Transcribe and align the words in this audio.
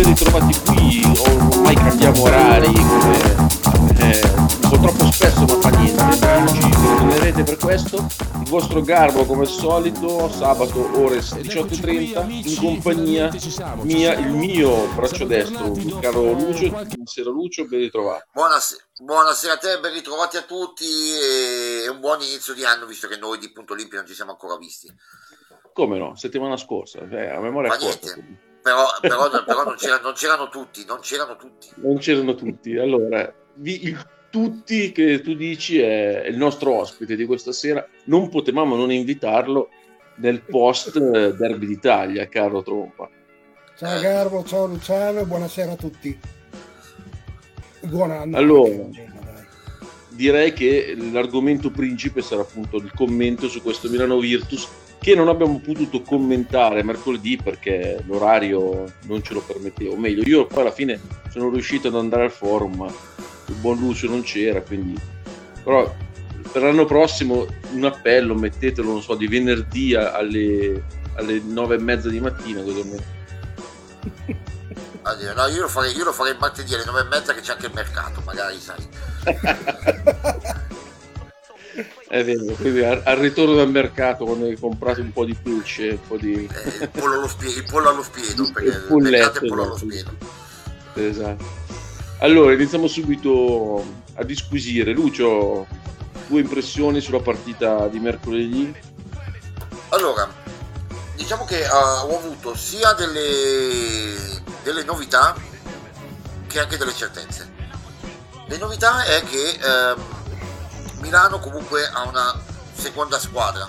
ben 0.00 0.14
ritrovati 0.14 0.58
qui, 0.60 1.02
ormai 1.18 1.74
cambiamo 1.74 2.22
orari, 2.22 2.72
eh, 3.98 4.20
un 4.24 4.68
po' 4.70 4.78
troppo 4.78 5.12
spesso 5.12 5.44
ma 5.44 5.60
fa 5.60 5.68
niente, 5.68 6.52
ci 6.54 6.68
perdonerete 6.70 7.42
per 7.42 7.56
questo. 7.58 8.06
Il 8.40 8.48
vostro 8.48 8.80
garbo 8.80 9.26
come 9.26 9.42
al 9.42 9.48
solito, 9.48 10.30
sabato 10.30 10.98
ore 10.98 11.18
18.30 11.18 12.48
in 12.48 12.56
compagnia 12.56 13.30
mia, 13.82 14.14
il 14.14 14.32
mio 14.32 14.86
braccio 14.94 15.26
destro, 15.26 15.72
il 15.74 15.98
caro 16.00 16.32
Lucio. 16.32 16.68
Buonasera 16.70 17.30
Lucio, 17.30 17.66
ben 17.66 17.80
ritrovato. 17.80 18.24
Buonasera. 18.32 18.82
Buonasera 19.02 19.52
a 19.52 19.58
te, 19.58 19.80
ben 19.80 19.92
ritrovati 19.92 20.38
a 20.38 20.42
tutti 20.42 20.84
e 20.84 21.88
un 21.90 22.00
buon 22.00 22.22
inizio 22.22 22.54
di 22.54 22.64
anno 22.64 22.86
visto 22.86 23.06
che 23.06 23.18
noi 23.18 23.38
di 23.38 23.52
Punto 23.52 23.74
Olimpio 23.74 23.98
non 23.98 24.06
ci 24.06 24.14
siamo 24.14 24.30
ancora 24.30 24.56
visti. 24.56 24.90
Come 25.74 25.98
no? 25.98 26.16
Settimana 26.16 26.56
scorsa, 26.56 27.06
eh, 27.10 27.28
a 27.28 27.40
memoria 27.40 27.76
corta. 27.76 28.48
Però, 28.62 28.86
però, 29.00 29.44
però 29.44 29.64
non, 29.64 29.74
c'erano, 29.76 30.02
non, 30.02 30.12
c'erano, 30.12 30.48
tutti, 30.48 30.84
non 30.86 30.98
c'erano 31.00 31.36
tutti. 31.36 31.68
Non 31.76 31.98
c'erano 31.98 32.34
tutti. 32.34 32.76
Allora, 32.76 33.32
vi, 33.54 33.84
il, 33.86 34.06
tutti 34.30 34.92
che 34.92 35.20
tu 35.20 35.34
dici 35.34 35.80
è 35.80 36.24
il 36.26 36.36
nostro 36.36 36.74
ospite 36.74 37.16
di 37.16 37.26
questa 37.26 37.52
sera. 37.52 37.86
Non 38.04 38.28
potevamo 38.28 38.76
non 38.76 38.92
invitarlo 38.92 39.70
nel 40.16 40.42
post 40.42 40.98
Derby 40.98 41.66
d'Italia, 41.66 42.28
caro 42.28 42.62
Trompa. 42.62 43.08
Ciao 43.76 43.98
Garbo, 43.98 44.44
ciao 44.44 44.66
Luciano, 44.66 45.24
buonasera 45.24 45.72
a 45.72 45.76
tutti. 45.76 46.18
Buon 47.80 48.10
anno. 48.10 48.36
Allora, 48.36 48.88
direi 50.10 50.52
che 50.52 50.94
l'argomento 51.10 51.70
principe 51.70 52.20
sarà 52.20 52.42
appunto 52.42 52.76
il 52.76 52.92
commento 52.94 53.48
su 53.48 53.62
questo 53.62 53.88
Milano 53.88 54.18
Virtus 54.18 54.68
che 55.00 55.14
non 55.14 55.28
abbiamo 55.28 55.58
potuto 55.58 56.02
commentare 56.02 56.82
mercoledì 56.82 57.38
perché 57.42 58.02
l'orario 58.06 58.84
non 59.06 59.22
ce 59.22 59.32
lo 59.32 59.40
permetteva, 59.40 59.94
o 59.94 59.96
meglio, 59.96 60.22
io 60.22 60.46
poi 60.46 60.60
alla 60.60 60.72
fine 60.72 61.00
sono 61.30 61.48
riuscito 61.48 61.88
ad 61.88 61.96
andare 61.96 62.24
al 62.24 62.30
forum, 62.30 62.76
ma 62.76 62.86
il 62.86 63.54
buon 63.54 63.78
Lucio 63.78 64.08
non 64.08 64.22
c'era, 64.22 64.60
quindi 64.60 64.98
però 65.64 65.92
per 66.52 66.62
l'anno 66.62 66.84
prossimo 66.84 67.46
un 67.72 67.84
appello, 67.84 68.34
mettetelo, 68.34 68.90
non 68.90 69.02
so, 69.02 69.14
di 69.14 69.26
venerdì 69.26 69.94
alle, 69.94 70.84
alle 71.14 71.40
nove 71.44 71.76
e 71.76 71.78
mezza 71.78 72.08
di 72.08 72.20
mattina, 72.20 72.62
così 72.62 72.80
almeno. 72.80 73.02
no, 75.34 75.46
io 75.46 75.60
lo, 75.62 75.68
farei, 75.68 75.96
io 75.96 76.04
lo 76.04 76.12
farei 76.12 76.36
martedì 76.38 76.74
alle 76.74 76.84
nove 76.84 77.00
e 77.00 77.04
mezza 77.04 77.32
che 77.32 77.40
c'è 77.40 77.52
anche 77.52 77.66
il 77.66 77.72
mercato, 77.72 78.20
magari 78.24 78.58
sai. 78.58 78.88
È 82.08 82.24
vero, 82.24 82.54
quindi 82.54 82.82
al, 82.82 83.02
al, 83.04 83.16
ritorno 83.16 83.54
dal 83.54 83.70
mercato 83.70 84.24
quando 84.24 84.46
hai 84.46 84.58
comprato 84.58 85.00
un 85.00 85.12
po' 85.12 85.24
di 85.24 85.34
pulce, 85.34 85.90
un 85.90 86.06
po' 86.06 86.16
di... 86.16 86.32
Eh, 86.32 86.82
il, 86.82 86.90
pollo 86.90 87.14
allo 87.14 87.28
spiedo, 87.28 87.58
il 87.58 87.66
pollo 87.70 87.88
allo 87.90 88.02
spiedo, 88.02 88.50
perché 88.52 88.68
il, 88.68 88.84
polletto, 88.88 89.44
il 89.44 89.48
pollo 89.48 89.62
allo 89.62 89.76
esatto. 89.76 89.90
spiedo. 89.90 90.16
Esatto. 90.94 91.44
Allora, 92.18 92.52
iniziamo 92.52 92.88
subito 92.88 93.84
a 94.14 94.24
disquisire. 94.24 94.92
Lucio, 94.92 95.66
tue 96.26 96.40
impressioni 96.40 97.00
sulla 97.00 97.20
partita 97.20 97.86
di 97.86 98.00
mercoledì? 98.00 98.74
Allora, 99.90 100.28
diciamo 101.14 101.44
che 101.44 101.62
uh, 101.62 102.10
ho 102.10 102.18
avuto 102.18 102.54
sia 102.56 102.92
delle, 102.94 104.42
delle 104.64 104.82
novità 104.82 105.36
che 106.48 106.58
anche 106.58 106.76
delle 106.76 106.94
certezze. 106.94 107.48
Le 108.48 108.56
novità 108.58 109.04
è 109.04 109.22
che... 109.22 109.58
Uh, 109.62 110.18
Milano 111.00 111.38
comunque 111.38 111.86
ha 111.86 112.02
una 112.04 112.40
seconda 112.72 113.18
squadra 113.18 113.66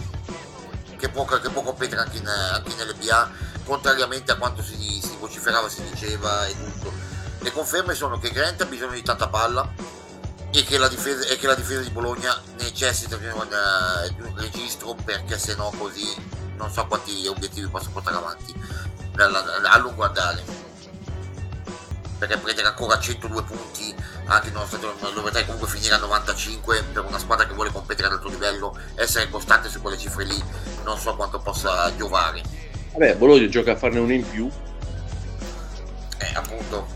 che 0.97 1.09
può, 1.09 1.25
che 1.25 1.49
può 1.49 1.63
competere 1.63 2.01
anche, 2.01 2.17
in, 2.17 2.27
anche 2.27 2.75
nell'NBA 2.75 3.31
contrariamente 3.63 4.31
a 4.31 4.35
quanto 4.35 4.61
si, 4.61 4.75
si, 5.01 5.17
vociferava, 5.19 5.67
si 5.67 5.81
diceva 5.89 6.45
e 6.45 6.53
tutto. 6.53 6.91
Le 7.39 7.51
conferme 7.51 7.95
sono 7.95 8.19
che 8.19 8.29
Grant 8.29 8.61
ha 8.61 8.65
bisogno 8.65 8.91
di 8.91 9.01
tanta 9.01 9.27
palla 9.27 9.67
e 10.51 10.63
che 10.63 10.77
la 10.77 10.87
difesa, 10.87 11.23
che 11.35 11.47
la 11.47 11.55
difesa 11.55 11.81
di 11.81 11.89
Bologna 11.89 12.39
necessita 12.57 13.15
di 13.15 13.25
un, 13.25 13.33
uh, 13.33 14.13
di 14.13 14.21
un 14.21 14.37
registro 14.37 14.93
perché 14.93 15.39
se 15.39 15.55
no 15.55 15.73
così 15.77 16.05
non 16.57 16.69
so 16.71 16.85
quanti 16.85 17.25
obiettivi 17.27 17.67
posso 17.67 17.89
portare 17.89 18.17
avanti 18.17 18.53
a 19.17 19.77
lungo 19.77 20.03
andare 20.03 20.60
perché 22.21 22.37
prendere 22.37 22.67
ancora 22.67 22.99
102 22.99 23.41
punti 23.41 23.95
anche 24.25 24.51
nonostante 24.51 24.85
dovrebbe 25.11 25.43
comunque 25.43 25.67
finire 25.67 25.95
a 25.95 25.97
95 25.97 26.83
per 26.93 27.03
una 27.03 27.17
squadra 27.17 27.47
che 27.47 27.53
vuole 27.55 27.71
competere 27.71 28.09
ad 28.09 28.13
alto 28.13 28.29
livello 28.29 28.77
essere 28.93 29.27
costante 29.27 29.69
su 29.69 29.81
quelle 29.81 29.97
cifre 29.97 30.25
lì 30.25 30.43
non 30.83 30.99
so 30.99 31.15
quanto 31.15 31.39
possa 31.39 31.91
giovare. 31.95 32.43
Vabbè 32.91 33.15
Bologna 33.15 33.47
gioca 33.47 33.71
a 33.71 33.75
farne 33.75 33.99
uno 33.99 34.13
in 34.13 34.29
più. 34.29 34.47
Eh 36.19 36.31
appunto. 36.35 36.87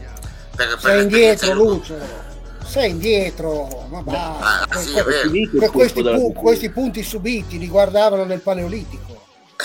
Per, 0.56 0.68
per 0.68 0.80
sei 0.80 1.02
indietro 1.02 1.54
Lucio 1.54 2.24
sei 2.64 2.92
indietro 2.92 3.88
ma 3.90 4.02
basta 4.02 4.68
ah, 4.70 4.78
sì, 4.78 4.94
per, 4.94 5.70
questi, 5.72 6.02
pu- 6.02 6.34
questi 6.34 6.70
punti 6.70 7.04
subiti 7.04 7.58
li 7.58 7.68
guardavano 7.68 8.26
nel 8.26 8.42
paleolitico. 8.42 9.24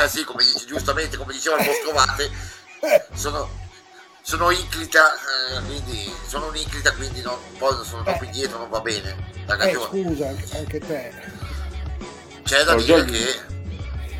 Ah 0.00 0.08
sì 0.08 0.24
come 0.24 0.42
dici 0.42 0.66
giustamente 0.66 1.16
come 1.16 1.32
diceva 1.32 1.58
il 1.58 1.66
Moscovate 1.66 2.30
sono 3.14 3.62
sono 4.24 4.50
inclita, 4.50 5.12
eh, 5.14 5.62
quindi 5.66 6.10
sono 6.26 6.46
un'inclita, 6.46 6.94
quindi 6.94 7.20
non, 7.20 7.36
poi 7.58 7.76
sono 7.84 8.02
troppo 8.02 8.24
indietro, 8.24 8.56
non 8.56 8.70
va 8.70 8.80
bene. 8.80 9.14
Eh, 9.46 9.74
scusa, 9.74 10.28
anche 10.28 10.78
te. 10.80 11.12
C'è 12.42 12.64
da 12.64 12.74
dire 12.74 13.04
che 13.04 13.42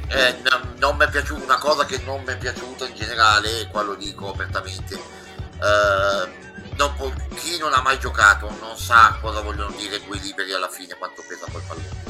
eh, 0.09 0.37
non, 0.43 0.75
non 0.77 0.97
mi 0.99 1.07
è 1.07 1.09
piaciuta 1.09 1.45
una 1.45 1.57
cosa 1.57 1.87
che 1.87 2.03
non 2.05 2.23
mi 2.23 2.35
è 2.35 2.37
piaciuta 2.37 2.87
in 2.87 2.95
generale, 2.95 3.61
e 3.61 3.69
qua 3.69 3.81
lo 3.81 3.95
dico 3.95 4.31
apertamente. 4.31 4.95
Eh, 4.95 6.43
non 6.77 6.95
può, 6.97 7.11
chi 7.37 7.57
non 7.57 7.73
ha 7.73 7.81
mai 7.81 7.99
giocato 7.99 8.55
non 8.61 8.77
sa 8.77 9.17
cosa 9.23 9.41
vogliono 9.41 9.75
dire 9.75 10.05
due 10.05 10.19
liberi 10.19 10.53
alla 10.53 10.69
fine, 10.69 10.97
quanto 10.99 11.25
pesa 11.27 11.47
quel 11.51 11.63
pallone. 11.67 12.03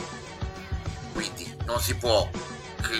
Quindi 1.12 1.56
non 1.64 1.80
si 1.80 1.94
può 1.94 2.28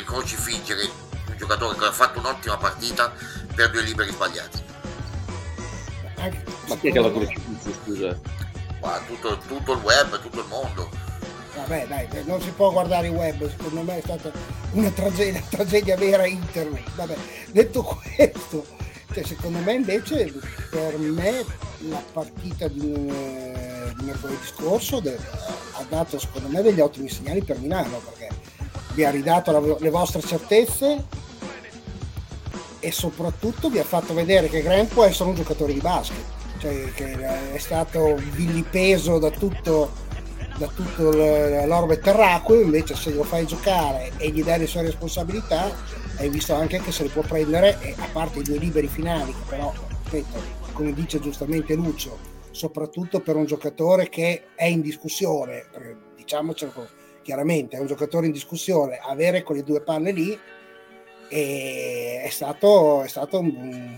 crocifingere 0.04 0.84
un 0.84 1.36
giocatore 1.36 1.76
che 1.76 1.84
ha 1.84 1.92
fatto 1.92 2.20
un'ottima 2.20 2.56
partita 2.58 3.12
per 3.56 3.70
due 3.70 3.82
liberi 3.82 4.12
sbagliati 4.12 4.73
ma 6.68 6.76
chi 6.76 6.88
è 6.88 6.92
che 6.92 7.00
la 7.00 7.10
crocifisse, 7.10 7.72
scusa? 7.82 8.18
Ma 8.80 9.00
tutto, 9.06 9.38
tutto, 9.46 9.72
il 9.72 9.78
web, 9.80 10.20
tutto 10.20 10.40
il 10.40 10.46
mondo. 10.48 10.88
Vabbè, 11.56 11.86
dai, 11.86 12.08
non 12.24 12.40
si 12.40 12.50
può 12.50 12.70
guardare 12.70 13.06
il 13.06 13.14
web, 13.14 13.48
secondo 13.48 13.82
me 13.82 13.98
è 13.98 14.00
stata 14.02 14.30
una 14.72 14.90
tragedia, 14.90 15.38
una 15.38 15.48
tragedia 15.50 15.96
vera 15.96 16.26
internet. 16.26 16.90
Vabbè, 16.94 17.16
detto 17.52 17.82
questo, 17.82 18.66
cioè, 19.12 19.24
secondo 19.24 19.58
me 19.60 19.74
invece 19.74 20.32
per 20.70 20.98
me 20.98 21.44
la 21.88 22.02
partita 22.12 22.68
di, 22.68 22.92
eh, 22.92 23.92
di 23.96 24.04
mercoledì 24.04 24.44
scorso 24.44 25.00
de, 25.00 25.16
ha 25.16 25.84
dato 25.88 26.18
secondo 26.18 26.48
me 26.48 26.62
degli 26.62 26.80
ottimi 26.80 27.08
segnali 27.08 27.42
per 27.42 27.58
Milano 27.58 27.98
perché 27.98 28.28
vi 28.94 29.04
ha 29.04 29.10
ridato 29.10 29.52
la, 29.52 29.76
le 29.78 29.90
vostre 29.90 30.20
certezze 30.20 31.04
e 32.84 32.92
soprattutto 32.92 33.70
vi 33.70 33.78
ha 33.78 33.84
fatto 33.84 34.12
vedere 34.12 34.48
che 34.48 34.60
Grant 34.60 34.92
può 34.92 35.04
essere 35.04 35.30
un 35.30 35.34
giocatore 35.34 35.72
di 35.72 35.80
basket, 35.80 36.22
cioè 36.58 36.92
che 36.92 37.12
è 37.54 37.56
stato 37.56 38.14
vilipeso 38.32 39.18
da 39.18 39.30
tutto, 39.30 39.90
da 40.58 40.66
tutto 40.66 41.10
l'orbe 41.10 41.98
terracqueo, 41.98 42.60
invece 42.60 42.94
se 42.94 43.10
lo 43.14 43.24
fai 43.24 43.46
giocare 43.46 44.12
e 44.18 44.28
gli 44.28 44.44
dai 44.44 44.58
le 44.58 44.66
sue 44.66 44.82
responsabilità, 44.82 45.74
hai 46.18 46.28
visto 46.28 46.52
anche 46.52 46.78
che 46.82 46.92
se 46.92 47.04
le 47.04 47.08
può 47.08 47.22
prendere, 47.22 47.78
e 47.80 47.94
a 47.96 48.06
parte 48.12 48.40
i 48.40 48.42
due 48.42 48.58
liberi 48.58 48.86
finali, 48.86 49.32
che 49.32 49.44
però, 49.48 49.72
ripeto, 50.04 50.38
come 50.74 50.92
dice 50.92 51.20
giustamente 51.20 51.74
Lucio, 51.74 52.18
soprattutto 52.50 53.20
per 53.20 53.36
un 53.36 53.46
giocatore 53.46 54.10
che 54.10 54.48
è 54.54 54.66
in 54.66 54.82
discussione, 54.82 55.64
diciamocelo 56.16 56.86
chiaramente, 57.22 57.78
è 57.78 57.80
un 57.80 57.86
giocatore 57.86 58.26
in 58.26 58.32
discussione, 58.32 59.00
avere 59.02 59.42
quelle 59.42 59.62
due 59.62 59.80
palle 59.80 60.12
lì 60.12 60.38
e 61.28 62.22
è 62.24 62.28
stato, 62.30 63.02
è 63.02 63.08
stato 63.08 63.38
un, 63.40 63.96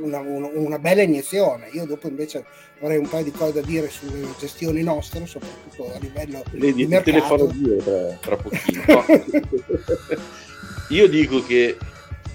una, 0.00 0.20
una, 0.20 0.78
bella 0.78 1.02
iniezione. 1.02 1.68
Io 1.72 1.84
dopo 1.86 2.08
invece 2.08 2.44
avrei 2.80 2.98
un 2.98 3.08
paio 3.08 3.24
di 3.24 3.32
cose 3.32 3.52
da 3.54 3.60
dire 3.62 3.88
sulle 3.90 4.28
gestioni 4.38 4.82
nostre, 4.82 5.26
soprattutto 5.26 5.92
a 5.92 5.98
livello 5.98 6.42
Le, 6.50 6.72
di. 6.72 6.86
Te 6.88 7.10
le 7.10 7.20
farò 7.20 7.46
dire 7.46 7.76
tra, 7.76 8.18
tra 8.20 8.36
pochino. 8.36 8.82
Io 10.90 11.08
dico 11.08 11.44
che 11.44 11.76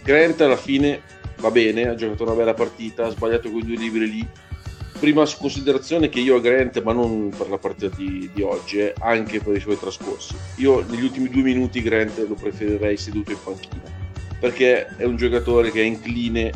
Grant 0.03 0.41
alla 0.41 0.57
fine 0.57 1.01
va 1.37 1.51
bene, 1.51 1.87
ha 1.87 1.95
giocato 1.95 2.23
una 2.23 2.33
bella 2.33 2.53
partita, 2.53 3.05
ha 3.05 3.09
sbagliato 3.09 3.49
quei 3.49 3.63
due 3.63 3.77
libri 3.77 4.09
lì, 4.09 4.27
prima 5.01 5.25
considerazione 5.35 6.09
che 6.09 6.19
io 6.19 6.35
a 6.35 6.39
Grant, 6.39 6.79
ma 6.83 6.93
non 6.93 7.33
per 7.35 7.49
la 7.49 7.57
partita 7.57 7.95
di, 7.95 8.29
di 8.31 8.43
oggi, 8.43 8.77
eh, 8.77 8.93
anche 8.99 9.39
per 9.39 9.55
i 9.55 9.59
suoi 9.59 9.79
trascorsi. 9.79 10.35
Io 10.57 10.85
negli 10.87 11.01
ultimi 11.01 11.27
due 11.27 11.41
minuti 11.41 11.81
Grant 11.81 12.19
lo 12.19 12.35
preferirei 12.35 12.95
seduto 12.97 13.31
in 13.31 13.37
panchina, 13.43 13.81
perché 14.39 14.85
è 14.97 15.03
un 15.03 15.15
giocatore 15.15 15.71
che 15.71 15.81
è 15.81 15.85
incline 15.85 16.51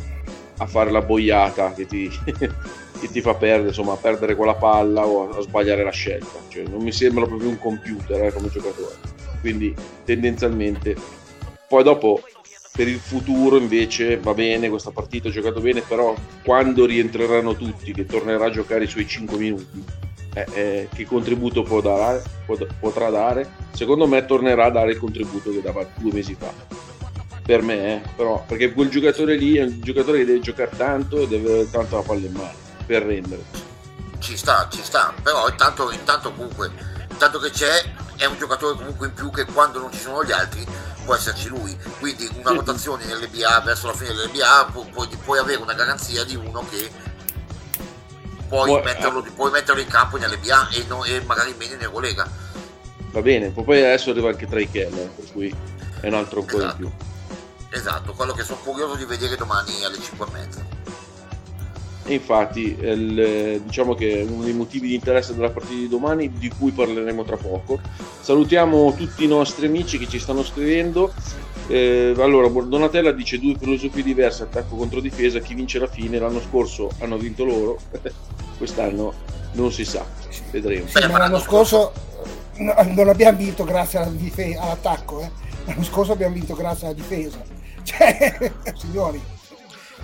a 0.58 0.68
fare 0.68 0.92
la 0.92 1.02
boiata 1.02 1.74
che 1.74 1.88
ti, 1.88 2.08
che 2.30 3.10
ti 3.12 3.20
fa 3.20 3.34
perdere, 3.34 3.70
insomma, 3.70 3.94
a 3.94 3.98
perdere 3.98 4.36
quella 4.36 4.54
palla 4.54 5.08
o 5.08 5.28
a, 5.28 5.38
a 5.38 5.42
sbagliare 5.42 5.84
la 5.84 5.90
scelta. 5.90 6.38
Cioè, 6.48 6.66
non 6.68 6.84
mi 6.84 6.92
sembra 6.92 7.26
proprio 7.26 7.50
un 7.50 7.58
computer 7.58 8.26
eh, 8.26 8.32
come 8.32 8.50
giocatore. 8.50 8.94
Quindi 9.42 9.74
tendenzialmente, 10.04 10.96
poi 11.68 11.82
dopo 11.82 12.22
per 12.76 12.90
il 12.90 13.00
futuro 13.00 13.58
invece 13.58 14.18
va 14.18 14.34
bene, 14.34 14.68
questa 14.68 14.92
partita 14.92 15.30
ha 15.30 15.32
giocato 15.32 15.62
bene, 15.62 15.82
però 15.82 16.14
quando 16.44 16.86
rientreranno 16.86 17.56
tutti, 17.56 17.94
che 17.94 18.06
tornerà 18.06 18.46
a 18.46 18.52
giocare 18.52 18.84
i 18.84 18.88
suoi 18.88 19.08
5 19.08 19.38
minuti, 19.38 19.84
eh, 20.34 20.46
eh, 20.54 20.90
che 20.94 21.06
contributo 21.06 21.64
può 21.64 21.80
dare, 21.80 22.22
potrà 22.80 23.10
dare? 23.10 23.50
Secondo 23.72 24.08
me 24.08 24.26
tornerà 24.26 24.66
a 24.66 24.72
dare 24.72 24.92
il 24.92 24.98
contributo 24.98 25.52
che 25.52 25.62
dava 25.62 25.88
due 25.96 26.12
mesi 26.12 26.36
fa. 26.38 26.52
Per 27.46 27.62
me, 27.62 27.96
eh, 27.96 28.02
però, 28.14 28.44
perché 28.46 28.74
quel 28.74 28.90
giocatore 28.90 29.38
lì 29.38 29.56
è 29.56 29.64
un 29.64 29.80
giocatore 29.80 30.18
che 30.18 30.26
deve 30.26 30.40
giocare 30.42 30.72
tanto 30.76 31.20
e 31.20 31.28
deve 31.28 31.50
avere 31.50 31.70
tanto 31.70 31.96
la 31.96 32.02
palla 32.02 32.26
in 32.26 32.34
mano 32.34 32.54
per 32.86 33.04
rendere. 33.04 33.44
Ci 34.20 34.36
sta, 34.36 34.68
ci 34.70 34.82
sta, 34.84 35.14
però 35.24 35.48
intanto, 35.48 35.92
intanto 35.92 36.34
comunque, 36.34 36.72
intanto 37.10 37.40
che 37.40 37.52
c'è, 37.52 37.84
è 38.18 38.26
un 38.26 38.38
giocatore 38.38 38.76
comunque 38.76 39.08
in 39.08 39.14
più 39.14 39.30
che 39.30 39.46
quando 39.46 39.80
non 39.80 39.92
ci 39.94 40.00
sono 40.00 40.26
gli 40.26 40.32
altri 40.32 40.66
può 41.06 41.16
esserci 41.16 41.48
lui. 41.48 41.78
Quindi 42.00 42.28
una 42.34 42.50
sì. 42.50 42.56
rotazione 42.56 43.06
nell'NBA 43.06 43.62
verso 43.62 43.88
la 43.88 43.94
fine 43.94 44.14
dell'NBA 44.14 44.70
pu- 44.72 44.90
pu- 44.90 45.08
puoi 45.24 45.40
avere 45.40 45.62
una 45.62 45.74
garanzia 45.74 46.26
di 46.26 46.36
uno 46.36 46.66
che 46.70 46.90
puoi, 48.50 48.68
puoi, 48.68 48.84
metterlo, 48.84 49.24
eh. 49.24 49.32
puoi 49.32 49.52
metterlo, 49.52 49.82
in 49.82 49.88
campo 49.88 50.18
nell'NBA 50.18 50.70
e, 50.70 50.86
no, 50.88 51.06
e 51.06 51.22
magari 51.22 51.54
meno 51.58 51.76
in 51.76 51.82
Eurolega. 51.82 52.30
Va 53.12 53.22
bene, 53.22 53.52
poi 53.52 53.78
adesso 53.78 54.10
arriva 54.10 54.30
anche 54.30 54.46
Trey 54.46 54.70
Keller, 54.70 55.08
per 55.10 55.32
cui 55.32 55.56
è 56.02 56.08
un 56.08 56.16
altro 56.16 56.46
esatto. 56.46 56.64
in 56.64 56.76
più. 56.76 56.92
Esatto, 57.70 58.14
quello 58.14 58.34
che 58.34 58.44
sono 58.44 58.60
curioso 58.60 58.96
di 58.96 59.06
vedere 59.06 59.36
domani 59.36 59.84
alle 59.84 60.00
5 60.02 60.26
e 60.26 60.32
mezza. 60.32 60.75
E 62.08 62.14
infatti 62.14 62.78
il, 62.80 63.62
diciamo 63.64 63.96
che 63.96 64.26
uno 64.30 64.44
dei 64.44 64.54
motivi 64.54 64.90
di 64.90 64.96
interesse 64.96 65.34
della 65.34 65.50
partita 65.50 65.74
di 65.74 65.88
domani 65.88 66.32
di 66.32 66.50
cui 66.50 66.72
parleremo 66.72 67.24
tra 67.24 67.36
poco. 67.36 67.80
Salutiamo 68.22 68.94
tutti 68.96 69.24
i 69.24 69.28
nostri 69.28 69.66
amici 69.66 69.98
che 69.98 70.08
ci 70.08 70.20
stanno 70.20 70.44
scrivendo. 70.44 71.12
Eh, 71.68 72.14
allora, 72.18 72.48
Donatella 72.48 73.12
dice 73.12 73.40
due 73.40 73.56
filosofie 73.58 74.04
diverse, 74.04 74.44
attacco 74.44 74.76
contro 74.76 75.00
difesa, 75.00 75.40
chi 75.40 75.56
vince 75.56 75.80
la 75.80 75.88
fine, 75.88 76.20
l'anno 76.20 76.40
scorso 76.40 76.92
hanno 77.00 77.18
vinto 77.18 77.44
loro, 77.44 77.80
quest'anno 78.58 79.14
non 79.54 79.72
si 79.72 79.84
sa, 79.84 80.06
vedremo. 80.52 80.88
Sì, 80.88 81.00
l'anno 81.00 81.40
scorso 81.40 81.92
non 82.58 83.10
abbiamo 83.10 83.38
vinto 83.38 83.64
grazie 83.64 84.00
alla 84.00 84.12
dife- 84.12 84.58
all'attacco, 84.58 85.22
eh. 85.22 85.32
l'anno 85.66 85.84
scorso 85.84 86.12
abbiamo 86.12 86.36
vinto 86.36 86.54
grazie 86.54 86.88
alla 86.88 86.96
difesa. 86.96 87.42
Cioè, 87.86 88.52
signori, 88.74 89.22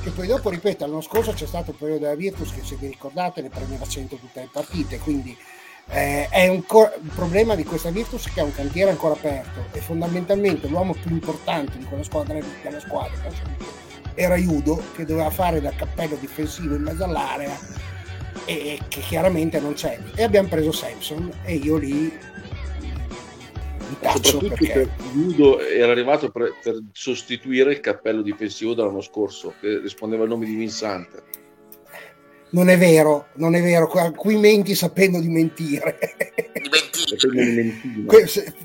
che 0.04 0.10
poi 0.12 0.28
dopo, 0.28 0.50
ripeto, 0.50 0.86
l'anno 0.86 1.02
scorso 1.02 1.32
c'è 1.32 1.46
stato 1.46 1.72
un 1.72 1.78
periodo 1.78 2.02
della 2.02 2.16
Virtus 2.16 2.54
che 2.54 2.64
se 2.64 2.76
vi 2.76 2.88
ricordate 2.88 3.42
ne 3.42 3.50
prendeva 3.50 3.86
100 3.86 4.16
tutte 4.16 4.40
le 4.40 4.50
partite, 4.52 5.00
quindi 5.00 5.36
eh, 5.90 6.28
è 6.30 6.48
un, 6.48 6.66
co- 6.66 6.92
un, 7.02 7.10
problema 7.10 7.56
di 7.56 7.64
questa 7.64 7.90
Virtus 7.90 8.32
che 8.32 8.40
ha 8.40 8.44
un 8.44 8.54
cantiere 8.54 8.92
ancora 8.92 9.14
aperto 9.14 9.66
e 9.72 9.80
fondamentalmente 9.80 10.68
l'uomo 10.68 10.94
più 10.94 11.12
importante 11.12 11.78
di 11.78 11.86
quella 11.86 12.04
squadra, 12.04 12.34
della 12.34 12.80
squadra 12.80 13.90
era 14.14 14.36
Judo 14.36 14.82
che 14.96 15.06
doveva 15.06 15.30
fare 15.30 15.62
da 15.62 15.72
cappello 15.72 16.16
difensivo 16.20 16.76
in 16.76 16.84
mezzo 16.84 17.04
all'area 17.04 17.58
e 18.46 18.80
che 18.88 19.00
chiaramente 19.02 19.60
non 19.60 19.74
c'è. 19.74 20.00
E 20.16 20.24
abbiamo 20.24 20.48
preso 20.48 20.72
Samson 20.72 21.32
e 21.44 21.56
io 21.56 21.78
lì 21.78 22.12
soprattutto 24.00 24.48
perché... 24.48 24.72
per 24.72 25.68
era 25.70 25.92
arrivato 25.92 26.30
per, 26.32 26.54
per, 26.62 26.82
sostituire 26.92 27.72
il 27.72 27.80
cappello 27.80 28.22
difensivo 28.22 28.74
dell'anno 28.74 29.02
scorso 29.02 29.54
che 29.60 29.80
rispondeva 29.80 30.24
al 30.24 30.30
nome 30.30 30.46
di 30.46 30.56
Vincent. 30.56 31.24
Non 32.52 32.70
è 32.70 32.78
vero, 32.78 33.28
non 33.36 33.56
è 33.56 33.62
vero, 33.62 33.88
qui 34.16 34.38
menti 34.38 34.76
sapendo 34.76 35.20
di 35.20 35.30
mentire. 35.30 35.98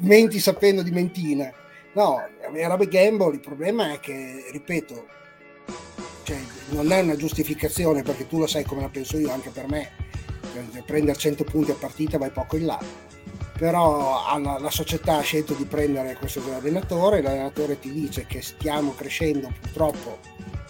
Menti 0.00 0.38
sapendo 0.40 0.82
di 0.82 0.90
mentina. 0.90 1.52
No, 1.94 2.20
era 2.52 2.76
Gamble, 2.76 3.34
il 3.34 3.40
problema 3.40 3.92
è 3.92 4.00
che, 4.00 4.44
ripeto, 4.50 5.06
cioè, 6.24 6.36
non 6.70 6.90
è 6.90 7.00
una 7.00 7.16
giustificazione 7.16 8.02
perché 8.02 8.26
tu 8.26 8.38
lo 8.38 8.46
sai 8.46 8.64
come 8.64 8.82
la 8.82 8.88
penso 8.88 9.18
io, 9.18 9.30
anche 9.30 9.50
per 9.50 9.68
me, 9.68 9.90
per 10.52 10.84
prendere 10.84 11.16
100 11.16 11.44
punti 11.44 11.70
a 11.70 11.74
partita 11.74 12.18
vai 12.18 12.30
poco 12.30 12.56
in 12.56 12.66
là 12.66 12.78
però 13.58 14.22
la 14.38 14.70
società 14.70 15.16
ha 15.16 15.22
scelto 15.22 15.54
di 15.54 15.64
prendere 15.64 16.16
questo 16.16 16.42
allenatore, 16.54 17.22
l'allenatore 17.22 17.78
ti 17.78 17.90
dice 17.90 18.26
che 18.26 18.42
stiamo 18.42 18.94
crescendo 18.94 19.50
purtroppo 19.60 20.18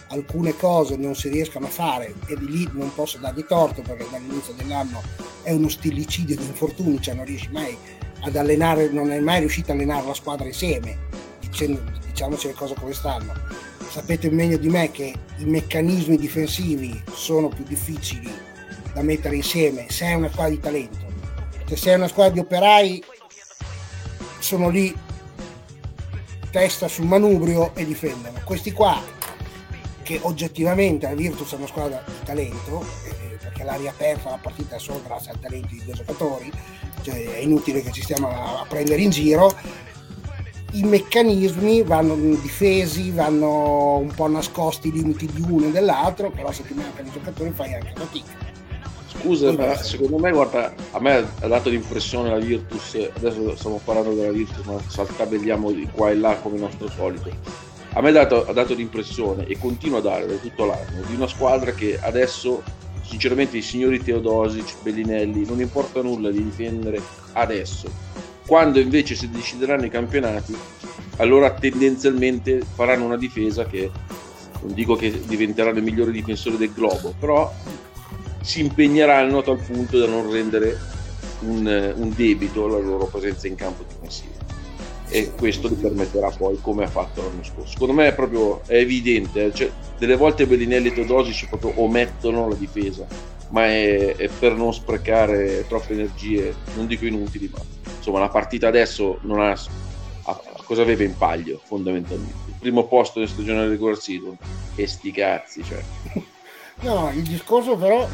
alcune 0.09 0.55
cose 0.55 0.95
non 0.95 1.15
si 1.15 1.29
riescono 1.29 1.65
a 1.65 1.69
fare 1.69 2.13
e 2.27 2.37
di 2.37 2.49
lì 2.49 2.69
non 2.71 2.93
posso 2.93 3.17
dargli 3.17 3.45
torto 3.45 3.81
perché 3.81 4.07
dall'inizio 4.09 4.53
dell'anno 4.53 5.01
è 5.43 5.51
uno 5.51 5.69
stillicidio 5.69 6.35
di 6.35 6.45
infortuni, 6.45 7.01
cioè 7.01 7.13
non 7.13 7.25
riesci 7.25 7.49
mai 7.51 7.75
ad 8.21 8.35
allenare, 8.35 8.89
non 8.89 9.11
è 9.11 9.19
mai 9.19 9.39
riuscito 9.39 9.71
a 9.71 9.75
allenare 9.75 10.07
la 10.07 10.13
squadra 10.13 10.45
insieme, 10.45 10.97
dicendo, 11.39 11.81
diciamoci 12.05 12.47
le 12.47 12.53
cose 12.53 12.75
come 12.75 12.93
stanno. 12.93 13.33
Sapete 13.89 14.29
meglio 14.29 14.57
di 14.57 14.69
me 14.69 14.91
che 14.91 15.13
i 15.37 15.45
meccanismi 15.45 16.17
difensivi 16.17 17.01
sono 17.13 17.47
più 17.47 17.63
difficili 17.63 18.29
da 18.93 19.01
mettere 19.01 19.35
insieme 19.35 19.85
se 19.89 20.05
hai 20.05 20.15
una 20.15 20.29
squadra 20.29 20.49
di 20.49 20.59
talento 20.59 21.06
se 21.67 21.75
sei 21.75 21.95
una 21.95 22.07
squadra 22.07 22.33
di 22.33 22.39
operai 22.39 23.03
sono 24.39 24.69
lì 24.69 24.95
testa 26.49 26.87
sul 26.87 27.05
manubrio 27.05 27.75
e 27.75 27.85
difendono. 27.85 28.39
Questi 28.45 28.71
qua 28.71 29.03
che 30.01 30.19
oggettivamente 30.23 31.07
la 31.07 31.15
Virtus 31.15 31.51
è 31.51 31.55
una 31.55 31.67
squadra 31.67 32.01
di 32.05 32.23
talento 32.23 32.85
eh, 33.05 33.35
perché 33.35 33.63
l'ha 33.63 33.75
riaperta 33.75 34.29
la 34.29 34.39
partita 34.41 34.79
solo 34.79 35.01
grazie 35.05 35.31
al 35.31 35.39
talento 35.39 35.67
di 35.67 35.83
due 35.83 35.93
giocatori 35.93 36.51
cioè 37.01 37.35
è 37.35 37.37
inutile 37.39 37.81
che 37.81 37.91
ci 37.91 38.01
stiamo 38.01 38.29
a, 38.29 38.61
a 38.61 38.65
prendere 38.67 39.01
in 39.01 39.09
giro. 39.09 39.53
I 40.73 40.83
meccanismi 40.83 41.83
vanno 41.83 42.15
difesi, 42.15 43.11
vanno 43.11 43.97
un 43.97 44.13
po' 44.13 44.27
nascosti 44.27 44.89
i 44.89 44.91
limiti 44.91 45.25
di 45.25 45.41
uno 45.41 45.67
e 45.67 45.71
dell'altro, 45.71 46.29
però 46.29 46.51
se 46.51 46.63
ti 46.63 46.73
mancano 46.73 47.07
i 47.07 47.11
giocatori 47.11 47.51
fai 47.51 47.73
anche 47.73 47.93
fatica 47.95 48.46
Scusa, 49.19 49.51
ma 49.51 49.75
secondo 49.75 50.17
me, 50.17 50.31
guarda, 50.31 50.73
a 50.91 50.99
me 50.99 51.27
ha 51.39 51.47
dato 51.47 51.69
l'impressione 51.69 52.29
la 52.29 52.37
Virtus, 52.37 53.09
adesso 53.15 53.55
stiamo 53.55 53.81
parlando 53.83 54.13
della 54.13 54.31
Virtus, 54.31 54.65
ma 54.65 54.79
saltabelliamo 54.85 55.71
di 55.71 55.87
qua 55.91 56.11
e 56.11 56.15
là 56.15 56.35
come 56.35 56.57
nostro 56.57 56.89
solito. 56.89 57.29
A 57.93 58.01
me 58.01 58.09
ha 58.09 58.11
dato, 58.13 58.45
ha 58.45 58.53
dato 58.53 58.73
l'impressione, 58.73 59.45
e 59.47 59.57
continua 59.57 59.97
a 59.99 60.01
dare 60.01 60.27
da 60.27 60.35
tutto 60.35 60.65
l'anno, 60.65 61.01
di 61.07 61.15
una 61.15 61.27
squadra 61.27 61.71
che 61.71 61.97
adesso, 61.99 62.61
sinceramente, 63.01 63.57
i 63.57 63.61
signori 63.61 64.01
Teodosic, 64.01 64.81
Bellinelli, 64.83 65.45
non 65.45 65.59
importa 65.59 66.01
nulla 66.01 66.29
di 66.29 66.43
difendere 66.43 67.01
adesso. 67.33 67.89
Quando 68.45 68.79
invece 68.79 69.15
si 69.15 69.29
decideranno 69.29 69.85
i 69.85 69.89
campionati, 69.89 70.55
allora 71.17 71.51
tendenzialmente 71.51 72.61
faranno 72.75 73.05
una 73.05 73.17
difesa 73.17 73.65
che 73.65 73.89
non 74.61 74.73
dico 74.73 74.95
che 74.95 75.21
diventeranno 75.25 75.79
i 75.79 75.81
migliori 75.81 76.11
difensori 76.11 76.57
del 76.57 76.71
globo, 76.73 77.13
però 77.19 77.51
si 78.47 78.61
impegneranno 78.61 79.39
a 79.39 79.43
tal 79.43 79.59
punto 79.59 79.99
da 79.99 80.07
non 80.07 80.31
rendere 80.31 80.79
un, 81.41 81.93
un 81.97 82.13
debito 82.15 82.63
alla 82.63 82.77
loro 82.77 83.05
presenza 83.07 83.45
in 83.45 83.55
campo 83.55 83.83
difensivo. 83.85 84.35
E 85.09 85.33
questo 85.37 85.67
gli 85.67 85.73
permetterà 85.73 86.29
poi 86.29 86.57
come 86.61 86.85
ha 86.85 86.87
fatto 86.87 87.21
l'anno 87.21 87.43
scorso. 87.43 87.73
Secondo 87.73 87.93
me 87.93 88.07
è 88.07 88.13
proprio 88.13 88.61
è 88.65 88.75
evidente 88.75 89.47
eh, 89.47 89.53
cioè, 89.53 89.69
delle 89.97 90.15
volte 90.15 90.47
Bellinelli 90.47 90.87
e 90.87 90.93
Teodosic 90.93 91.49
proprio 91.49 91.73
omettono 91.81 92.47
la 92.47 92.55
difesa 92.55 93.05
ma 93.49 93.65
è, 93.65 94.15
è, 94.15 94.29
per 94.29 94.55
non 94.55 94.73
sprecare 94.73 95.65
troppe 95.67 95.93
energie 95.93 96.53
non 96.75 96.85
dico 96.85 97.05
inutili 97.05 97.49
ma 97.51 97.59
insomma 97.97 98.19
la 98.19 98.27
partita 98.27 98.67
adesso 98.67 99.19
non 99.21 99.39
ha, 99.39 99.57
cosa 100.63 100.81
aveva 100.81 101.03
in 101.03 101.17
paglio 101.17 101.59
fondamentalmente? 101.63 102.49
Il 102.49 102.55
primo 102.59 102.87
posto 102.87 103.19
nel 103.19 103.29
stagione 103.29 103.67
regular 103.67 103.97
season. 103.97 104.37
E 104.75 104.87
sti 104.87 105.11
cazzi 105.11 105.63
cioè. 105.63 105.83
no 106.81 107.11
il 107.13 107.23
discorso 107.23 107.75
però 107.75 108.07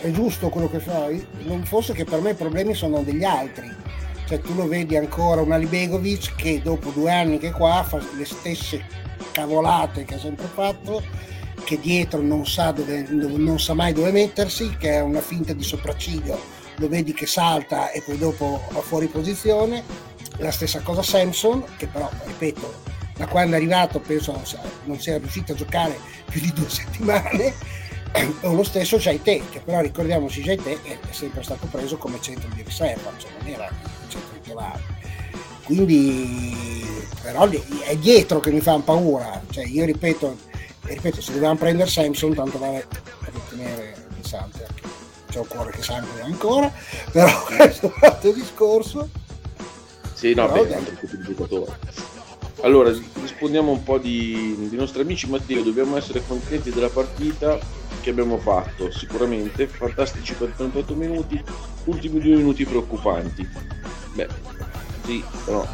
è 0.00 0.10
giusto 0.10 0.48
quello 0.48 0.68
che 0.68 0.80
fai, 0.80 1.24
non 1.44 1.64
fosse 1.64 1.92
che 1.92 2.04
per 2.04 2.20
me 2.20 2.30
i 2.30 2.34
problemi 2.34 2.74
sono 2.74 3.02
degli 3.02 3.24
altri. 3.24 3.70
Cioè 4.26 4.40
tu 4.40 4.54
lo 4.54 4.66
vedi 4.66 4.96
ancora 4.96 5.40
un 5.40 5.52
Alibegovic 5.52 6.34
che 6.36 6.62
dopo 6.62 6.90
due 6.90 7.12
anni 7.12 7.38
che 7.38 7.48
è 7.48 7.52
qua 7.52 7.82
fa 7.82 8.00
le 8.16 8.24
stesse 8.24 8.84
cavolate 9.32 10.04
che 10.04 10.14
ha 10.14 10.18
sempre 10.18 10.46
fatto, 10.46 11.02
che 11.64 11.78
dietro 11.80 12.20
non 12.20 12.46
sa, 12.46 12.70
dove, 12.70 13.06
non 13.10 13.58
sa 13.58 13.74
mai 13.74 13.92
dove 13.92 14.10
mettersi, 14.10 14.76
che 14.78 14.92
è 14.92 15.00
una 15.00 15.20
finta 15.20 15.52
di 15.52 15.62
sopracciglio, 15.62 16.38
lo 16.76 16.88
vedi 16.88 17.12
che 17.12 17.26
salta 17.26 17.90
e 17.90 18.00
poi 18.02 18.18
dopo 18.18 18.62
va 18.70 18.80
fuori 18.80 19.06
posizione. 19.06 19.82
La 20.38 20.50
stessa 20.50 20.80
cosa 20.80 21.02
Samson, 21.02 21.64
che 21.76 21.86
però, 21.86 22.08
ripeto, 22.24 22.90
da 23.16 23.26
quando 23.26 23.54
è 23.54 23.58
arrivato 23.58 24.00
penso 24.00 24.40
non 24.84 24.98
sia 24.98 25.18
riuscito 25.18 25.52
a 25.52 25.54
giocare 25.54 25.98
più 26.30 26.40
di 26.40 26.52
due 26.52 26.68
settimane 26.70 27.81
o 28.42 28.52
lo 28.52 28.62
stesso 28.62 28.98
Jaite 28.98 29.42
che 29.50 29.60
però 29.60 29.80
ricordiamoci 29.80 30.42
Jaite 30.42 30.82
è, 30.82 30.98
è 30.98 31.12
sempre 31.12 31.42
stato 31.42 31.66
preso 31.66 31.96
come 31.96 32.20
centro 32.20 32.48
di 32.54 32.62
riserva 32.62 33.10
cioè 33.16 33.30
non 33.38 33.48
era 33.48 33.66
il 33.66 34.08
centro 34.08 34.38
titolare 34.40 35.00
quindi 35.64 36.72
però 37.22 37.48
è 37.48 37.96
dietro 37.96 38.40
che 38.40 38.50
mi 38.50 38.60
fanno 38.60 38.82
paura. 38.82 39.40
Cioè 39.50 39.64
io 39.64 39.84
ripeto, 39.84 40.36
ripeto 40.82 41.20
se 41.20 41.32
dovevamo 41.32 41.58
prendere 41.58 41.88
Samson 41.88 42.34
tanto 42.34 42.58
vale 42.58 42.86
per 43.20 43.32
ottenere 43.34 43.94
il 44.18 44.26
Sante 44.26 44.66
c'è 45.30 45.38
un 45.38 45.46
cuore 45.46 45.70
che 45.70 45.82
sangue 45.82 46.20
ancora 46.20 46.70
però 47.10 47.30
questo 47.46 47.86
è 47.86 47.92
un 47.94 48.08
altro 48.10 48.32
discorso. 48.32 49.08
Sì 50.12 50.34
no 50.34 50.46
però, 50.46 50.62
beh, 50.62 50.68
è 50.68 50.72
un 50.72 50.78
altro 50.78 50.96
tipo 50.96 51.16
di 51.16 51.22
giocatore. 51.22 51.78
Allora 52.62 52.90
rispondiamo 52.90 53.72
un 53.72 53.82
po' 53.82 53.98
di, 53.98 54.68
di 54.68 54.76
nostri 54.76 55.02
amici. 55.02 55.28
Matteo 55.28 55.62
dobbiamo 55.62 55.96
essere 55.96 56.22
contenti 56.26 56.70
della 56.70 56.90
partita 56.90 57.58
che 58.02 58.10
abbiamo 58.10 58.36
fatto 58.36 58.90
sicuramente 58.90 59.68
fantastici 59.68 60.34
per 60.34 60.50
38 60.50 60.94
minuti 60.94 61.42
ultimi 61.84 62.20
due 62.20 62.36
minuti 62.36 62.66
preoccupanti 62.66 63.48
beh 64.14 64.28
sì 65.04 65.24
però 65.44 65.66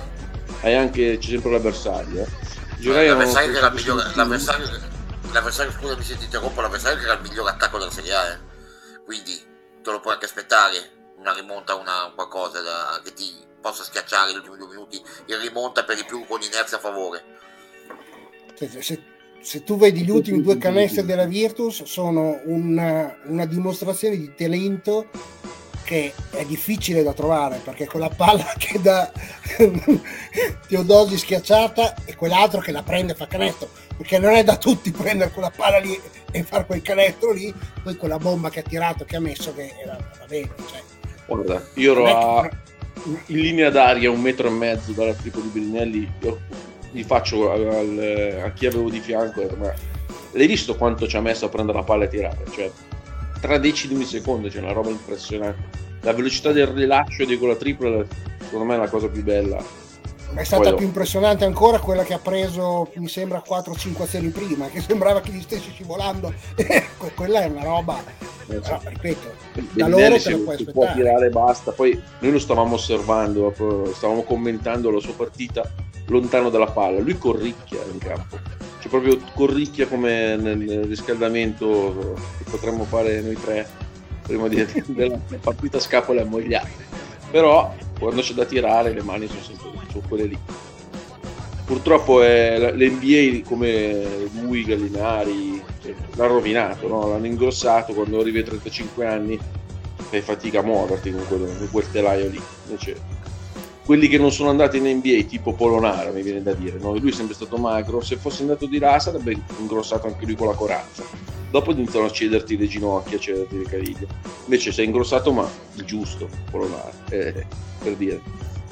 hai 0.61 0.75
anche 0.75 1.19
c'è 1.19 1.31
sempre 1.31 1.51
l'avversario 1.51 2.23
eh. 2.23 2.47
Giurai 2.79 3.09
l'avversario 3.09 3.51
che 3.51 3.59
era 3.59 3.67
il 3.69 3.75
migliore 3.75 4.11
l'avversario, 4.15 4.67
l'avversario 5.33 5.73
scusa 5.73 5.97
mi 5.97 6.05
senti 6.05 6.25
interrompo 6.25 6.61
l'avversario 6.61 6.99
che 6.99 7.05
era 7.05 7.15
il 7.15 7.23
migliore 7.23 7.51
attacco 7.51 7.79
della 7.79 7.91
Serie 7.91 8.15
A 8.15 8.29
eh. 8.29 8.39
quindi 9.05 9.43
te 9.83 9.91
lo 9.91 10.01
puoi 10.01 10.13
anche 10.13 10.27
aspettare 10.27 11.13
una 11.17 11.33
rimonta 11.33 11.75
una 11.75 12.13
qualcosa 12.15 12.61
da, 12.61 13.01
che 13.03 13.15
ti 13.15 13.35
possa 13.61 13.83
schiacciare 13.83 14.33
gli 14.33 14.37
ultimi 14.37 14.59
due 14.59 14.69
minuti 14.69 15.03
in 15.27 15.41
rimonta 15.41 15.83
per 15.83 15.97
di 15.97 16.05
più 16.05 16.25
con 16.27 16.41
inerzia 16.43 16.77
a 16.77 16.81
favore 16.81 17.25
se, 18.55 18.83
se, 18.83 19.03
se 19.41 19.63
tu 19.65 19.77
vedi 19.77 20.03
gli 20.03 20.11
ultimi 20.11 20.43
due 20.43 20.59
canestri 20.59 21.05
della 21.05 21.27
Virtus 21.27 21.85
sono 21.85 22.41
una, 22.45 23.17
una 23.27 23.47
dimostrazione 23.47 24.17
di 24.17 24.33
talento 24.35 25.07
che 25.85 26.13
è 26.33 26.45
difficile 26.45 27.03
da 27.03 27.15
trovare 27.15 27.61
perché 27.65 27.87
quella 27.87 28.11
palla 28.11 28.45
che 28.59 28.79
dà 28.81 29.11
Teodosi 30.69 31.17
schiacciata 31.17 31.95
e 32.05 32.15
quell'altro 32.15 32.61
che 32.61 32.73
la 32.73 32.83
prende 32.83 33.13
e 33.13 33.15
fa 33.15 33.27
canestro 33.27 33.71
perché 33.97 34.19
non 34.19 34.35
è 34.35 34.45
da 34.45 34.59
tutti 34.59 34.91
prendere 34.91 35.31
quella 35.31 35.51
palla 35.51 35.79
lì 35.79 35.99
e 36.31 36.43
fare 36.43 36.67
quel 36.67 36.83
canestro 36.83 37.33
lì 37.33 37.53
poi 37.83 37.97
quella 37.97 38.19
bomba 38.19 38.51
che 38.51 38.61
ha 38.61 38.63
tirato 38.63 39.07
che 39.07 39.17
ha 39.17 39.21
messo 39.21 39.55
che 39.55 39.73
era, 39.83 39.97
va 39.97 40.27
bene 40.27 40.51
cioè. 40.69 40.83
guarda 41.27 41.67
io 41.75 41.93
ero 41.93 42.41
a, 42.41 42.51
in 43.27 43.41
linea 43.41 43.71
d'aria 43.71 44.11
un 44.11 44.21
metro 44.21 44.49
e 44.49 44.51
mezzo 44.51 44.93
dalla 44.93 45.15
tripo 45.15 45.41
di 45.41 45.49
Bellinelli 45.49 46.13
io 46.21 46.39
gli 46.91 47.03
faccio 47.03 47.51
al, 47.51 48.43
a 48.45 48.51
chi 48.53 48.67
avevo 48.67 48.89
di 48.89 49.01
fianco 49.01 49.47
ma 49.59 49.73
l'hai 50.33 50.47
visto 50.47 50.77
quanto 50.77 51.07
ci 51.07 51.17
ha 51.17 51.21
messo 51.21 51.47
a 51.47 51.49
prendere 51.49 51.79
la 51.79 51.85
palla 51.85 52.05
e 52.05 52.09
tirare 52.09 52.45
cioè 52.53 52.71
tra 53.41 53.59
decimi 53.59 53.97
di 53.97 54.05
secondo, 54.05 54.49
c'è 54.49 54.59
una 54.61 54.73
roba 54.73 54.91
impressionante. 54.91 55.77
La 56.03 56.13
velocità 56.13 56.53
del 56.53 56.67
rilascio 56.67 57.25
di 57.25 57.37
quella 57.39 57.57
tripla, 57.57 58.05
secondo 58.41 58.65
me, 58.65 58.75
è 58.75 58.79
la 58.79 58.89
cosa 58.89 59.09
più 59.09 59.23
bella. 59.23 59.63
Ma 60.33 60.43
è 60.43 60.45
stata 60.45 60.69
Poi 60.69 60.75
più 60.75 60.87
impressionante 60.87 61.45
ancora 61.45 61.79
quella 61.79 62.03
che 62.03 62.15
ha 62.15 62.19
preso, 62.19 62.91
mi 62.95 63.09
sembra, 63.09 63.43
4-5 63.47 64.03
azioni 64.03 64.29
prima, 64.29 64.67
che 64.69 64.81
sembrava 64.87 65.21
che 65.21 65.33
gli 65.33 65.41
stessi 65.41 65.71
scivolando. 65.71 66.33
quella 67.15 67.43
è 67.43 67.47
una 67.47 67.63
roba, 67.63 68.03
eh, 68.49 68.55
però, 68.57 68.81
ripeto, 68.85 69.35
da 69.73 69.89
loro 69.89 70.21
te 70.21 70.31
lo 70.31 70.39
puoi 70.39 70.55
aspettare. 70.55 70.73
può 70.73 70.93
tirare 70.93 71.31
basta. 71.31 71.73
Poi 71.73 72.01
noi 72.19 72.33
lo 72.33 72.39
stavamo 72.39 72.75
osservando, 72.75 73.55
stavamo 73.95 74.23
commentando 74.23 74.91
la 74.91 75.01
sua 75.01 75.15
partita 75.15 75.71
lontano 76.09 76.51
dalla 76.51 76.67
palla. 76.67 77.01
Lui 77.01 77.17
corricchia 77.17 77.81
in 77.91 77.99
campo. 77.99 78.39
Cioè 78.81 78.89
proprio 78.89 79.19
corricchia 79.35 79.87
come 79.87 80.37
nel 80.37 80.85
riscaldamento 80.85 82.15
che 82.39 82.51
potremmo 82.51 82.85
fare 82.85 83.21
noi 83.21 83.37
tre 83.41 83.69
prima 84.23 84.49
di, 84.49 84.65
della 84.87 85.19
partita 85.41 85.81
scapole 85.81 86.21
ammogliate. 86.21 86.87
Però 87.31 87.75
quando 87.99 88.23
c'è 88.23 88.35
da 88.35 88.45
tirare 88.45 88.93
le 88.93 89.03
mani 89.03 89.27
sono 89.27 89.43
sempre 89.43 89.69
sono 89.91 90.03
quelle 90.07 90.25
lì. 90.25 90.39
Purtroppo 91.65 92.23
è, 92.23 92.73
l'NBA 92.73 93.47
come 93.47 94.29
lui 94.41 94.65
Gallinari 94.65 95.63
cioè, 95.83 95.95
l'ha 96.15 96.27
rovinato 96.27 96.89
no? 96.89 97.09
l'hanno 97.09 97.27
ingrossato 97.27 97.93
quando 97.93 98.21
arrivi 98.21 98.39
ai 98.39 98.45
35 98.45 99.07
anni. 99.07 99.39
Fai 100.09 100.23
fatica 100.23 100.61
a 100.61 100.63
muoverti 100.63 101.11
con 101.11 101.27
quel, 101.27 101.57
con 101.59 101.69
quel 101.71 101.91
telaio 101.91 102.29
lì. 102.31 102.41
Invece 102.69 103.18
quelli 103.89 104.07
che 104.07 104.19
non 104.19 104.31
sono 104.31 104.51
andati 104.51 104.77
in 104.77 104.85
NBA, 104.85 105.23
tipo 105.27 105.55
Polonara, 105.55 106.11
mi 106.11 106.21
viene 106.21 106.43
da 106.43 106.53
dire, 106.53 106.77
no? 106.79 106.95
lui 106.95 107.09
è 107.09 107.15
sempre 107.15 107.35
stato 107.35 107.57
magro, 107.57 108.03
se 108.03 108.17
fosse 108.17 108.43
andato 108.43 108.67
di 108.67 108.79
là 108.79 108.99
sarebbe 108.99 109.35
ingrossato 109.59 110.07
anche 110.07 110.27
lui 110.27 110.35
con 110.35 110.47
la 110.47 110.53
corazza. 110.53 111.03
Dopo 111.51 111.71
iniziano 111.71 112.05
a 112.05 112.11
cederti 112.11 112.59
le 112.59 112.67
ginocchia, 112.67 113.17
a 113.17 113.21
cederti 113.21 113.57
le 113.57 113.65
caviglie. 113.65 114.07
Invece 114.45 114.73
sei 114.73 114.85
ingrossato, 114.85 115.33
ma 115.33 115.49
il 115.77 115.85
giusto, 115.85 116.29
Polonara, 116.51 116.91
eh, 117.09 117.47
per 117.83 117.95
dire. 117.97 118.21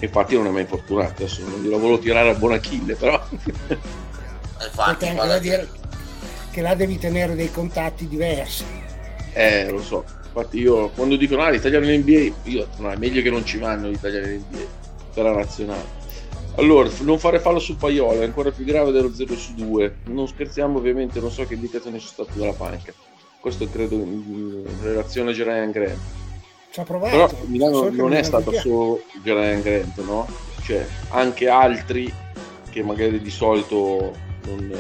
Infatti 0.01 0.35
non 0.35 0.49
è 0.49 0.51
mai 0.51 0.67
fortunato, 0.67 1.23
adesso 1.23 1.41
non 1.49 1.63
glielo 1.63 1.79
volevo 1.79 1.99
tirare 1.99 2.29
a 2.29 2.35
buon 2.35 2.53
Achille, 2.53 2.95
però... 2.95 3.19
Infatti, 4.63 5.07
anche 5.07 5.27
da 5.27 5.39
dire 5.39 5.69
che 6.51 6.61
là 6.61 6.75
devi 6.75 6.99
tenere 6.99 7.35
dei 7.35 7.51
contatti 7.51 8.07
diversi. 8.07 8.65
Eh, 9.33 9.71
lo 9.71 9.81
so. 9.81 10.05
Infatti 10.27 10.59
io 10.59 10.91
quando 10.91 11.17
dicono 11.17 11.41
ah, 11.41 11.49
l'italiano 11.49 11.91
in 11.91 12.03
NBA, 12.03 12.51
io 12.51 12.69
no, 12.77 12.91
è 12.91 12.97
meglio 12.97 13.23
che 13.23 13.31
non 13.31 13.47
ci 13.47 13.57
vanno 13.57 13.89
gli 13.89 13.95
italiani 13.95 14.35
in 14.35 14.45
NBA 14.51 14.85
per 15.17 15.25
la 15.25 15.33
nazionale. 15.33 16.05
Allora, 16.57 16.91
non 17.01 17.19
fare 17.19 17.41
fallo 17.41 17.59
su 17.59 17.77
Paiola 17.77 18.21
è 18.21 18.25
ancora 18.25 18.51
più 18.51 18.65
grave 18.65 18.93
dello 18.93 19.13
0 19.13 19.35
su 19.35 19.55
2. 19.55 19.97
Non 20.05 20.29
scherziamo, 20.29 20.79
ovviamente, 20.79 21.21
non 21.21 21.31
so 21.31 21.45
che 21.47 21.55
indicazioni 21.55 21.99
sono 21.99 22.25
state 22.25 22.39
dalla 22.39 22.53
panca. 22.53 22.93
Questo 23.41 23.67
credo 23.69 23.95
in 23.95 24.65
relazione 24.83 25.31
a 25.31 25.35
Gerayan 25.35 25.71
Grant. 25.71 25.99
Ci 26.71 26.81
ha 26.81 26.85
provato. 26.85 27.11
Però 27.11 27.31
Milano 27.47 27.91
non 27.91 28.13
è 28.13 28.23
stato 28.23 28.53
solo 28.53 29.01
Gerayan 29.23 29.63
Grant, 29.63 29.99
no? 30.05 30.27
Cioè, 30.63 30.87
anche 31.11 31.49
altri 31.49 32.13
che 32.71 32.83
magari 32.83 33.21
di 33.21 33.31
solito 33.31 34.13
non, 34.47 34.75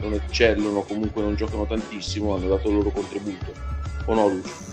non 0.00 0.12
eccellono, 0.14 0.82
comunque 0.82 1.22
non 1.22 1.34
giocano 1.34 1.66
tantissimo, 1.66 2.34
hanno 2.34 2.48
dato 2.48 2.68
il 2.68 2.76
loro 2.76 2.90
contributo. 2.90 3.52
O 4.06 4.14
no, 4.14 4.28
Lucio? 4.28 4.71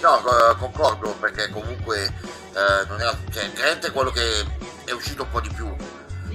No, 0.00 0.22
concordo 0.58 1.14
perché 1.20 1.48
comunque 1.50 2.04
eh, 2.04 2.86
non 2.88 3.00
era, 3.00 3.16
cioè, 3.30 3.50
Grant 3.52 3.86
è 3.86 3.92
quello 3.92 4.10
che 4.10 4.46
è 4.84 4.92
uscito 4.92 5.22
un 5.22 5.30
po' 5.30 5.40
di 5.40 5.50
più 5.50 5.74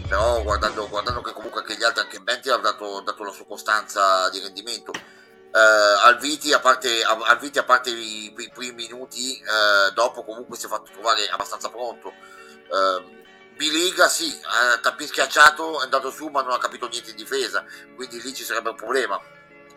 però 0.09 0.41
guardando, 0.41 0.89
guardando 0.89 1.21
che 1.21 1.31
comunque 1.31 1.61
anche 1.61 1.77
gli 1.77 1.83
altri 1.83 2.01
anche 2.01 2.19
Benti 2.19 2.49
ha 2.49 2.57
dato, 2.57 2.99
dato, 3.01 3.23
la 3.23 3.31
sua 3.31 3.45
costanza 3.45 4.27
di 4.31 4.39
rendimento. 4.39 4.91
Eh, 4.91 5.59
Alviti 6.03 6.51
a 6.51 6.59
parte, 6.59 7.03
Alviti, 7.03 7.59
a 7.59 7.63
parte 7.63 7.91
i, 7.91 8.33
i 8.35 8.51
primi 8.51 8.87
minuti 8.87 9.37
eh, 9.37 9.91
dopo 9.93 10.23
comunque 10.23 10.57
si 10.57 10.65
è 10.65 10.67
fatto 10.67 10.91
trovare 10.91 11.29
abbastanza 11.29 11.69
pronto. 11.69 12.09
Eh, 12.09 13.17
Biliga 13.55 14.07
sì, 14.07 14.33
eh, 14.33 14.79
tappi 14.81 15.05
schiacciato 15.05 15.81
è 15.81 15.83
andato 15.83 16.09
su 16.09 16.27
ma 16.27 16.41
non 16.41 16.53
ha 16.53 16.57
capito 16.57 16.87
niente 16.87 17.09
in 17.09 17.17
difesa 17.17 17.65
quindi 17.93 18.21
lì 18.21 18.33
ci 18.33 18.43
sarebbe 18.43 18.69
un 18.69 18.75
problema. 18.75 19.21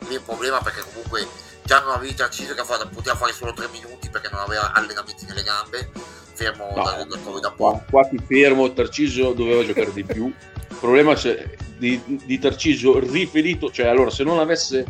Lì 0.09 0.14
è 0.14 0.19
un 0.19 0.25
problema 0.25 0.61
perché 0.62 0.83
comunque 0.83 1.29
già 1.64 1.81
non 1.81 1.95
avevi 1.95 2.14
Tarcisio 2.14 2.54
che 2.54 2.62
poteva 2.62 3.16
fare 3.16 3.33
solo 3.33 3.52
3 3.52 3.69
minuti 3.69 4.09
perché 4.11 4.28
non 4.31 4.40
aveva 4.40 4.73
allenamenti 4.73 5.25
nelle 5.26 5.42
gambe 5.42 5.90
fermo 6.35 6.73
no, 6.75 6.83
da, 6.83 7.04
da, 7.04 7.40
da 7.40 7.50
qua, 7.50 7.83
qua 7.88 8.04
ti 8.04 8.19
fermo 8.26 8.73
Tarcisio 8.73 9.33
doveva 9.33 9.64
giocare 9.64 9.92
di 9.92 10.04
più. 10.04 10.26
Il 10.26 10.76
problema 10.78 11.14
di, 11.76 12.00
di 12.25 12.38
Tarcisio 12.38 12.99
riferito 12.99 13.71
cioè 13.71 13.87
allora 13.87 14.11
se 14.11 14.25
non 14.25 14.38
avesse 14.38 14.85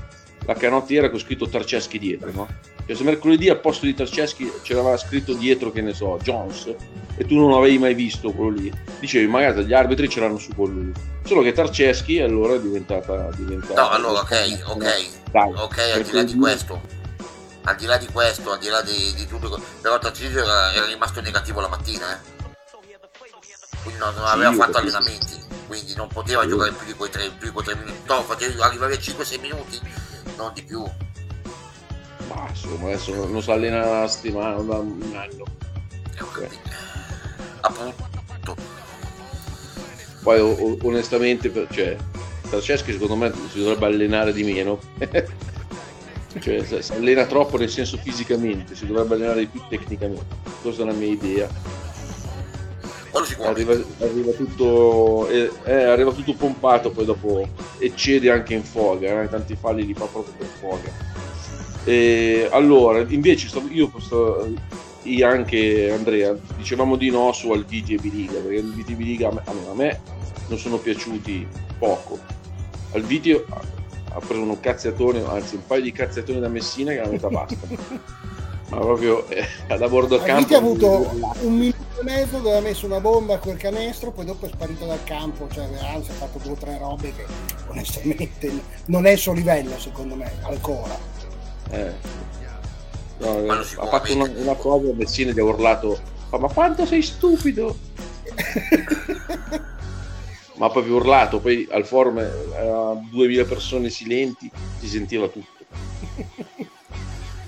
la 0.45 0.55
canottiera 0.55 1.11
con 1.11 1.19
scritto 1.19 1.49
Tarceschi 1.49 1.99
dietro 1.99 2.31
no? 2.33 2.49
Cioè, 2.87 2.97
se 2.97 3.05
mercoledì 3.05 3.49
al 3.49 3.61
posto 3.61 3.87
di 3.87 3.95
Tarceschi 3.95 4.51
c'era 4.63 4.97
scritto 4.97 5.35
dietro 5.35 5.71
che 5.71 5.81
ne 5.81 5.95
so 5.95 6.19
Jones 6.23 6.75
e 7.17 7.25
tu 7.25 7.37
non 7.37 7.53
avevi 7.53 7.79
mai 7.79 7.95
visto 7.95 8.33
quello 8.33 8.51
lì 8.51 8.73
dicevi 8.99 9.27
magari 9.27 9.65
gli 9.65 9.73
arbitri 9.73 10.09
ce 10.09 10.21
l'hanno 10.21 10.39
su 10.39 10.53
con 10.55 10.73
lui 10.73 10.93
solo 11.25 11.43
che 11.43 11.53
Tarceschi 11.53 12.21
allora 12.21 12.55
è 12.55 12.61
diventata, 12.61 13.29
diventata 13.37 13.81
no 13.81 13.91
allora 13.91 14.21
ok 14.21 14.63
ok 14.67 15.31
Dai, 15.31 15.53
ok 15.55 15.79
al 15.79 16.03
di 16.03 16.13
là 16.13 16.23
di 16.25 16.35
questo 16.35 16.81
al 17.65 17.77
di 17.77 17.87
là 17.87 17.97
di 17.97 18.07
questo 18.07 18.53
al 18.53 18.59
di 18.59 18.69
là 18.69 18.83
di, 18.83 19.15
di 19.15 19.27
tutto 19.27 19.61
però 19.81 19.99
Tarcesio 19.99 20.43
era, 20.43 20.73
era, 20.75 20.87
rimasto 20.87 21.21
negativo 21.21 21.61
la 21.61 21.69
mattina 21.69 22.15
eh. 22.15 22.19
quindi 23.83 24.01
non, 24.01 24.15
non 24.15 24.27
aveva 24.27 24.51
sì, 24.51 24.57
fatto 24.57 24.79
allenamenti 24.79 25.41
quindi 25.69 25.95
non 25.95 26.09
poteva 26.09 26.43
sì. 26.43 26.49
giocare 26.49 26.73
più 26.73 26.87
di 26.87 26.93
quei 26.95 27.11
3, 27.11 27.31
più 27.39 27.47
di 27.47 27.53
quei 27.53 27.65
3 27.65 27.75
minuti 27.77 27.99
no, 28.07 28.23
faceva 28.23 28.65
arrivare 28.65 28.95
a 28.95 28.99
5-6 28.99 29.41
minuti 29.41 29.81
non 30.43 30.53
di 30.53 30.63
più. 30.63 30.83
Ma 32.29 32.49
insomma 32.49 32.89
adesso 32.89 33.27
non 33.27 33.43
si 33.43 33.51
allena 33.51 34.01
la 34.01 34.09
settimana 34.09 34.61
da 34.63 34.79
un 34.79 35.13
anno. 35.15 35.45
Okay. 36.21 36.49
appunto. 37.61 38.57
Poi 40.23 40.41
o, 40.41 40.79
onestamente 40.83 41.51
cioè 41.71 41.97
Franceschi 42.43 42.93
secondo 42.93 43.17
me 43.17 43.33
si 43.51 43.59
dovrebbe 43.59 43.87
allenare 43.87 44.33
di 44.33 44.43
meno. 44.43 44.81
Cioè 46.41 46.65
si 46.65 46.93
allena 46.93 47.27
troppo 47.27 47.59
nel 47.59 47.69
senso 47.69 47.99
fisicamente 47.99 48.75
si 48.75 48.87
dovrebbe 48.87 49.17
allenare 49.17 49.41
di 49.41 49.47
più 49.49 49.61
tecnicamente. 49.69 50.35
Questa 50.63 50.83
è 50.83 50.87
la 50.87 50.93
mia 50.93 51.09
idea 51.09 51.47
arriva, 53.43 53.73
arriva, 54.01 54.33
tutto 54.33 55.29
eh, 55.29 55.51
eh, 55.65 55.85
arriva 55.85 56.13
tutto 56.13 56.35
pompato 56.35 56.91
poi 56.91 57.05
dopo 57.05 57.47
eccede 57.79 58.31
anche 58.31 58.55
in 58.55 58.65
foga 58.65 59.23
eh, 59.23 59.29
tanti 59.29 59.55
falli 59.55 59.85
li 59.85 59.95
fa 59.95 60.07
proprio 60.07 60.33
per 60.39 60.47
foga 60.47 61.13
e 61.85 62.49
allora, 62.51 63.05
invece 63.09 63.49
io 63.71 63.91
io 65.05 65.27
anche 65.27 65.91
Andrea 65.91 66.37
dicevamo 66.57 66.97
di 66.97 67.11
no 67.11 67.33
su 67.33 67.51
Alviti 67.51 67.95
e 67.95 67.99
Biliga 67.99 68.39
perché 68.39 68.59
Alviti 68.59 68.93
e 68.93 68.95
Biliga 68.95 69.29
a 69.29 69.33
me, 69.33 69.43
a 69.45 69.75
me 69.75 70.01
non 70.47 70.59
sono 70.59 70.79
piaciuti 70.79 71.47
poco. 71.79 72.19
Alviti 72.93 73.33
ha 73.33 74.21
preso 74.21 74.43
un 74.43 74.61
cazziatone 74.61 75.25
anzi 75.25 75.57
un 75.57 75.67
paio 75.67 75.83
di 75.83 75.93
cazziatoni 75.93 76.39
da 76.39 76.49
Messina 76.49 76.93
che 76.93 77.01
la 77.01 77.09
metà 77.09 77.29
basta 77.29 77.67
ma 78.73 78.79
proprio 78.79 79.29
eh, 79.29 79.47
da 79.67 79.87
bordo 79.87 80.17
campo 80.17 80.33
Alviti 80.33 80.55
ha 80.55 80.59
avuto 80.59 81.11
un 81.43 81.55
minuto 81.59 82.01
e 82.01 82.05
mezzo 82.05 82.39
dove 82.39 82.57
ha 82.57 82.61
messo 82.61 82.87
una 82.87 83.01
bomba 83.01 83.35
a 83.35 83.39
quel 83.39 83.59
canestro, 83.59 84.13
poi 84.13 84.25
dopo 84.25 84.47
è 84.47 84.49
sparito 84.49 84.87
dal 84.87 85.05
campo, 85.05 85.47
cioè 85.53 85.69
anzi 85.93 86.11
ha 86.11 86.15
fatto 86.15 86.39
due 86.39 86.53
o 86.53 86.57
tre 86.57 86.79
robe 86.79 87.13
che 87.15 87.27
onestamente 87.69 88.51
non 88.87 89.05
è 89.05 89.11
il 89.11 89.19
suo 89.19 89.35
livello 89.35 89.79
secondo 89.79 90.15
me, 90.15 90.33
ancora. 90.41 90.97
Eh. 91.71 91.93
No, 93.19 93.53
ha 93.53 93.87
fatto 93.87 94.15
una, 94.15 94.33
una 94.37 94.55
cosa, 94.55 94.91
Messina 94.95 95.33
gli 95.33 95.39
ha 95.39 95.45
urlato, 95.45 96.01
ma 96.31 96.49
quanto 96.49 96.87
sei 96.87 97.03
stupido! 97.03 97.77
ma 100.57 100.71
proprio 100.71 100.95
urlato, 100.95 101.41
poi 101.41 101.69
al 101.71 101.85
forum 101.85 102.19
a 102.19 102.95
2000 103.11 103.45
persone 103.45 103.91
silenti, 103.91 104.51
si 104.81 104.89
sentiva 104.89 105.29
tutto. 105.29 105.61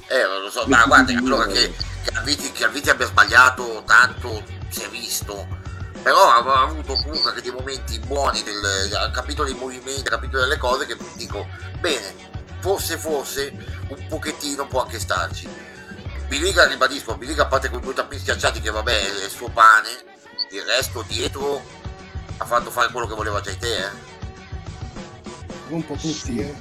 Eh, 0.09 0.23
non 0.23 0.43
lo 0.43 0.51
so, 0.51 0.65
ma 0.67 0.85
guarda, 0.85 1.17
allora 1.17 1.47
che, 1.47 1.75
che, 2.05 2.11
Alviti, 2.15 2.53
che 2.53 2.65
Alviti 2.65 2.91
abbia 2.91 3.07
sbagliato 3.07 3.83
tanto 3.87 4.43
si 4.69 4.83
è 4.83 4.89
visto, 4.89 5.47
però 6.03 6.31
aveva 6.31 6.61
avuto 6.61 6.95
comunque 6.95 7.31
anche 7.31 7.43
dei 7.43 7.53
momenti 7.53 7.99
buoni, 8.01 8.43
del, 8.43 8.93
ha 8.95 9.11
capito 9.11 9.45
dei 9.45 9.55
movimenti, 9.55 10.07
ha 10.07 10.11
capito 10.11 10.39
delle 10.39 10.59
cose 10.59 10.87
che 10.87 10.97
dico, 11.15 11.47
bene, 11.81 12.15
forse 12.61 12.99
forse 12.99 13.53
un 13.89 14.07
pochettino 14.09 14.67
può 14.67 14.83
anche 14.83 14.99
starci. 14.99 15.49
Biliga, 16.29 16.67
ribadisco, 16.67 17.17
Biliga 17.17 17.45
a 17.45 17.47
parte 17.47 17.71
con 17.71 17.81
due 17.81 17.95
tappini 17.95 18.21
schiacciati 18.21 18.61
che 18.61 18.71
vabbè 18.71 18.93
è 18.93 19.25
il 19.25 19.31
suo 19.31 19.49
pane, 19.49 19.89
il 20.51 20.63
resto 20.63 21.03
dietro 21.07 21.63
ha 22.37 22.45
fatto 22.45 22.71
fare 22.71 22.91
quello 22.91 23.07
che 23.07 23.15
voleva 23.15 23.41
già 23.41 23.55
te, 23.55 23.77
eh. 23.77 24.13
Un 25.69 25.85
po' 25.87 25.95
tutti, 25.95 26.39
eh. 26.39 26.55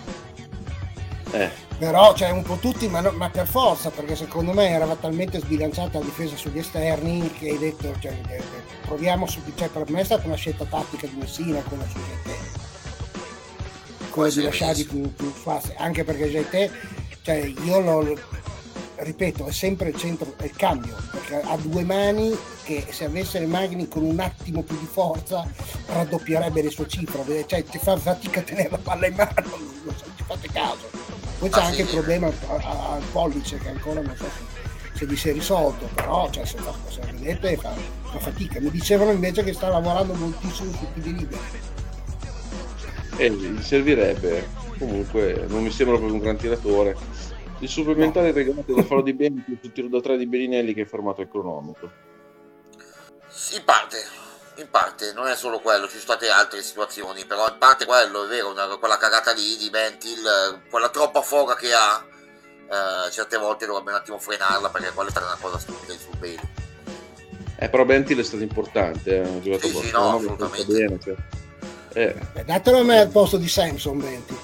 Eh. 1.31 1.51
Però 1.83 2.15
cioè, 2.15 2.29
un 2.29 2.43
po' 2.43 2.55
tutti, 2.55 2.87
ma, 2.87 3.01
no, 3.01 3.11
ma, 3.11 3.29
per 3.29 3.45
forza, 3.45 3.89
perché 3.89 4.15
secondo 4.15 4.53
me 4.53 4.69
era 4.69 4.87
talmente 4.95 5.41
sbilanciata 5.41 5.99
la 5.99 6.05
difesa 6.05 6.37
sugli 6.37 6.59
esterni 6.59 7.29
che 7.33 7.49
hai 7.49 7.57
detto, 7.57 7.93
cioè, 7.99 8.17
eh, 8.29 8.35
eh, 8.37 8.41
proviamo 8.83 9.27
su, 9.27 9.41
cioè, 9.53 9.67
per 9.67 9.89
me 9.89 9.99
è 9.99 10.05
stata 10.05 10.25
una 10.25 10.37
scelta 10.37 10.63
tattica 10.63 11.07
di 11.07 11.17
Messina 11.17 11.59
quella 11.59 11.85
su 11.85 11.97
GT. 11.99 12.29
Quella 14.11 14.29
di 14.29 14.43
lasciarli 14.43 14.85
più, 14.85 15.13
più 15.13 15.29
facile, 15.29 15.75
anche 15.75 16.05
perché 16.05 16.29
GT, 16.29 16.71
cioè 17.21 17.53
io 17.65 17.79
lo, 17.81 18.17
ripeto, 18.95 19.47
è 19.47 19.51
sempre 19.51 19.89
il 19.89 19.97
centro, 19.97 20.35
è 20.37 20.45
il 20.45 20.55
cambio, 20.55 20.95
perché 21.11 21.41
ha 21.41 21.57
due 21.57 21.83
mani 21.83 22.33
che 22.63 22.85
se 22.91 23.03
avesse 23.03 23.39
le 23.39 23.47
mani 23.47 23.89
con 23.89 24.05
un 24.05 24.21
attimo 24.21 24.61
più 24.61 24.79
di 24.79 24.87
forza 24.89 25.45
raddoppierebbe 25.87 26.61
le 26.61 26.69
sue 26.69 26.87
cifre, 26.87 27.45
cioè 27.45 27.61
ti 27.65 27.77
fa 27.77 27.97
fatica 27.97 28.39
a 28.39 28.43
tenere 28.43 28.69
la 28.69 28.77
palla 28.77 29.05
in 29.05 29.15
mano, 29.15 29.33
non 29.83 29.95
so, 29.97 30.05
ci 30.15 30.23
fate 30.25 30.47
caso 30.47 31.02
poi 31.43 31.51
c'è 31.51 31.59
ah, 31.59 31.65
anche 31.65 31.75
sì. 31.75 31.81
il 31.81 31.87
problema 31.89 32.27
al 32.27 33.03
pollice 33.11 33.57
che 33.57 33.67
ancora 33.67 33.99
non 33.99 34.15
so 34.15 34.23
se, 34.23 34.97
se 34.97 35.05
vi 35.05 35.17
si 35.17 35.27
è 35.27 35.33
risolto, 35.33 35.89
però 35.93 36.29
cioè, 36.29 36.45
se, 36.45 36.57
se 36.87 37.01
vedete 37.11 37.57
fa, 37.57 37.73
fa, 38.03 38.19
fatica. 38.19 38.61
Mi 38.61 38.69
dicevano 38.69 39.11
invece 39.11 39.43
che 39.43 39.51
sta 39.51 39.67
lavorando 39.67 40.13
moltissimo 40.13 40.71
sui 40.71 40.87
piedi 40.93 41.17
liberi. 41.17 41.41
E 43.17 43.29
gli 43.29 43.61
servirebbe, 43.61 44.47
comunque 44.77 45.45
non 45.49 45.63
mi 45.63 45.71
sembra 45.71 45.97
proprio 45.97 46.15
un 46.17 46.23
gran 46.23 46.37
tiratore. 46.37 46.95
Il 47.59 47.67
supplementare 47.67 48.29
no. 48.29 48.35
regalato 48.35 48.73
da 48.73 48.83
farlo 48.83 49.03
di 49.03 49.13
Benti 49.13 49.57
sul 49.59 49.73
tiro 49.73 49.89
da 49.89 49.99
3 49.99 50.17
di 50.17 50.25
Bellinelli 50.25 50.73
che 50.73 50.83
è 50.83 50.85
fermato 50.85 51.19
il 51.19 51.27
cronometro. 51.27 51.91
In 53.53 53.63
parte, 53.65 53.97
in 54.55 54.69
parte 54.69 55.13
non 55.13 55.27
è 55.27 55.35
solo 55.35 55.59
quello, 55.59 55.85
ci 55.85 55.99
sono 55.99 56.03
state 56.03 56.29
altre 56.29 56.61
situazioni, 56.61 57.25
però 57.25 57.47
in 57.47 57.57
parte 57.57 57.85
quello 57.85 58.25
è 58.25 58.27
vero, 58.27 58.51
una, 58.51 58.67
quella 58.77 58.97
cagata 58.97 59.31
lì 59.31 59.57
di 59.57 59.69
Ventil, 59.69 60.61
quella 60.69 60.89
troppa 60.89 61.21
foga 61.21 61.55
che 61.55 61.73
ha, 61.73 62.03
eh, 62.69 63.11
certe 63.11 63.37
volte 63.37 63.65
dovrebbe 63.65 63.91
un 63.91 63.97
attimo 63.97 64.19
frenarla 64.19 64.69
perché 64.69 64.91
quella 64.91 65.09
è 65.09 65.11
stata 65.11 65.27
una 65.27 65.37
cosa 65.39 65.57
stupida 65.59 65.93
in 65.93 65.99
sul 65.99 66.17
bene. 66.17 66.61
Eh, 67.57 67.69
però 67.69 67.85
Bentil 67.85 68.19
è 68.19 68.23
stato 68.23 68.43
importante, 68.43 69.15
eh, 69.15 69.19
ha 69.21 69.41
giocato 69.41 69.67
sì, 69.67 69.75
sì, 69.75 69.91
no, 69.91 70.17
assolutamente. 70.17 70.73
Bene, 70.73 70.99
cioè. 70.99 71.15
eh. 71.93 72.15
Beh, 72.33 72.45
datelo 72.45 72.79
a 72.79 72.83
me 72.83 72.99
al 72.99 73.09
posto 73.09 73.37
di 73.37 73.47
Samson 73.47 73.99
Bentil. 73.99 74.37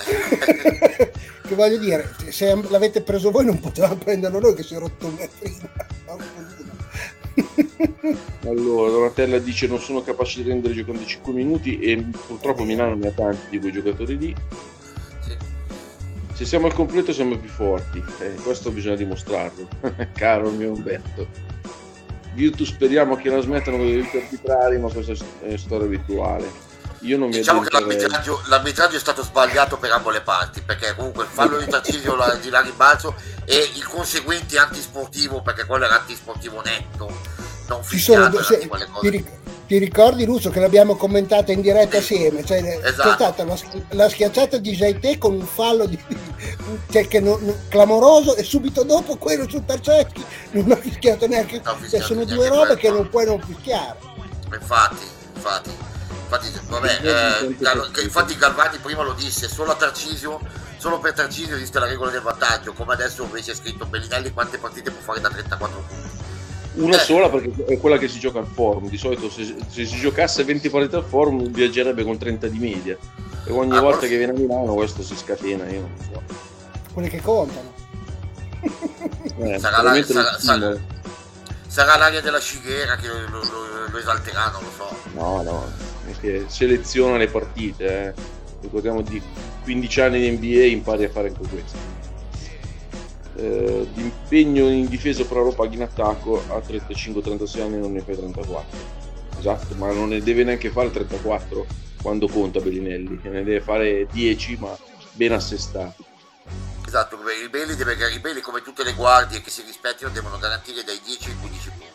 che 1.50 1.54
voglio 1.56 1.78
dire, 1.78 2.14
se 2.30 2.54
l'avete 2.68 3.02
preso 3.02 3.30
voi 3.30 3.44
non 3.44 3.58
potevamo 3.58 3.96
prenderlo 3.96 4.38
noi 4.38 4.54
che 4.54 4.62
si 4.62 4.74
è 4.74 4.78
rotto 4.78 5.06
un 5.06 5.16
prima. 5.38 5.68
allora, 8.46 8.90
Donatella 8.90 9.38
dice 9.38 9.66
non 9.66 9.78
sono 9.78 10.02
capace 10.02 10.42
di 10.42 10.48
rendere 10.48 10.74
giocando 10.74 11.04
5 11.04 11.32
minuti 11.32 11.78
e 11.78 11.96
purtroppo 12.26 12.64
Milano 12.64 12.94
ne 12.94 13.08
ha 13.08 13.12
tanti 13.12 13.50
di 13.50 13.58
quei 13.58 13.72
giocatori 13.72 14.18
lì. 14.18 14.34
Se 16.32 16.44
siamo 16.46 16.66
al 16.66 16.74
completo 16.74 17.12
siamo 17.12 17.36
più 17.36 17.50
forti, 17.50 18.02
eh, 18.20 18.34
questo 18.42 18.70
bisogna 18.70 18.96
dimostrarlo, 18.96 19.68
caro 20.14 20.50
mio 20.50 20.72
Umberto. 20.72 21.26
Virtus 22.32 22.68
speriamo 22.68 23.16
che 23.16 23.28
la 23.28 23.40
smettano 23.40 23.76
con 23.76 23.86
i 23.86 23.98
arbitrari, 24.00 24.78
ma 24.78 24.90
questa 24.90 25.12
è 25.42 25.56
storia 25.56 25.86
abituale. 25.86 26.69
Io 27.00 27.16
non 27.16 27.30
diciamo 27.30 27.60
che 27.62 27.70
l'arbitraggio, 27.70 28.42
l'arbitraggio, 28.46 28.96
è 28.96 29.00
stato 29.00 29.22
sbagliato 29.22 29.78
per 29.78 29.90
ambo 29.90 30.10
le 30.10 30.20
parti, 30.20 30.60
perché 30.60 30.94
comunque 30.94 31.24
il 31.24 31.30
fallo 31.30 31.56
di 31.58 31.66
Tarcisio 31.66 32.16
di 32.42 32.50
là 32.50 32.60
rimbalzo 32.60 33.14
e 33.46 33.70
il 33.74 33.86
conseguente 33.86 34.58
antisportivo, 34.58 35.40
perché 35.40 35.64
quello 35.64 35.86
era 35.86 36.00
antisportivo 36.00 36.60
netto, 36.62 37.10
non 37.68 37.82
fischiato, 37.82 38.42
se, 38.42 38.58
ti, 39.00 39.24
ti, 39.66 39.78
ricordi 39.78 40.26
Lucio 40.26 40.50
che 40.50 40.60
l'abbiamo 40.60 40.94
commentata 40.94 41.52
in 41.52 41.62
diretta 41.62 41.98
assieme? 41.98 42.44
Cioè, 42.44 42.80
esatto. 42.82 43.08
C'è 43.08 43.14
stata 43.14 43.44
la, 43.44 43.58
la, 43.90 44.08
schiacciata 44.08 44.58
di 44.58 44.72
Jaite 44.72 45.16
con 45.16 45.32
un 45.32 45.46
fallo 45.46 45.86
di, 45.86 45.98
cioè, 46.90 47.08
che 47.08 47.20
non, 47.20 47.62
clamoroso 47.68 48.36
e 48.36 48.42
subito 48.42 48.82
dopo 48.82 49.16
quello 49.16 49.48
su 49.48 49.64
Tarceschi 49.64 50.22
non 50.50 50.70
ha 50.70 50.76
fischiato 50.76 51.26
neanche. 51.26 51.62
Non 51.64 51.76
cioè, 51.88 52.00
sono 52.00 52.26
due 52.26 52.48
robe 52.48 52.76
che 52.76 52.90
non 52.90 53.08
puoi 53.08 53.24
non 53.24 53.40
fischiare. 53.40 53.96
Infatti, 54.52 55.06
infatti 55.34 55.88
infatti, 56.30 56.48
vabbè, 56.68 57.00
eh, 57.02 57.56
Gal- 57.58 57.90
infatti 58.02 58.36
Galvani 58.36 58.78
prima 58.78 59.02
lo 59.02 59.14
disse, 59.14 59.48
solo 59.48 59.72
a 59.72 59.74
Tarcisio, 59.74 60.40
solo 60.76 61.00
per 61.00 61.12
Tarcisio 61.12 61.56
esiste 61.56 61.80
la 61.80 61.86
regola 61.86 62.10
del 62.10 62.22
vantaggio, 62.22 62.72
come 62.72 62.92
adesso 62.92 63.24
invece 63.24 63.52
è 63.52 63.54
scritto 63.54 63.86
Bellinelli 63.86 64.32
quante 64.32 64.58
partite 64.58 64.90
può 64.92 65.00
fare 65.00 65.20
da 65.20 65.28
34 65.28 65.84
punti. 65.88 66.28
Una 66.74 66.96
eh. 66.96 67.00
sola 67.00 67.28
perché 67.28 67.64
è 67.64 67.78
quella 67.80 67.98
che 67.98 68.06
si 68.06 68.20
gioca 68.20 68.38
al 68.38 68.46
forum, 68.46 68.88
di 68.88 68.96
solito 68.96 69.28
se, 69.28 69.56
se 69.68 69.84
si 69.84 69.96
giocasse 69.98 70.44
20 70.44 70.70
partite 70.70 70.96
al 70.96 71.04
forum 71.04 71.50
viaggerebbe 71.50 72.04
con 72.04 72.16
30 72.16 72.46
di 72.46 72.58
media 72.58 72.96
e 73.44 73.50
ogni 73.50 73.76
ah, 73.76 73.80
volta 73.80 74.06
che 74.06 74.16
viene 74.16 74.32
a 74.32 74.36
Milano 74.36 74.74
questo 74.74 75.02
si 75.02 75.16
scatena, 75.16 75.68
io 75.68 75.80
non 75.80 75.96
so. 76.12 76.22
Quelle 76.92 77.08
che 77.08 77.20
contano. 77.20 77.78
Eh, 78.60 79.58
sarà, 79.58 79.80
la, 79.80 80.04
sarà, 80.04 80.38
sarà, 80.38 80.76
sarà, 81.66 81.96
l'aria 81.96 82.20
della 82.20 82.40
scighera 82.40 82.96
che 82.96 83.08
lo, 83.08 83.26
lo, 83.28 83.88
lo 83.90 83.98
esalterà, 83.98 84.50
non 84.50 84.62
lo 84.62 84.70
so. 84.76 84.96
No, 85.14 85.42
no 85.42 85.89
che 86.18 86.44
seleziona 86.48 87.16
le 87.16 87.28
partite. 87.28 88.08
Eh. 88.08 88.14
Ricordiamo 88.60 89.00
di 89.02 89.20
15 89.62 90.00
anni 90.00 90.20
di 90.20 90.30
NBA 90.30 90.64
impari 90.64 91.04
a 91.04 91.10
fare 91.10 91.28
anche 91.28 91.48
questo. 91.48 91.78
Eh, 93.36 93.88
l'impegno 93.94 94.68
in 94.68 94.86
difesa 94.86 95.24
per 95.24 95.38
Europa 95.38 95.66
in 95.66 95.82
attacco 95.82 96.42
a 96.48 96.58
35-36 96.58 97.60
anni 97.62 97.78
non 97.78 97.92
ne 97.92 98.00
fai 98.00 98.16
34. 98.16 98.78
Esatto, 99.38 99.74
ma 99.76 99.90
non 99.92 100.08
ne 100.08 100.20
deve 100.20 100.44
neanche 100.44 100.70
fare 100.70 100.90
34 100.90 101.66
quando 102.02 102.28
conta 102.28 102.60
Bellinelli, 102.60 103.20
ne 103.22 103.44
deve 103.44 103.60
fare 103.60 104.06
10 104.10 104.56
ma 104.58 104.76
ben 105.12 105.32
assestati. 105.32 106.04
Esatto, 106.86 107.16
i 107.16 107.48
Belli, 107.48 107.76
deve, 107.76 107.94
i 108.12 108.18
Belli 108.18 108.40
come 108.40 108.62
tutte 108.62 108.82
le 108.82 108.94
guardie 108.94 109.40
che 109.40 109.50
si 109.50 109.62
rispettino 109.62 110.10
devono 110.10 110.38
garantire 110.38 110.82
dai 110.82 111.00
10 111.04 111.30
ai 111.30 111.36
15 111.38 111.70
punti 111.70 111.89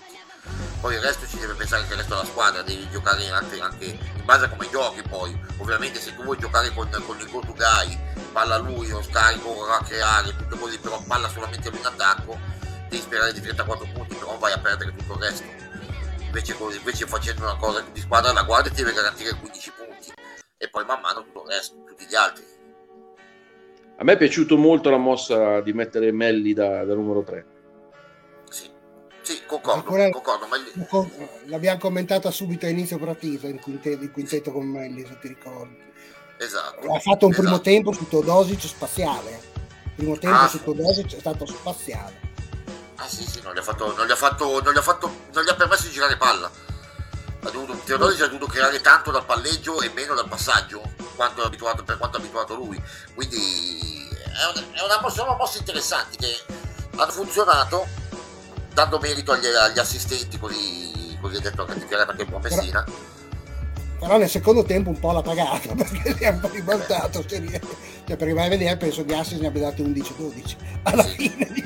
poi 0.79 0.95
il 0.95 1.01
resto 1.01 1.27
ci 1.27 1.37
deve 1.37 1.53
pensare 1.53 1.81
anche 1.81 1.93
il 1.93 1.99
resto 1.99 2.15
della 2.15 2.27
squadra, 2.27 2.61
devi 2.61 2.87
giocare 2.89 3.29
anche, 3.29 3.59
anche 3.59 3.85
in 3.85 4.25
base 4.25 4.45
a 4.45 4.49
come 4.49 4.69
giochi 4.69 5.01
poi. 5.07 5.37
Ovviamente 5.57 5.99
se 5.99 6.15
tu 6.15 6.23
vuoi 6.23 6.37
giocare 6.37 6.71
con, 6.73 6.89
con 7.05 7.17
to 7.17 7.53
guy, 7.53 7.97
palla 8.31 8.57
lui, 8.57 8.91
o 8.91 9.01
scarico 9.01 9.65
a 9.65 9.83
creare, 9.83 10.35
tutto 10.35 10.57
così, 10.57 10.77
però 10.79 11.01
palla 11.07 11.29
solamente 11.29 11.69
lui 11.69 11.79
in 11.79 11.85
attacco, 11.85 12.37
devi 12.89 13.01
sperare 13.01 13.33
di 13.33 13.41
34 13.41 13.87
punti, 13.93 14.15
però 14.15 14.37
vai 14.37 14.53
a 14.53 14.59
perdere 14.59 14.93
tutto 14.95 15.13
il 15.13 15.19
resto. 15.19 15.43
Invece, 16.19 16.55
invece 16.77 17.07
facendo 17.07 17.43
una 17.43 17.55
cosa 17.55 17.83
di 17.91 17.99
squadra 18.01 18.33
la 18.33 18.43
guardia 18.43 18.71
ti 18.71 18.83
deve 18.83 18.93
garantire 18.93 19.33
15 19.35 19.71
punti 19.71 20.13
e 20.57 20.69
poi 20.69 20.83
man 20.85 20.99
mano 21.01 21.23
tutto 21.23 21.43
il 21.43 21.49
resto, 21.49 21.75
tutti 21.87 22.05
gli 22.05 22.15
altri. 22.15 22.43
A 23.97 24.03
me 24.03 24.13
è 24.13 24.17
piaciuto 24.17 24.57
molto 24.57 24.89
la 24.89 24.97
mossa 24.97 25.61
di 25.61 25.71
mettere 25.71 26.11
Melli 26.11 26.53
da, 26.53 26.83
da 26.83 26.93
numero 26.93 27.23
3 27.23 27.53
sì, 29.25 29.41
concordo, 29.47 29.79
Ancora, 29.79 30.09
concordo 30.11 30.47
ma... 30.47 30.57
L'abbiamo 31.45 31.79
commentata 31.79 32.29
subito 32.29 32.67
a 32.67 32.69
inizio 32.69 32.99
partita, 32.99 33.47
il 33.47 33.59
quintetto, 33.59 34.03
il 34.03 34.11
quintetto 34.11 34.51
con 34.51 34.67
Melli, 34.67 35.03
se 35.03 35.17
ti 35.19 35.29
ricordi. 35.29 35.75
Esatto. 36.37 36.93
Ha 36.93 36.99
fatto 36.99 37.25
un 37.25 37.31
esatto. 37.31 37.47
primo 37.47 37.61
tempo 37.61 37.91
su 37.91 38.07
Todosic 38.07 38.61
spaziale. 38.61 39.41
Il 39.83 39.91
primo 39.95 40.17
tempo 40.17 40.37
ah. 40.37 40.47
su 40.47 40.61
Todosic 40.63 41.15
è 41.15 41.19
stato 41.19 41.47
spaziale. 41.47 42.19
Ah 42.97 43.07
sì, 43.07 43.25
sì, 43.27 43.41
non 43.41 43.53
gli 43.53 43.57
ha 43.57 43.63
fatto, 43.63 43.95
non 43.95 44.05
gli 44.05 44.11
ha 44.11 44.15
fatto, 44.15 44.61
non 44.61 44.73
gli 44.73 44.77
ha 44.77 44.81
fatto, 44.81 45.11
non 45.33 45.43
gli 45.43 45.49
ha 45.49 45.55
permesso 45.55 45.87
di 45.87 45.93
girare 45.93 46.17
palla. 46.17 46.49
Ha 47.41 47.49
dovuto, 47.49 47.73
Teodosic 47.83 48.21
ha 48.21 48.27
dovuto 48.27 48.45
creare 48.45 48.79
tanto 48.81 49.11
dal 49.11 49.25
palleggio 49.25 49.81
e 49.81 49.89
meno 49.89 50.13
dal 50.13 50.27
passaggio, 50.27 50.81
quanto 51.15 51.43
abituato, 51.43 51.83
per 51.83 51.97
quanto 51.97 52.17
è 52.17 52.19
abituato 52.19 52.55
lui. 52.55 52.81
Quindi 53.13 54.07
è 54.09 54.51
una, 54.51 54.65
è 54.71 54.83
una 54.83 55.01
mossa, 55.01 55.23
una 55.23 55.35
mossa 55.35 55.57
interessante 55.57 56.17
che 56.17 56.43
hanno 56.95 57.11
funzionato 57.11 57.87
dando 58.75 58.99
merito 58.99 59.31
agli, 59.31 59.47
agli 59.47 59.79
assistenti 59.79 60.37
così 60.37 61.17
così 61.19 61.41
detto 61.41 61.65
che 61.65 61.73
perché 61.73 62.21
è 62.21 62.25
buon 62.25 62.41
Messina. 62.41 62.83
Però, 62.83 62.97
però 63.99 64.17
nel 64.17 64.29
secondo 64.29 64.63
tempo 64.63 64.89
un 64.89 64.99
po' 64.99 65.11
l'ha 65.11 65.21
pagato 65.21 65.73
perché 65.75 66.15
si 66.15 66.23
è 66.23 66.29
un 66.29 66.39
po' 66.39 66.49
ribaltato. 66.49 67.25
Cioè, 67.25 67.41
perché 68.05 68.33
vai 68.33 68.45
a 68.45 68.49
vedere, 68.49 68.77
penso 68.77 69.03
che 69.03 69.15
Assis 69.15 69.39
ne 69.39 69.47
abbia 69.47 69.61
dati 69.61 69.81
11-12 69.81 70.55
alla 70.83 71.03
fine. 71.03 71.49
Di... 71.51 71.63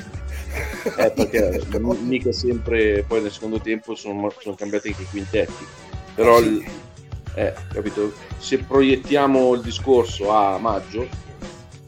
Eh, 0.96 1.10
perché 1.10 1.62
mica 2.00 2.32
sempre 2.32 3.04
poi 3.06 3.20
nel 3.22 3.32
secondo 3.32 3.60
tempo 3.60 3.94
sono, 3.94 4.32
sono 4.38 4.54
cambiati 4.54 4.88
anche 4.88 5.02
i 5.02 5.06
quintetti. 5.06 5.66
Però 6.14 6.38
eh, 6.38 6.42
sì. 6.42 6.70
eh, 7.34 7.54
capito? 7.72 8.12
se 8.38 8.58
proiettiamo 8.58 9.54
il 9.54 9.60
discorso 9.60 10.30
a 10.30 10.56
maggio, 10.58 11.06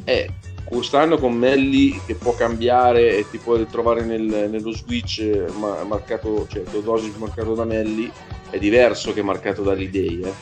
eh, 0.05 0.31
quest'anno 0.73 1.19
con 1.19 1.35
Melli 1.35 2.01
che 2.07 2.15
può 2.15 2.35
cambiare 2.35 3.17
e 3.17 3.27
ti 3.31 3.39
puoi 3.39 3.67
trovare 3.67 4.03
nel, 4.05 4.49
nello 4.51 4.73
switch 4.73 5.23
marcato, 5.87 6.47
cioè 6.49 6.63
Teodosic 6.63 7.17
marcato 7.19 7.55
da 7.55 7.65
Melli 7.65 8.11
è 8.51 8.59
diverso 8.59 9.13
che 9.13 9.23
marcato 9.23 9.63
da 9.63 9.75
Lidei 9.75 10.23
eh. 10.23 10.33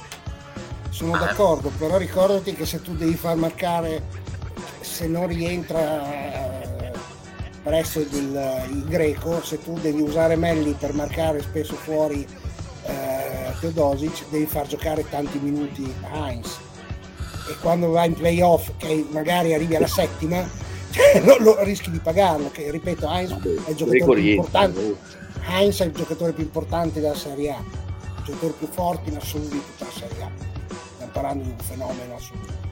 sono 0.90 1.19
d'accordo 1.19 1.71
però 1.77 1.97
ricordati 1.97 2.55
che 2.55 2.64
se 2.64 2.81
tu 2.81 2.95
devi 2.95 3.14
far 3.14 3.37
marcare 3.37 4.03
se 4.81 5.09
non 5.09 5.27
rientra 5.27 5.81
eh, 6.12 6.93
presso 7.62 7.99
il, 7.99 8.66
il 8.71 8.85
greco 8.87 9.43
se 9.43 9.62
tu 9.62 9.75
devi 9.81 10.01
usare 10.01 10.37
Melli 10.37 10.77
per 10.79 10.95
marcare 10.95 11.43
spesso 11.43 11.75
fuori 11.75 12.25
eh, 12.85 13.53
Teodosic 13.59 14.29
devi 14.31 14.47
far 14.47 14.66
giocare 14.66 15.09
tanti 15.09 15.38
minuti 15.38 15.93
Heinz 16.12 16.69
e 17.51 17.57
quando 17.59 17.91
vai 17.91 18.09
in 18.09 18.15
playoff 18.15 18.71
che 18.77 19.07
magari 19.11 19.53
arrivi 19.55 19.75
alla 19.75 19.89
settima 19.89 20.39
lo, 21.25 21.37
lo, 21.39 21.63
rischi 21.65 21.91
di 21.91 21.99
pagarlo 21.99 22.51
che 22.51 22.71
ripeto 22.71 23.09
Heinz 23.09 23.33
è 23.65 23.71
il 23.71 23.77
giocatore 23.77 24.21
più 24.21 24.31
importante. 24.31 24.97
Heinz 25.47 25.81
è 25.81 25.85
il 25.85 25.93
giocatore 25.93 26.33
più 26.33 26.43
importante 26.45 27.01
della 27.01 27.15
Serie 27.15 27.51
A. 27.51 27.59
Il 27.59 28.25
giocatore 28.25 28.53
più 28.59 28.69
forte 28.69 29.11
in 29.11 29.17
assoluto 29.17 29.55
di 29.55 29.63
tutta 29.65 29.85
la 29.85 29.91
Serie 29.93 30.23
A. 30.23 30.31
Stiamo 30.95 31.13
parlando 31.13 31.45
di 31.45 31.51
un 31.51 31.59
fenomeno 31.59 32.15
assoluto. 32.15 32.69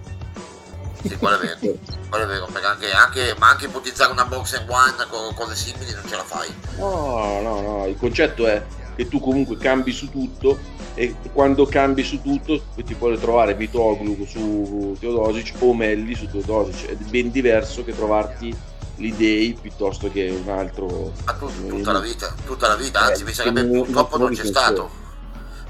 Sì, 1.01 1.17
quello 1.17 1.39
è 1.39 1.57
vero, 1.61 1.79
quello 2.09 2.25
è 2.25 2.27
vero 2.27 2.47
perché 2.47 2.67
anche, 2.67 2.91
anche, 2.91 3.35
ma 3.39 3.51
anche 3.51 3.67
ipotizzare 3.67 4.11
una 4.11 4.25
box 4.25 4.55
and 4.55 4.69
one 4.69 4.95
con 5.09 5.33
cose 5.35 5.55
simili 5.55 5.93
non 5.93 6.03
ce 6.09 6.17
la 6.17 6.25
fai. 6.25 6.53
No 6.77 7.41
no 7.41 7.61
no 7.61 7.87
il 7.87 7.97
concetto 7.97 8.47
è 8.49 8.61
che 8.99 9.07
tu 9.07 9.21
comunque 9.21 9.57
cambi 9.59 9.93
su 9.93 10.11
tutto 10.11 10.59
e 10.95 11.15
quando 11.33 11.67
cambi 11.67 12.03
su 12.03 12.21
tutto 12.21 12.65
ti 12.85 12.95
puoi 12.95 13.17
trovare 13.17 13.55
Vitoglu 13.55 14.27
su 14.27 14.97
Teodosic 14.99 15.55
o 15.61 15.73
Melli 15.73 16.17
su 16.17 16.27
Teodosic. 16.27 16.87
È 16.87 16.95
ben 16.95 17.31
diverso 17.31 17.85
che 17.85 17.95
trovarti 17.95 18.53
l'idei 18.97 19.57
piuttosto 19.61 20.11
che 20.11 20.29
un 20.31 20.49
altro. 20.49 21.13
Ma 21.25 21.33
tu, 21.35 21.49
tutta 21.69 21.93
la 21.93 22.01
vita 22.01 22.35
tutta 22.45 22.67
la 22.67 22.75
vita 22.75 23.03
anzi 23.03 23.23
eh, 23.23 23.25
mi 23.27 23.33
sarebbe 23.33 23.65
purtroppo 23.65 24.19
non 24.19 24.35
c'è 24.35 24.45
stato. 24.45 24.91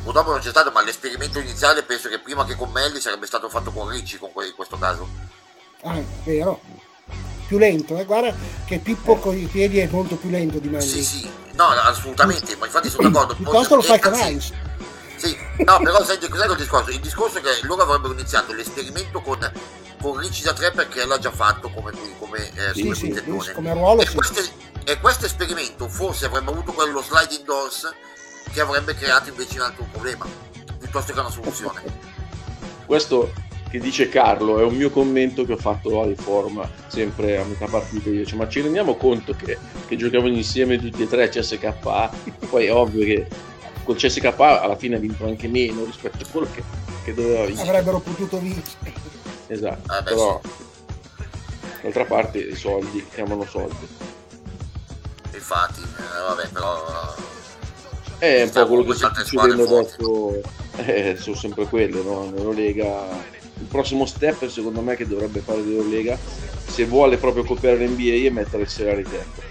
Purtroppo 0.02 0.30
non 0.30 0.40
c'è 0.40 0.48
stato 0.48 0.70
ma 0.70 0.82
l'esperimento 0.82 1.38
iniziale 1.38 1.82
penso 1.82 2.08
che 2.08 2.20
prima 2.20 2.46
che 2.46 2.56
con 2.56 2.70
Melli 2.70 2.98
sarebbe 2.98 3.26
stato 3.26 3.50
fatto 3.50 3.70
con 3.72 3.90
Ricci 3.90 4.16
con 4.16 4.30
in 4.36 4.54
questo 4.56 4.78
caso. 4.78 5.06
Ah 5.82 6.00
vero. 6.24 6.62
Più 7.46 7.58
lento 7.58 7.98
eh? 7.98 8.06
guarda 8.06 8.34
che 8.64 8.78
Pippo 8.78 9.16
con 9.16 9.36
i 9.36 9.44
piedi 9.44 9.80
è 9.80 9.88
molto 9.90 10.16
più 10.16 10.30
lento 10.30 10.58
di 10.58 10.68
Melli. 10.68 10.82
Sì 10.82 11.02
sì 11.04 11.47
no 11.58 11.66
assolutamente 11.66 12.56
ma 12.56 12.66
infatti 12.66 12.88
sono 12.88 13.10
d'accordo 13.10 13.34
piuttosto 13.34 13.74
lo 13.74 13.82
fai 13.82 14.00
con 14.00 14.14
Heinz 14.14 14.52
sì, 15.16 15.36
no, 15.64 15.78
però 15.82 16.04
senti 16.04 16.28
cos'è 16.28 16.46
il 16.46 16.54
discorso? 16.54 16.90
Il 16.90 17.00
discorso 17.00 17.38
è 17.38 17.40
che 17.40 17.66
loro 17.66 17.82
avrebbero 17.82 18.12
iniziato 18.12 18.52
l'esperimento 18.52 19.20
con, 19.20 19.38
con 20.00 20.16
Ricci 20.16 20.44
da 20.44 20.52
3 20.52 20.70
perché 20.70 21.04
l'ha 21.04 21.18
già 21.18 21.32
fatto 21.32 21.68
come, 21.70 21.90
come, 22.20 22.52
eh, 22.54 22.72
sì, 22.72 22.82
come, 22.82 22.94
sì, 22.94 23.52
come 23.52 23.72
ruolo. 23.72 24.00
E, 24.00 24.06
sì. 24.06 24.14
questo, 24.14 24.40
e 24.84 25.00
questo 25.00 25.26
esperimento 25.26 25.88
forse 25.88 26.26
avrebbe 26.26 26.52
avuto 26.52 26.72
quello 26.72 27.02
sliding 27.02 27.44
doors 27.44 27.92
che 28.52 28.60
avrebbe 28.60 28.94
creato 28.94 29.30
invece 29.30 29.56
un 29.56 29.64
altro 29.64 29.88
problema, 29.90 30.24
piuttosto 30.78 31.12
che 31.12 31.18
una 31.18 31.30
soluzione. 31.30 31.82
questo 32.86 33.32
che 33.70 33.78
dice 33.78 34.08
Carlo 34.08 34.58
è 34.60 34.64
un 34.64 34.74
mio 34.74 34.90
commento 34.90 35.44
che 35.44 35.52
ho 35.52 35.58
fatto 35.58 36.00
al 36.00 36.14
forum 36.16 36.66
sempre 36.86 37.38
a 37.38 37.44
metà 37.44 37.66
partita 37.66 38.08
io 38.08 38.20
dice 38.20 38.36
ma 38.36 38.48
ci 38.48 38.60
rendiamo 38.60 38.94
conto 38.96 39.34
che, 39.34 39.58
che 39.86 39.96
giocavano 39.96 40.32
insieme 40.32 40.78
tutti 40.78 41.02
e 41.02 41.06
tre 41.06 41.28
CSK 41.28 42.08
poi 42.48 42.66
è 42.66 42.72
ovvio 42.72 43.04
che 43.04 43.26
col 43.88 43.96
CSK 43.96 44.34
alla 44.38 44.76
fine 44.76 44.96
ha 44.96 44.98
vinto 44.98 45.24
anche 45.24 45.48
meno 45.48 45.86
rispetto 45.86 46.22
a 46.22 46.26
quello 46.30 46.46
che, 46.52 46.62
che 47.04 47.14
doveva 47.14 47.46
vincere. 47.46 47.70
Avrebbero 47.70 48.00
potuto 48.00 48.38
vincere. 48.38 48.92
Esatto, 49.46 49.90
ah, 49.90 50.02
però 50.02 50.38
sì. 50.42 51.24
d'altra 51.80 52.04
parte 52.04 52.38
i 52.38 52.54
soldi 52.54 53.06
chiamano 53.10 53.46
soldi. 53.46 53.88
Infatti, 55.32 55.80
eh, 55.80 56.22
vabbè, 56.26 56.48
però... 56.48 57.14
È 58.18 58.42
un 58.42 58.50
po' 58.50 58.66
quello 58.66 58.82
che 58.82 58.94
sta 58.94 59.14
succedendo 59.14 59.78
adesso, 59.78 60.40
eh, 60.76 61.16
sono 61.18 61.36
sempre 61.36 61.64
quelle, 61.66 62.02
no? 62.02 62.30
L'Eurolega, 62.30 63.06
il 63.60 63.66
prossimo 63.66 64.06
step 64.06 64.46
secondo 64.48 64.80
me 64.80 64.96
che 64.96 65.06
dovrebbe 65.06 65.40
fare 65.40 65.60
l'Eurolega, 65.60 66.18
se 66.66 66.84
vuole 66.84 67.16
proprio 67.16 67.44
copiare 67.44 67.86
l'NBA 67.86 68.26
è 68.26 68.30
mettere 68.30 68.62
il 68.62 68.68
salary 68.68 69.02
cap. 69.02 69.46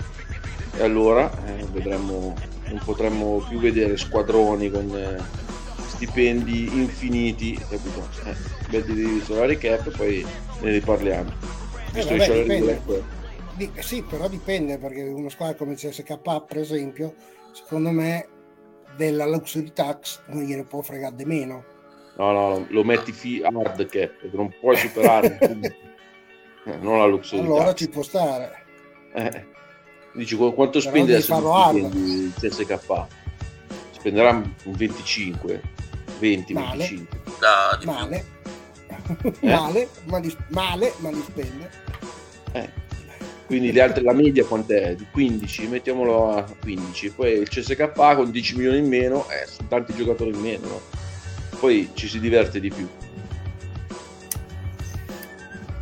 E 0.77 0.83
allora 0.83 1.31
eh, 1.45 1.65
vedremo 1.71 2.35
non 2.69 2.81
potremmo 2.83 3.45
più 3.47 3.59
vedere 3.59 3.97
squadroni 3.97 4.69
con 4.69 4.95
eh, 4.95 5.17
stipendi 5.87 6.65
infiniti, 6.73 7.55
capito? 7.55 8.07
Eh, 8.25 8.35
vedi 8.69 8.93
di 8.93 9.21
salary 9.21 9.57
cap 9.57 9.87
e 9.87 9.91
poi 9.91 10.25
ne 10.61 10.71
riparliamo. 10.71 11.31
Eh, 11.93 12.03
vabbè, 12.03 12.41
dipende. 12.41 13.15
Di, 13.55 13.71
sì, 13.79 14.03
però 14.03 14.27
dipende 14.27 14.77
perché 14.77 15.01
uno 15.01 15.29
squadra 15.29 15.55
come 15.55 15.73
CSK, 15.73 16.45
per 16.45 16.57
esempio, 16.59 17.15
secondo 17.51 17.89
me 17.89 18.27
della 18.95 19.25
luxury 19.25 19.71
tax 19.73 20.21
non 20.27 20.43
gliene 20.43 20.63
può 20.63 20.81
fregare 20.81 21.15
di 21.15 21.25
meno. 21.25 21.75
No, 22.17 22.31
no, 22.31 22.65
lo 22.69 22.83
metti 22.83 23.11
fi- 23.11 23.43
hard 23.43 23.85
cap, 23.85 24.11
non 24.31 24.51
puoi 24.59 24.75
superare 24.75 25.37
eh, 26.65 26.77
non 26.77 26.97
la 26.97 27.05
luxury 27.05 27.41
allora 27.41 27.73
ci 27.73 27.87
può 27.89 28.01
stare. 28.01 28.65
Eh. 29.13 29.45
Dici 30.13 30.35
quanto 30.35 30.79
spende 30.79 31.13
adesso 31.13 31.69
il 31.83 32.33
CSK? 32.35 33.05
Spenderà 33.91 34.31
un 34.31 34.51
25, 34.63 35.61
20, 36.17 36.53
male. 36.53 36.87
25. 36.87 37.19
No, 37.85 37.91
male. 37.91 38.25
Eh? 39.41 39.47
male, 39.47 39.87
ma 40.05 40.17
li, 40.17 40.35
male, 40.49 40.93
ma 40.97 41.11
li 41.11 41.21
spende. 41.21 41.69
Eh. 42.53 42.69
Quindi 43.45 43.71
le 43.71 43.81
altre, 43.81 44.01
la 44.01 44.13
media 44.13 44.43
quant'è? 44.43 44.95
Di 44.95 45.05
15, 45.11 45.67
mettiamolo 45.67 46.31
a 46.35 46.45
15. 46.61 47.11
Poi 47.11 47.33
il 47.33 47.47
CSK 47.47 47.91
con 48.15 48.31
10 48.31 48.55
milioni 48.55 48.79
in 48.79 48.87
meno, 48.87 49.25
eh, 49.29 49.45
sono 49.45 49.67
tanti 49.67 49.93
giocatori 49.93 50.31
in 50.31 50.39
meno. 50.39 50.67
No? 50.67 51.06
Poi 51.59 51.89
ci 51.93 52.07
si 52.07 52.19
diverte 52.19 52.59
di 52.59 52.69
più. 52.69 52.87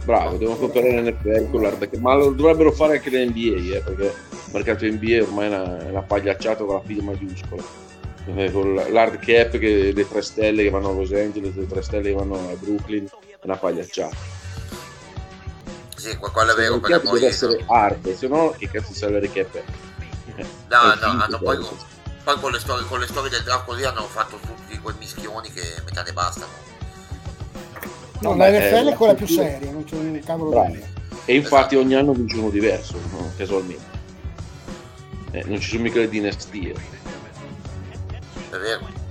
Bravo, 0.05 0.37
devono 0.37 0.57
coprire 0.57 1.01
l'NFL 1.01 1.49
con 1.49 1.61
l'hard 1.63 1.91
ma 1.95 2.13
lo 2.13 2.29
dovrebbero 2.29 2.71
fare 2.71 2.97
anche 2.97 3.09
le 3.09 3.25
NBA, 3.25 3.75
eh, 3.75 3.81
perché 3.81 4.03
il 4.03 4.51
mercato 4.51 4.85
NBA 4.85 5.23
ormai 5.23 5.45
è 5.45 5.47
una, 5.47 5.85
è 5.87 5.89
una 5.89 6.01
pagliacciata 6.03 6.63
con 6.63 6.75
la 6.75 6.81
figlia 6.81 7.01
maiuscola. 7.01 7.63
Eh, 8.35 8.51
con 8.51 8.73
l'hard 8.73 9.17
cap, 9.17 9.57
che, 9.57 9.91
le 9.93 10.07
tre 10.07 10.21
stelle 10.21 10.63
che 10.63 10.69
vanno 10.69 10.89
a 10.89 10.93
Los 10.93 11.11
Angeles, 11.11 11.55
le 11.55 11.67
tre 11.67 11.81
stelle 11.81 12.09
che 12.09 12.15
vanno 12.15 12.35
a 12.35 12.53
Brooklyn, 12.55 13.05
è 13.05 13.45
una 13.45 13.57
pagliacciata. 13.57 14.15
Sì, 15.95 16.09
è 16.09 16.55
vero. 16.55 16.79
Perché 16.79 16.99
poi... 16.99 17.13
deve 17.13 17.27
essere 17.27 17.63
hard, 17.65 18.13
se 18.13 18.27
no 18.27 18.53
che 18.55 18.69
cazzo 18.69 18.91
di 18.91 18.97
salary 18.97 19.31
cap 19.31 19.55
è? 19.55 19.63
No, 20.69 20.93
no, 21.01 21.23
hanno 21.23 21.39
poi, 21.39 21.57
poi 22.25 22.39
con, 22.39 22.51
le 22.51 22.59
storie, 22.59 22.87
con 22.87 22.99
le 22.99 23.05
storie 23.05 23.29
del 23.29 23.43
draft 23.43 23.65
così 23.65 23.83
hanno 23.83 24.01
fatto 24.07 24.39
tutti 24.39 24.77
quei 24.79 24.95
mischioni 24.97 25.51
che 25.51 25.61
metà 25.85 26.01
ne 26.01 26.11
bastano. 26.11 26.51
No, 28.21 28.35
la 28.35 28.49
NFL 28.49 28.89
è 28.89 28.95
quella 28.95 29.13
più 29.13 29.27
seria, 29.27 29.71
non 29.71 29.83
c'è 29.83 29.95
un 29.95 30.19
cavolo 30.25 30.65
di 30.65 30.81
E 31.25 31.35
infatti 31.35 31.75
ogni 31.75 31.93
anno 31.93 32.13
vince 32.13 32.37
uno 32.37 32.49
diverso, 32.49 32.99
no? 33.11 33.31
casualmente. 33.37 33.93
Eh, 35.31 35.43
non 35.45 35.59
ci 35.59 35.69
sono 35.69 35.83
mica 35.83 35.99
le 35.99 36.09
dinastie. 36.09 36.73
È 38.49 38.57
vero. 38.57 39.03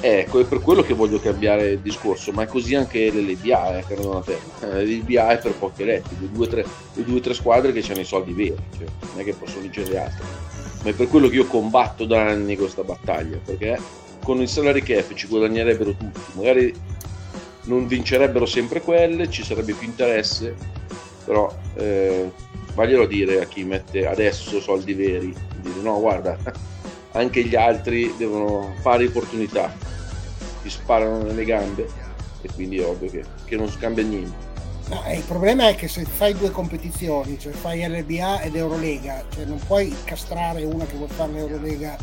Ecco, 0.00 0.40
è 0.40 0.44
per 0.44 0.60
quello 0.60 0.82
che 0.82 0.94
voglio 0.94 1.18
cambiare 1.18 1.70
il 1.70 1.80
discorso, 1.80 2.30
ma 2.30 2.42
è 2.42 2.46
così 2.46 2.76
anche 2.76 3.10
l'LBA, 3.10 3.78
eh, 3.78 3.84
caro 3.84 4.02
Donatello. 4.02 4.50
Eh, 4.60 4.84
L'LBA 4.84 5.30
è 5.30 5.38
per 5.38 5.54
pochi 5.54 5.82
eletti, 5.82 6.16
le 6.20 6.30
due 6.30 6.46
o 6.46 6.48
tre, 6.48 6.66
due, 6.94 7.20
tre 7.20 7.34
squadre 7.34 7.72
che 7.72 7.84
hanno 7.90 8.00
i 8.00 8.04
soldi 8.04 8.32
veri, 8.32 8.56
cioè, 8.76 8.86
non 9.00 9.20
è 9.20 9.24
che 9.24 9.34
possono 9.34 9.62
vincere 9.62 9.98
altri. 9.98 10.24
Ma 10.82 10.90
è 10.90 10.92
per 10.94 11.08
quello 11.08 11.28
che 11.28 11.36
io 11.36 11.46
combatto 11.46 12.04
da 12.04 12.26
anni 12.26 12.56
questa 12.56 12.82
battaglia, 12.82 13.38
perché 13.44 13.78
con 14.22 14.40
il 14.40 14.48
salary 14.48 14.82
cap 14.82 15.12
ci 15.14 15.26
guadagnerebbero 15.26 15.92
tutti. 15.92 16.20
Magari 16.34 16.74
non 17.64 17.86
vincerebbero 17.86 18.46
sempre 18.46 18.80
quelle, 18.80 19.30
ci 19.30 19.44
sarebbe 19.44 19.74
più 19.74 19.86
interesse, 19.86 20.54
però 21.24 21.54
eh, 21.74 22.30
vaglielo 22.74 23.06
dire 23.06 23.42
a 23.42 23.46
chi 23.46 23.64
mette 23.64 24.06
adesso 24.06 24.60
soldi 24.60 24.94
veri, 24.94 25.34
dire 25.60 25.80
no 25.82 26.00
guarda, 26.00 26.36
anche 27.12 27.44
gli 27.44 27.54
altri 27.54 28.12
devono 28.16 28.74
fare 28.80 29.06
opportunità, 29.06 29.72
ti 30.62 30.70
sparano 30.70 31.22
nelle 31.22 31.44
gambe 31.44 31.86
e 32.40 32.48
quindi 32.54 32.78
è 32.78 32.84
ovvio 32.84 33.10
che, 33.10 33.24
che 33.44 33.56
non 33.56 33.68
scambia 33.68 34.02
niente. 34.02 34.51
No, 34.92 35.02
eh, 35.04 35.16
il 35.16 35.24
problema 35.24 35.68
è 35.68 35.74
che 35.74 35.88
se 35.88 36.04
fai 36.04 36.34
due 36.34 36.50
competizioni, 36.50 37.38
cioè 37.38 37.54
fai 37.54 37.82
LBA 37.88 38.42
ed 38.42 38.56
Eurolega, 38.56 39.24
cioè 39.32 39.46
non 39.46 39.58
puoi 39.66 39.94
castrare 40.04 40.64
una 40.64 40.84
che 40.84 40.96
vuole 40.96 41.12
fare 41.14 41.32
l'Eurolega 41.32 41.96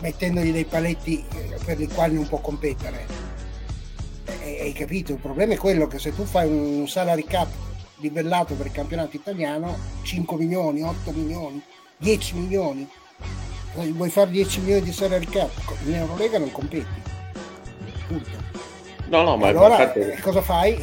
mettendogli 0.00 0.50
dei 0.50 0.64
paletti 0.64 1.22
eh, 1.30 1.58
per 1.62 1.78
i 1.78 1.86
quali 1.86 2.14
non 2.14 2.26
può 2.26 2.38
competere. 2.38 3.04
E, 4.40 4.60
hai 4.62 4.72
capito? 4.72 5.12
Il 5.12 5.18
problema 5.18 5.52
è 5.52 5.58
quello 5.58 5.86
che 5.88 5.98
se 5.98 6.14
tu 6.14 6.24
fai 6.24 6.48
un 6.48 6.88
salary 6.88 7.24
cap 7.24 7.48
livellato 7.96 8.54
per 8.54 8.64
il 8.64 8.72
campionato 8.72 9.14
italiano, 9.14 9.76
5 10.00 10.38
milioni, 10.38 10.82
8 10.82 11.12
milioni, 11.12 11.62
10 11.98 12.34
milioni, 12.34 12.88
vuoi 13.74 14.08
fare 14.08 14.30
10 14.30 14.60
milioni 14.60 14.80
di 14.80 14.92
salary 14.92 15.26
cap, 15.26 15.50
in 15.84 15.96
Eurolega 15.96 16.38
non 16.38 16.50
competi. 16.50 17.02
Punto. 18.06 18.55
No, 19.08 19.22
no, 19.22 19.36
ma 19.36 19.48
allora 19.48 19.82
infatti, 19.82 20.00
eh, 20.00 20.20
cosa 20.20 20.42
fai? 20.42 20.76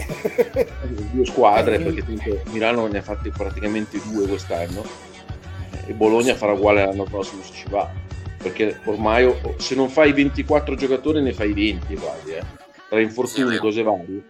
due 1.12 1.26
squadre, 1.26 1.76
eh, 1.76 1.80
perché 1.92 2.44
Milano 2.52 2.88
ne 2.88 3.00
ha 3.00 3.02
fatti 3.02 3.30
praticamente 3.30 4.00
due 4.04 4.28
quest'anno 4.28 4.84
e 5.86 5.94
Bologna 5.94 6.36
farà 6.36 6.54
uguale 6.54 6.86
l'anno 6.86 7.04
prossimo 7.04 7.44
se 7.44 7.54
ci 7.54 7.66
va. 7.70 7.90
Perché 8.38 8.80
ormai 8.86 9.34
se 9.58 9.76
non 9.76 9.90
fai 9.90 10.12
24 10.12 10.76
giocatori 10.76 11.22
ne 11.22 11.34
fai 11.34 11.54
20 11.54 11.96
quasi, 11.96 12.32
eh. 12.32 12.44
Tra 12.90 13.00
infortuni, 13.00 13.54
sì, 13.54 13.60
cose 13.60 13.84
varie. 13.84 14.24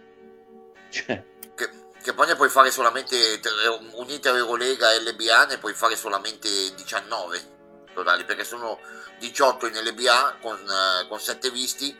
Cioè. 0.88 1.24
Che, 1.54 1.68
che 2.02 2.12
poi 2.12 2.26
ne 2.26 2.36
puoi 2.36 2.48
fare 2.48 2.70
solamente 2.70 3.16
unite 3.96 4.28
a 4.28 4.36
Eurolega 4.36 4.92
e 4.92 5.00
LBA 5.00 5.46
ne 5.46 5.58
puoi 5.58 5.74
fare 5.74 5.96
solamente 5.96 6.48
19 6.76 7.40
totali, 7.92 8.24
perché 8.24 8.44
sono 8.44 8.78
18 9.18 9.66
in 9.66 9.74
LBA 9.74 10.36
con, 10.40 10.56
eh, 10.56 11.08
con 11.08 11.18
7 11.18 11.50
visti 11.50 11.94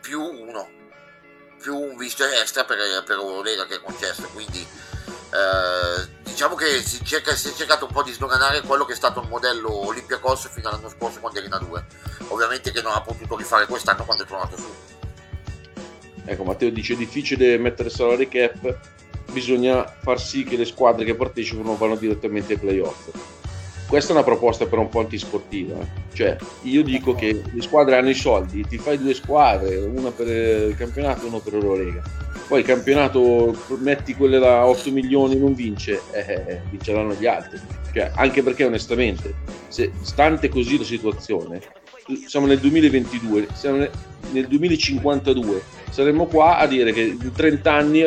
più 0.00 0.20
uno 0.20 0.82
più 1.64 1.78
un 1.78 1.96
visto 1.96 2.24
extra 2.26 2.64
per, 2.64 2.76
per 3.06 3.16
Eurolega 3.16 3.64
che 3.64 3.76
è 3.76 3.80
concesso 3.80 4.28
quindi 4.34 4.60
eh, 4.60 6.08
diciamo 6.22 6.54
che 6.56 6.82
si, 6.82 7.02
cerca, 7.02 7.34
si, 7.34 7.48
è 7.48 7.52
cercato 7.54 7.86
un 7.86 7.92
po' 7.92 8.02
di 8.02 8.12
sdoganare 8.12 8.60
quello 8.60 8.84
che 8.84 8.92
è 8.92 8.96
stato 8.96 9.22
il 9.22 9.28
modello 9.28 9.72
Olympiacos 9.86 10.50
fino 10.52 10.68
all'anno 10.68 10.90
scorso 10.90 11.20
con 11.20 11.32
Derina 11.32 11.56
2 11.56 11.84
ovviamente 12.28 12.70
che 12.70 12.82
non 12.82 12.92
ha 12.92 13.00
potuto 13.00 13.34
rifare 13.34 13.64
quest'anno 13.64 14.04
quando 14.04 14.24
è 14.24 14.26
tornato 14.26 14.58
su. 14.58 14.68
Ecco 16.26 16.44
Matteo 16.44 16.70
dice 16.70 16.96
difficile 16.96 17.56
mettere 17.56 17.88
salary 17.88 18.28
cap 18.28 18.78
bisogna 19.32 19.86
far 20.02 20.20
sì 20.20 20.44
che 20.44 20.58
le 20.58 20.66
squadre 20.66 21.06
che 21.06 21.14
partecipano 21.14 21.76
vanno 21.76 21.96
direttamente 21.96 22.52
ai 22.52 22.58
playoff 22.58 23.08
questa 23.86 24.12
è 24.12 24.16
una 24.16 24.24
proposta 24.24 24.66
però 24.66 24.82
un 24.82 24.88
po' 24.88 25.00
antisportiva. 25.00 25.76
Cioè, 26.12 26.36
io 26.62 26.82
dico 26.82 27.14
che 27.14 27.42
le 27.52 27.62
squadre 27.62 27.96
hanno 27.96 28.10
i 28.10 28.14
soldi, 28.14 28.66
ti 28.66 28.78
fai 28.78 28.98
due 28.98 29.14
squadre, 29.14 29.76
una 29.76 30.10
per 30.10 30.26
il 30.28 30.76
campionato 30.76 31.24
e 31.24 31.28
una 31.28 31.38
per 31.38 31.54
Eurolega. 31.54 32.02
Poi 32.46 32.60
il 32.60 32.66
campionato 32.66 33.56
metti 33.78 34.14
quelle 34.14 34.38
da 34.38 34.66
8 34.66 34.90
milioni 34.90 35.36
non 35.36 35.54
vince, 35.54 36.00
eh, 36.12 36.24
eh, 36.26 36.42
eh, 36.46 36.60
vinceranno 36.70 37.14
gli 37.14 37.26
altri. 37.26 37.58
Cioè, 37.92 38.12
anche 38.14 38.42
perché 38.42 38.64
onestamente, 38.64 39.34
se 39.68 39.92
stante 40.02 40.48
così 40.48 40.78
la 40.78 40.84
situazione, 40.84 41.60
siamo 42.26 42.46
nel 42.46 42.58
2022, 42.58 43.48
siamo 43.54 43.86
nel 44.32 44.46
2052, 44.46 45.62
saremmo 45.90 46.26
qua 46.26 46.58
a 46.58 46.66
dire 46.66 46.92
che 46.92 47.00
in 47.00 47.32
30 47.32 47.72
anni 47.72 48.04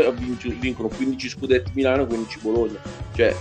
vincono 0.59 0.89
15 0.89 1.29
scudetti 1.29 1.71
Milano 1.73 2.03
e 2.03 2.07
15 2.07 2.39
Bologna. 2.41 2.79
Cioè, 3.15 3.35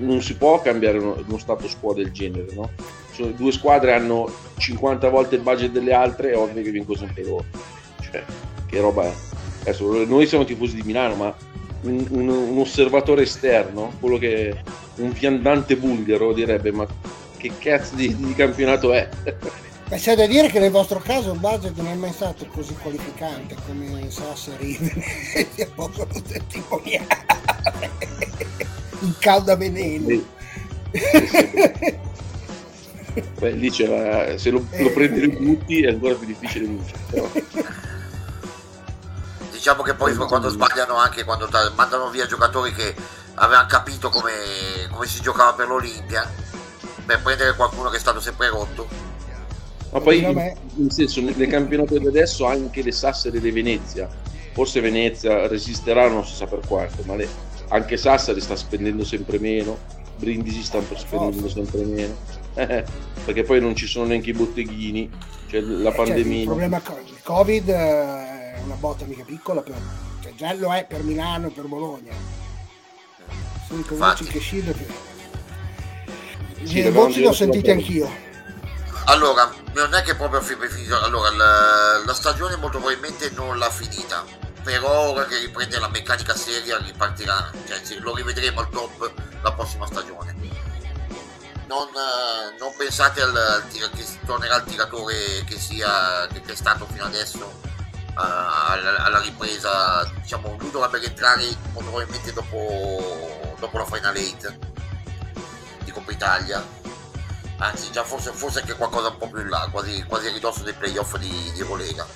non 0.00 0.22
si 0.22 0.36
può 0.36 0.60
cambiare 0.60 0.98
uno, 0.98 1.22
uno 1.26 1.38
status 1.38 1.76
quo 1.78 1.94
del 1.94 2.12
genere, 2.12 2.46
no? 2.52 2.70
Cioè, 3.14 3.32
due 3.32 3.52
squadre 3.52 3.94
hanno 3.94 4.30
50 4.56 5.08
volte 5.08 5.36
il 5.36 5.42
budget 5.42 5.70
delle 5.70 5.92
altre, 5.92 6.30
è 6.30 6.36
ovvio 6.36 6.62
che 6.62 6.70
vincono 6.70 6.98
sempre 6.98 7.24
loro. 7.24 7.44
Cioè, 8.00 8.22
che 8.66 8.80
roba 8.80 9.04
è? 9.04 9.12
Adesso, 9.62 10.04
noi 10.04 10.26
siamo 10.26 10.44
tifosi 10.44 10.76
di 10.76 10.82
Milano, 10.82 11.14
ma 11.14 11.34
un, 11.82 12.06
un, 12.10 12.28
un 12.28 12.58
osservatore 12.58 13.22
esterno, 13.22 13.92
quello 14.00 14.18
che 14.18 14.62
un 14.96 15.10
viandante 15.10 15.76
bulgaro 15.76 16.32
direbbe, 16.32 16.72
ma 16.72 16.86
che 17.36 17.50
cazzo 17.58 17.94
di, 17.94 18.14
di 18.14 18.34
campionato 18.34 18.92
è? 18.92 19.08
Beh, 19.88 19.96
c'è 19.96 20.14
da 20.14 20.26
dire 20.26 20.48
che 20.48 20.60
nel 20.60 20.70
vostro 20.70 21.00
caso 21.00 21.32
il 21.32 21.38
budget 21.38 21.74
non 21.76 21.88
è 21.88 21.94
mai 21.94 22.12
stato 22.12 22.46
così 22.46 22.74
qualificante 22.74 23.56
come 23.66 24.08
Sassari 24.08 24.78
e 25.34 25.66
possono 25.74 26.12
testimoniare 26.26 28.29
in 29.00 29.14
calda 29.18 29.56
veneno. 29.56 30.06
Beh, 33.38 33.50
lì 33.52 33.70
c'era, 33.70 34.38
se 34.38 34.50
lo, 34.50 34.64
lo 34.70 34.90
prendi 34.92 35.28
butti 35.28 35.82
è 35.82 35.88
ancora 35.88 36.14
più 36.14 36.26
difficile 36.26 36.66
vincere. 36.66 36.98
Diciamo 39.50 39.82
che 39.82 39.94
poi 39.94 40.14
quando 40.14 40.48
sbagliano 40.48 40.94
anche 40.94 41.24
quando 41.24 41.48
mandano 41.74 42.08
via 42.10 42.26
giocatori 42.26 42.72
che 42.72 42.94
avevano 43.34 43.66
capito 43.66 44.08
come, 44.10 44.32
come 44.90 45.06
si 45.06 45.20
giocava 45.20 45.54
per 45.54 45.68
l'Olimpia, 45.68 46.30
per 47.04 47.20
prendere 47.22 47.54
qualcuno 47.56 47.90
che 47.90 47.96
è 47.96 48.00
stato 48.00 48.20
sempre 48.20 48.48
rotto. 48.48 48.88
Ma 49.90 50.00
poi, 50.00 50.20
nel 50.20 50.92
senso, 50.92 51.20
nel 51.20 51.48
campionato 51.48 51.98
di 51.98 52.06
adesso 52.06 52.46
anche 52.46 52.80
le 52.82 52.92
Sassari 52.92 53.40
di 53.40 53.50
Venezia, 53.50 54.08
forse 54.52 54.80
Venezia 54.80 55.48
resisterà 55.48 56.08
non 56.08 56.24
si 56.24 56.36
sa 56.36 56.46
per 56.46 56.60
quanto, 56.66 57.02
ma 57.04 57.16
le, 57.16 57.28
anche 57.70 57.96
Sassari 57.96 58.40
sta 58.40 58.56
spendendo 58.56 59.04
sempre 59.04 59.38
meno, 59.38 59.78
Brindisi 60.16 60.62
sta 60.62 60.80
spendendo 60.94 61.48
sempre 61.48 61.84
meno, 61.84 62.16
perché 63.24 63.42
poi 63.42 63.60
non 63.60 63.74
ci 63.74 63.86
sono 63.86 64.06
neanche 64.06 64.30
i 64.30 64.32
botteghini, 64.32 65.10
c'è 65.48 65.60
la 65.60 65.92
pandemia. 65.92 66.24
Cioè, 66.24 66.40
il 66.40 66.46
problema 66.46 66.76
il 66.76 67.22
Covid 67.22 67.68
eh, 67.68 67.74
è 67.74 68.60
una 68.64 68.74
botta 68.74 69.04
mica 69.04 69.24
piccola, 69.24 69.62
per, 69.62 69.74
cioè, 70.22 70.34
già 70.34 70.52
lo 70.54 70.74
è 70.74 70.84
per 70.84 71.02
Milano 71.02 71.46
e 71.46 71.50
per 71.50 71.66
Bologna. 71.66 72.12
Sono 73.66 73.80
i 73.80 73.94
voci 73.94 74.24
che 74.24 74.40
scidono. 74.40 75.08
Sì, 76.64 76.82
le 76.82 76.90
voci 76.90 77.20
le 77.20 77.28
ho 77.28 77.32
sentite 77.32 77.70
anch'io. 77.70 78.28
Allora, 79.04 79.50
non 79.74 79.94
è 79.94 80.02
che 80.02 80.14
proprio 80.16 80.40
finito. 80.40 81.00
Allora, 81.00 81.30
la, 81.30 82.02
la 82.04 82.14
stagione 82.14 82.56
molto 82.56 82.78
probabilmente 82.78 83.30
non 83.34 83.58
l'ha 83.58 83.70
finita 83.70 84.24
però 84.62 85.10
ora 85.10 85.24
che 85.24 85.38
riprende 85.38 85.78
la 85.78 85.88
meccanica 85.88 86.34
seria 86.34 86.78
ripartirà, 86.78 87.50
cioè 87.66 87.98
lo 87.98 88.14
rivedremo 88.14 88.60
al 88.60 88.68
top 88.70 89.12
la 89.42 89.52
prossima 89.52 89.86
stagione. 89.86 90.34
Non, 91.66 91.86
eh, 91.88 92.58
non 92.58 92.74
pensate 92.76 93.22
al, 93.22 93.36
al, 93.36 93.68
che 93.68 94.04
tornerà 94.26 94.56
il 94.56 94.64
tiratore 94.64 95.44
che, 95.46 95.56
sia, 95.58 96.26
che, 96.26 96.42
è 96.44 96.56
stato 96.56 96.84
fino 96.86 97.04
adesso 97.04 97.60
alla, 98.14 99.04
alla, 99.04 99.20
ripresa, 99.20 100.04
diciamo 100.20 100.56
lui 100.58 100.70
dovrebbe 100.72 100.98
rientrare 100.98 101.44
probabilmente 101.72 102.32
dopo, 102.32 103.54
dopo 103.58 103.78
la 103.78 103.84
Final 103.84 104.16
8 104.16 104.58
di 105.84 105.92
Coppa 105.92 106.10
Italia 106.10 106.78
anzi 107.58 107.90
già 107.92 108.02
forse, 108.04 108.32
forse 108.32 108.60
anche 108.60 108.74
qualcosa 108.74 109.08
un 109.08 109.18
po' 109.18 109.28
più 109.28 109.40
in 109.40 109.48
là, 109.48 109.68
quasi, 109.70 110.02
quasi 110.04 110.28
a 110.28 110.32
ridosso 110.32 110.62
dei 110.62 110.72
playoff 110.72 111.16
di, 111.16 111.52
di 111.52 111.62
Rolega 111.62 112.06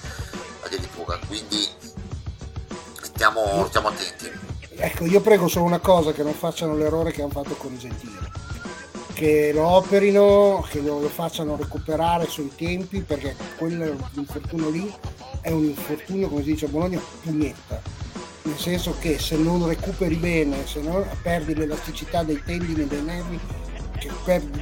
addirittura, 0.63 1.19
quindi 1.27 1.69
stiamo, 3.15 3.67
stiamo 3.69 3.89
attenti. 3.89 4.31
Ecco, 4.77 5.07
io 5.07 5.21
prego 5.21 5.47
solo 5.49 5.67
una 5.67 5.79
cosa, 5.79 6.13
che 6.13 6.23
non 6.23 6.35
facciano 6.35 6.77
l'errore 6.77 7.13
che 7.13 7.23
hanno 7.23 7.31
fatto 7.31 7.55
con 7.55 7.79
Gentile, 7.79 8.31
che 9.15 9.53
lo 9.55 9.67
operino, 9.67 10.67
che 10.69 10.81
lo, 10.81 11.01
facciano 11.09 11.57
recuperare 11.57 12.27
sui 12.27 12.51
tempi, 12.55 13.01
perché 13.01 13.37
quell'infortunio 13.57 14.71
lì 14.71 14.93
è 15.41 15.51
un 15.51 15.65
infortunio, 15.65 16.29
come 16.29 16.43
si 16.43 16.53
dice 16.53 16.67
a 16.67 16.69
Bologna, 16.69 17.01
pugnetta. 17.23 17.81
Nel 18.43 18.59
senso 18.59 18.97
che 18.99 19.19
se 19.19 19.37
non 19.37 19.67
recuperi 19.67 20.17
bene, 20.17 20.67
se 20.67 20.81
non 20.83 21.07
perdi 21.23 21.55
l'elasticità 21.55 22.23
dei 22.23 22.43
tendini 22.45 22.87
dei 22.87 23.01
nervi, 23.01 23.41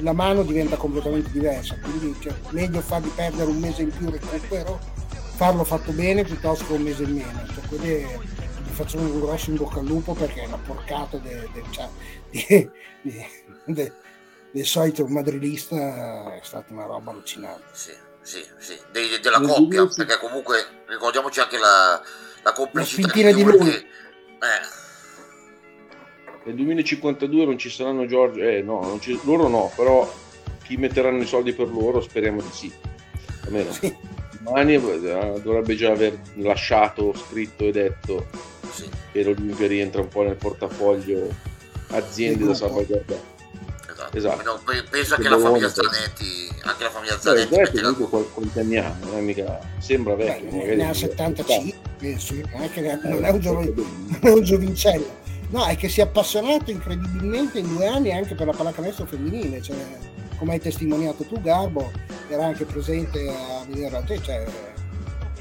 la 0.00 0.12
mano 0.12 0.42
diventa 0.42 0.76
completamente 0.76 1.30
diversa. 1.32 1.76
Quindi 1.80 2.14
cioè, 2.20 2.32
meglio 2.50 2.80
fargli 2.80 3.08
perdere 3.08 3.50
un 3.50 3.58
mese 3.58 3.82
in 3.82 3.90
più 3.90 4.08
recupero, 4.08 4.78
farlo 5.34 5.64
fatto 5.64 5.90
bene 5.90 6.22
piuttosto 6.22 6.66
che 6.66 6.72
un 6.74 6.82
mese 6.82 7.02
in 7.02 7.14
meno. 7.14 7.44
Cioè, 7.46 8.06
facciamo 8.72 9.04
un 9.04 9.20
grosso 9.20 9.50
in 9.50 9.56
bocca 9.56 9.80
al 9.80 9.86
lupo 9.86 10.14
perché 10.14 10.42
è 10.42 10.46
una 10.46 10.58
porcata 10.58 11.16
de, 11.18 11.48
de, 11.52 11.62
cioè, 11.70 11.88
de, 13.64 13.92
del 14.50 14.66
solito 14.66 15.06
madrilista 15.06 16.34
è 16.34 16.40
stata 16.42 16.72
una 16.72 16.84
roba 16.84 17.10
allucinante. 17.10 17.64
Sì, 17.72 17.92
sì, 18.22 18.44
sì. 18.58 18.78
De, 18.90 19.20
della 19.20 19.38
Nel 19.38 19.48
coppia, 19.48 19.86
perché 19.86 20.18
comunque 20.18 20.84
ricordiamoci 20.86 21.40
anche 21.40 21.58
la, 21.58 22.00
la 22.42 22.52
complicità 22.52 23.12
di, 23.12 23.34
di 23.34 23.42
lui. 23.42 23.58
Che, 23.58 23.76
eh. 23.76 24.80
Nel 26.44 26.54
2052 26.56 27.44
non 27.44 27.58
ci 27.58 27.70
saranno 27.70 28.06
Giorgio, 28.06 28.40
eh 28.42 28.62
no, 28.62 28.98
ci, 29.00 29.18
loro 29.24 29.48
no, 29.48 29.72
però 29.76 30.12
chi 30.64 30.76
metteranno 30.76 31.22
i 31.22 31.26
soldi 31.26 31.52
per 31.52 31.68
loro 31.68 32.00
speriamo 32.00 32.40
di 32.40 32.50
sì. 32.50 32.72
Almeno. 33.44 33.72
Sì. 33.72 33.94
Domani 34.40 34.74
eh, 34.74 35.40
dovrebbe 35.40 35.76
già 35.76 35.92
aver 35.92 36.18
lasciato, 36.34 37.14
scritto 37.14 37.64
e 37.64 37.72
detto. 37.72 38.26
E 39.12 39.24
l'Olimpia 39.24 39.66
rientra 39.66 40.00
un 40.00 40.08
po' 40.08 40.22
nel 40.22 40.36
portafoglio 40.36 41.28
aziende 41.88 42.44
da 42.44 42.54
salvaguardare. 42.54 43.30
Esatto. 43.92 44.16
esatto. 44.16 44.42
No, 44.42 44.60
penso 44.90 45.16
che, 45.16 45.22
che 45.22 45.28
la 45.28 45.38
famiglia 45.38 45.68
Zanetti, 45.68 46.48
anche 46.62 46.82
la 46.82 46.90
famiglia 46.90 47.20
Zanetti, 47.20 47.54
Beh, 47.54 47.70
comunque 47.80 48.28
quanti 48.32 48.58
anni 48.58 48.76
ha, 48.78 48.96
non 49.02 49.16
è 49.16 49.20
mica, 49.20 49.58
sembra 49.78 50.14
vecchio. 50.14 50.50
Beh, 50.50 50.74
ne 50.74 50.88
ha 50.88 50.94
75, 50.94 51.78
penso, 51.98 52.34
non 52.34 52.62
è, 52.62 52.70
che 52.70 52.98
non 53.02 53.24
è 53.24 53.30
un, 53.30 53.40
giovin, 53.40 53.74
non 53.76 54.20
è 54.20 54.30
un 54.30 54.42
giovincello. 54.42 55.20
No, 55.50 55.66
è 55.66 55.76
che 55.76 55.88
si 55.88 56.00
è 56.00 56.04
appassionato 56.04 56.70
incredibilmente 56.70 57.58
in 57.58 57.68
due 57.74 57.86
anni 57.86 58.10
anche 58.10 58.34
per 58.34 58.46
la 58.46 58.52
pallacanestro 58.52 59.04
femminile, 59.04 59.60
cioè, 59.60 59.76
come 60.38 60.54
hai 60.54 60.60
testimoniato 60.60 61.24
tu 61.24 61.40
Garbo, 61.40 61.92
era 62.28 62.46
anche 62.46 62.64
presente 62.64 63.28
a 63.28 63.64
vedere, 63.68 64.02
cioè, 64.22 64.46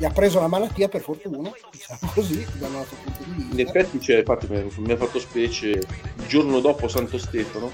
gli 0.02 0.06
ha 0.06 0.10
preso 0.10 0.40
la 0.40 0.48
malattia 0.48 0.88
per 0.88 1.02
fortuna, 1.02 1.52
diciamo 1.70 2.12
così, 2.16 2.44
dal 2.58 2.72
nostro 2.72 2.98
punto 3.04 3.24
di 3.24 3.34
vista. 3.36 3.54
In 3.54 3.60
effetti, 3.60 4.02
cioè, 4.02 4.18
infatti 4.18 4.48
mi 4.50 4.92
ha 4.92 4.98
fatto 4.98 5.20
specie 5.20 5.68
il 5.68 6.28
giorno 6.28 6.60
dopo 6.60 6.88
Santo 6.88 7.20
Stefano 7.20 7.70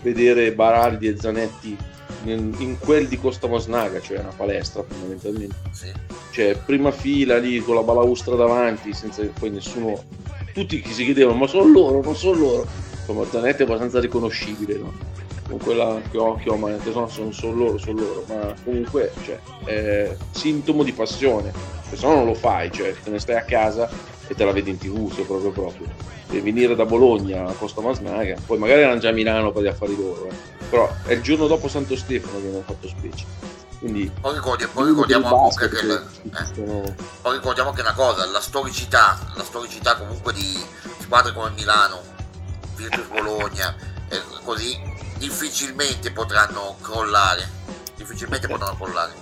vedere 0.00 0.54
Baraldi 0.54 1.08
e 1.08 1.18
Zanetti 1.18 1.76
in, 2.24 2.54
in 2.56 2.78
quel 2.78 3.08
di 3.08 3.18
Costa 3.18 3.46
Mosnaga, 3.46 4.00
cioè 4.00 4.20
una 4.20 4.32
palestra 4.34 4.82
fondamentalmente. 4.88 5.54
Sì. 5.70 5.92
Cioè, 6.30 6.56
prima 6.64 6.92
fila 6.92 7.36
lì 7.36 7.60
con 7.60 7.74
la 7.74 7.82
balaustra 7.82 8.36
davanti, 8.36 8.94
senza 8.94 9.22
poi 9.38 9.50
nessuno. 9.50 10.02
Tutti 10.54 10.80
chi 10.80 10.92
si 10.94 11.04
chiedevano, 11.04 11.36
ma 11.36 11.46
sono 11.46 11.70
loro, 11.70 12.00
non 12.00 12.16
sono 12.16 12.38
loro. 12.38 12.66
Insomma, 13.00 13.26
Zanetti 13.30 13.60
è 13.60 13.64
abbastanza 13.66 14.00
riconoscibile, 14.00 14.78
no? 14.78 14.94
Con 15.50 15.58
quella 15.58 16.00
che 16.10 16.16
ho, 16.16 16.36
che 16.36 16.48
ho 16.48 16.56
ma 16.56 16.70
no, 16.70 17.08
sono, 17.08 17.32
sono 17.32 17.52
loro, 17.52 17.76
sono 17.76 18.00
loro. 18.00 18.24
Ma 18.28 18.54
comunque, 18.64 19.12
cioè, 19.24 19.38
è 19.64 20.16
sintomo 20.30 20.82
di 20.82 20.92
passione. 20.92 21.52
Se 21.90 21.98
no 22.06 22.14
non 22.14 22.24
lo 22.24 22.34
fai, 22.34 22.70
cioè, 22.70 22.94
te 23.02 23.10
ne 23.10 23.18
stai 23.18 23.36
a 23.36 23.42
casa 23.42 23.90
e 24.28 24.34
te 24.34 24.44
la 24.44 24.52
vedi 24.52 24.70
in 24.70 24.78
tv, 24.78 25.12
se 25.12 25.22
proprio 25.22 25.50
proprio. 25.50 25.86
Devi 26.28 26.52
venire 26.52 26.76
da 26.76 26.86
Bologna 26.86 27.48
a 27.48 27.52
Costa 27.52 27.80
Masnaga, 27.80 28.36
poi 28.46 28.56
magari 28.56 28.82
erano 28.82 29.00
già 29.00 29.08
a 29.08 29.12
Milano 29.12 29.50
per 29.50 29.64
gli 29.64 29.66
affari 29.66 29.96
loro. 29.96 30.28
Eh 30.28 30.58
però 30.70 30.88
è 31.04 31.12
il 31.12 31.20
giorno 31.20 31.48
dopo 31.48 31.68
Santo 31.68 31.96
Stefano 31.96 32.40
che 32.40 32.46
hanno 32.46 32.62
fatto 32.62 32.88
specie. 32.88 33.26
Quindi, 33.80 34.10
poi, 34.20 34.34
ricordiamo, 34.34 34.72
poi 34.72 34.88
ricordiamo 34.88 35.28
comunque 35.28 35.68
che, 35.68 35.78
eh, 35.78 36.94
poi 37.22 37.36
ricordiamo 37.36 37.72
che 37.72 37.80
una 37.80 37.94
cosa, 37.94 38.26
la 38.26 38.40
storicità, 38.40 39.18
la 39.34 39.42
storicità 39.42 39.96
comunque 39.96 40.32
di 40.32 40.64
squadre 41.00 41.32
come 41.32 41.50
Milano, 41.50 42.00
Virtus 42.76 43.06
Bologna, 43.06 43.74
così 44.44 44.78
difficilmente 45.20 46.10
potranno 46.10 46.76
crollare. 46.80 47.46
Difficilmente 47.94 48.48
potranno 48.48 48.74
crollare. 48.76 49.12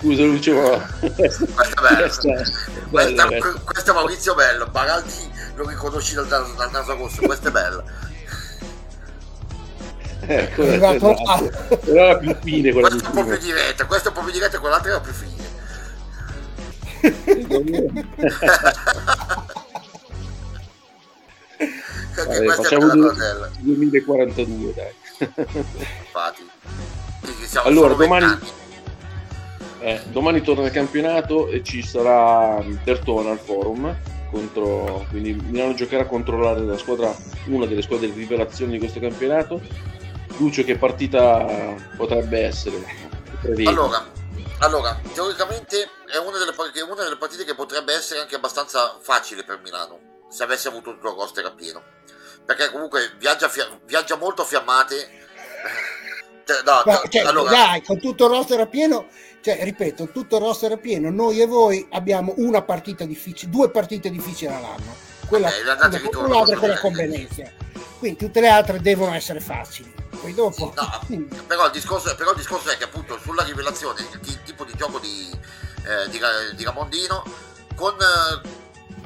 Scusa 0.00 0.22
Lucio, 0.22 0.82
questo 1.14 1.44
è 1.44 1.80
bello. 1.80 2.42
Questa, 2.90 3.26
questo 3.64 3.90
è 3.90 3.94
Maurizio 3.94 4.34
Bello, 4.34 4.66
Baraldi 4.66 5.32
lo 5.56 5.66
riconosci 5.66 6.14
dal, 6.14 6.26
dal 6.26 6.70
naso 6.70 6.94
rosso, 6.96 7.22
questo 7.22 7.48
è 7.48 7.50
bello. 7.50 7.84
Ecco, 10.20 10.62
esatto. 10.62 11.16
Era 11.84 12.16
più 12.18 12.36
fine 12.42 12.72
quella 12.72 12.88
Questo 12.88 13.06
è 13.06 13.08
un 13.08 13.14
po' 13.14 13.24
più 13.24 13.38
diretta, 13.38 13.86
questo 13.86 14.08
è 14.08 14.10
un 14.10 14.16
po' 14.16 14.24
più 14.24 14.32
diretta, 14.32 14.58
quell'altra 14.58 14.90
era 14.90 15.00
più 15.00 15.12
fine. 15.12 15.32
Vabbè, 22.14 22.44
facciamo 22.54 22.92
2042 23.58 24.74
dai 24.74 24.94
infatti 25.18 26.50
allora 27.62 27.94
domani, 27.94 28.38
eh, 29.80 30.02
domani 30.06 30.40
torna 30.40 30.66
il 30.66 30.72
campionato 30.72 31.48
e 31.48 31.62
ci 31.62 31.82
sarà 31.82 32.62
Tertona 32.82 33.30
al 33.30 33.38
forum 33.38 33.96
contro, 34.30 35.06
quindi 35.10 35.34
Milano 35.34 35.74
giocherà 35.74 36.06
contro 36.06 36.38
la, 36.38 36.58
la 36.58 36.76
squadra 36.76 37.14
una 37.46 37.66
delle 37.66 37.82
squadre 37.82 38.12
di 38.12 38.18
rivelazione 38.18 38.72
di 38.72 38.78
questo 38.78 38.98
campionato 38.98 39.60
Lucio, 40.38 40.64
che 40.64 40.76
partita 40.76 41.76
potrebbe 41.96 42.44
essere? 42.44 42.84
Allora, 43.66 44.04
allora, 44.58 44.98
teoricamente 45.12 45.90
è 46.06 46.16
una 46.16 46.38
delle, 46.38 46.52
una 46.82 47.02
delle, 47.02 47.16
partite 47.16 47.44
che 47.44 47.54
potrebbe 47.54 47.94
essere 47.94 48.20
anche 48.20 48.34
abbastanza 48.34 48.96
facile 49.00 49.44
per 49.44 49.60
Milano, 49.62 50.24
se 50.28 50.42
avesse 50.42 50.68
avuto 50.68 50.90
il 50.90 50.98
roster 51.00 51.44
a 51.44 51.52
pieno. 51.52 51.82
Perché 52.44 52.70
comunque 52.70 53.12
viaggia, 53.18 53.50
viaggia 53.84 54.16
molto 54.16 54.42
a 54.42 54.44
fiammate. 54.44 55.22
Cioè, 56.46 56.60
no, 56.62 56.82
Ma, 56.84 57.00
cioè, 57.08 57.22
allora... 57.22 57.50
Dai, 57.50 57.82
con 57.82 57.98
tutto 57.98 58.26
il 58.26 58.32
roster 58.32 58.60
a 58.60 58.66
pieno, 58.66 59.06
cioè, 59.40 59.64
ripeto, 59.64 60.10
tutto 60.10 60.36
il 60.36 60.42
roster 60.42 60.72
a 60.72 60.76
pieno, 60.76 61.08
noi 61.08 61.40
e 61.40 61.46
voi 61.46 61.88
abbiamo 61.92 62.34
una 62.36 62.60
partita 62.60 63.06
difficile, 63.06 63.50
due 63.50 63.70
partite 63.70 64.10
difficili 64.10 64.52
all'anno. 64.52 64.94
Quella, 65.26 65.46
okay, 65.46 65.62
quella 65.62 66.00
contro 66.02 66.26
l'altra 66.26 66.58
con 66.58 66.68
la 66.68 66.78
convenienza. 66.78 67.50
Quindi 67.98 68.18
tutte 68.18 68.42
le 68.42 68.48
altre 68.48 68.78
devono 68.78 69.14
essere 69.14 69.40
facili 69.40 69.94
poi 70.24 70.32
dopo. 70.32 70.72
No, 70.74 71.26
però, 71.46 71.66
il 71.66 71.72
discorso, 71.72 72.14
però, 72.14 72.30
il 72.30 72.36
discorso, 72.36 72.70
è 72.70 72.78
che 72.78 72.84
appunto 72.84 73.18
sulla 73.18 73.42
rivelazione, 73.42 74.00
il 74.10 74.42
tipo 74.42 74.64
di 74.64 74.72
gioco 74.74 74.98
di, 74.98 75.30
eh, 75.84 76.08
di, 76.08 76.18
di 76.56 76.64
Ramondino, 76.64 77.22
con, 77.74 77.94
eh, 78.00 78.48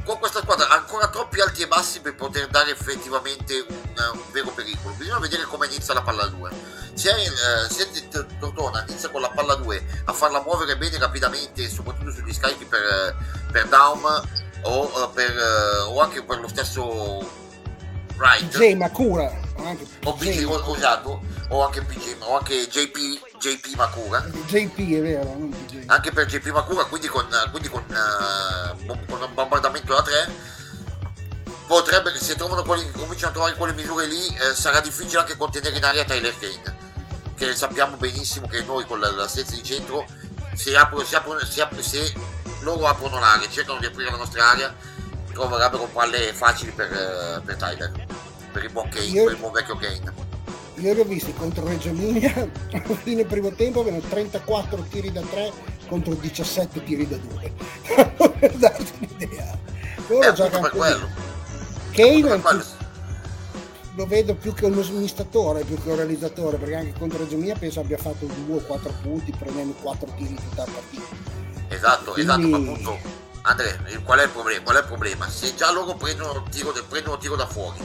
con, 0.08 0.18
questa 0.18 0.40
squadra 0.40 0.68
ancora 0.70 1.08
troppi 1.08 1.38
alti 1.40 1.62
e 1.62 1.68
bassi 1.68 2.00
per 2.00 2.14
poter 2.14 2.48
dare 2.48 2.70
effettivamente 2.70 3.66
un, 3.68 3.76
un 4.14 4.22
vero 4.32 4.50
pericolo. 4.50 4.94
Bisogna 4.94 5.18
vedere 5.18 5.42
come 5.42 5.66
inizia 5.66 5.92
la 5.92 6.00
palla 6.00 6.24
2. 6.24 6.50
Se, 6.94 7.10
eh, 7.10 7.28
se 7.68 8.08
Tortona 8.40 8.84
inizia 8.88 9.10
con 9.10 9.20
la 9.20 9.28
palla 9.28 9.54
2 9.54 10.02
a 10.06 10.12
farla 10.14 10.40
muovere 10.40 10.78
bene 10.78 10.96
rapidamente, 10.98 11.68
soprattutto 11.68 12.10
sugli 12.10 12.32
scarichi 12.32 12.64
per, 12.64 13.16
per 13.52 13.68
Daum 13.68 14.04
o, 14.62 15.10
per, 15.10 15.36
o 15.88 16.00
anche 16.00 16.22
per 16.22 16.40
lo 16.40 16.48
stesso 16.48 17.46
Wright. 18.16 18.56
J 18.56 18.74
Makura. 18.76 19.46
Anche 19.64 19.86
o, 20.04 20.14
PG, 20.14 20.46
o, 20.48 20.76
esatto, 20.76 21.22
o 21.48 21.64
anche 21.64 21.82
PG, 21.82 22.16
o 22.20 22.38
anche 22.38 22.68
JP, 22.68 23.36
JP 23.38 23.74
Makura. 23.76 24.20
JP 24.46 24.78
è 24.78 25.00
vero, 25.00 25.48
Anche 25.86 26.12
per 26.12 26.26
JP 26.26 26.46
Makura, 26.50 26.84
quindi 26.84 27.08
con, 27.08 27.26
quindi 27.50 27.68
con, 27.68 27.84
uh, 27.88 28.86
con 29.06 29.22
un 29.22 29.34
bombardamento 29.34 29.94
da 29.94 30.02
3 30.02 30.56
potrebbe 31.66 32.16
se 32.16 32.34
trovano 32.34 32.62
quelli, 32.62 32.90
cominciano 32.92 33.28
a 33.28 33.32
trovare 33.32 33.54
quelle 33.54 33.74
misure 33.74 34.06
lì 34.06 34.26
eh, 34.26 34.54
sarà 34.54 34.80
difficile 34.80 35.20
anche 35.20 35.36
contenere 35.36 35.76
in 35.76 35.84
aria 35.84 36.04
Tyler 36.04 36.34
Kane 36.38 36.76
che 37.36 37.54
sappiamo 37.54 37.96
benissimo 37.96 38.48
che 38.48 38.62
noi 38.62 38.86
con 38.86 38.98
la, 38.98 39.10
la 39.10 39.28
stessa 39.28 39.54
di 39.54 39.62
centro 39.62 40.06
se, 40.54 40.74
apro, 40.74 41.04
se, 41.04 41.16
apro, 41.16 41.38
se, 41.44 41.60
apro, 41.60 41.82
se 41.82 42.12
loro 42.60 42.86
aprono 42.86 43.18
l'area 43.18 43.48
cercano 43.50 43.78
di 43.80 43.86
aprire 43.86 44.10
la 44.10 44.16
nostra 44.16 44.48
area 44.48 44.74
troverebbero 45.30 45.84
palle 45.92 46.32
facili 46.32 46.72
per, 46.72 46.90
eh, 46.90 47.40
per 47.44 47.56
Tyler, 47.56 47.92
per 48.58 48.64
il 48.64 48.72
buon 48.72 48.88
Kane, 48.88 49.06
io, 49.06 49.24
per 49.24 49.32
il 49.32 49.38
buon 49.38 49.52
vecchio 49.52 49.76
Kane. 49.76 50.26
Io 50.74 50.92
li 50.92 51.00
ho 51.00 51.04
visti 51.04 51.32
contro 51.34 51.64
Reggio 51.64 51.88
Emilia, 51.88 52.32
alla 52.72 52.94
fine 53.02 53.24
primo 53.24 53.50
tempo 53.52 53.80
avevano 53.80 54.02
34 54.02 54.86
tiri 54.90 55.12
da 55.12 55.20
3 55.20 55.52
contro 55.88 56.14
17 56.14 56.82
tiri 56.84 57.08
da 57.08 57.16
2. 57.16 57.52
per 58.38 58.52
darti 58.58 58.92
un'idea. 58.98 59.58
Loro 60.08 60.32
giocano 60.32 60.60
per 60.62 60.70
quello. 60.70 61.08
Kane 61.92 62.66
lo 63.94 64.06
vedo 64.06 64.34
più 64.36 64.54
che 64.54 64.66
uno 64.66 64.80
smistatore, 64.82 65.64
più 65.64 65.80
che 65.82 65.90
un 65.90 65.96
realizzatore, 65.96 66.56
perché 66.56 66.74
anche 66.76 66.98
contro 66.98 67.18
Reggio 67.18 67.34
Emilia 67.34 67.56
penso 67.56 67.80
abbia 67.80 67.98
fatto 67.98 68.26
2 68.26 68.56
o 68.56 68.60
4 68.60 68.94
punti 69.02 69.32
prendendo 69.36 69.74
4 69.80 70.12
tiri 70.16 70.34
tutta 70.34 70.64
la 70.64 70.70
partita. 70.72 71.36
Esatto, 71.68 72.12
Quindi... 72.12 72.30
esatto, 72.30 72.46
ma 72.46 72.56
appunto 72.56 72.98
Andrea, 73.42 73.76
qual 74.04 74.20
è 74.20 74.24
il 74.24 74.30
problema? 74.30 74.62
Qual 74.62 74.76
è 74.76 74.80
il 74.80 74.86
problema? 74.86 75.28
Se 75.28 75.54
già 75.54 75.72
loro 75.72 75.94
prendono 75.94 76.44
tiro, 76.50 76.72
prendono 76.88 77.18
tiro 77.18 77.34
da 77.34 77.46
fuori, 77.46 77.78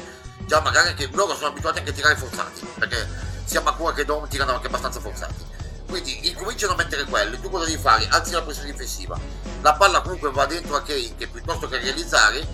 già 0.54 0.62
magari 0.62 0.89
anche 0.89 1.10
loro 1.13 1.34
sono 1.34 1.48
abituati 1.48 1.80
anche 1.80 1.89
a 1.89 1.94
tirare 1.94 2.16
forzati, 2.16 2.63
perché 2.78 3.08
sia 3.44 3.62
Makura 3.62 3.92
che 3.94 4.06
Dom 4.06 4.28
tirano 4.28 4.54
anche 4.54 4.68
abbastanza 4.68 5.00
forzati. 5.00 5.44
Quindi 5.88 6.30
incominciano 6.30 6.74
a 6.74 6.76
mettere 6.76 7.06
quello, 7.06 7.39
tu 7.39 7.50
cosa 7.50 7.66
devi 7.66 7.82
fare? 7.82 8.08
Alzi 8.10 8.34
la 8.34 8.44
pressione 8.44 8.72
difensiva. 8.72 9.20
La 9.62 9.74
palla 9.74 10.02
comunque 10.02 10.30
va 10.30 10.46
dentro 10.46 10.76
a 10.76 10.84
Kane 10.84 11.16
che 11.18 11.28
piuttosto 11.28 11.68
che 11.68 11.80
realizzare 11.80 12.46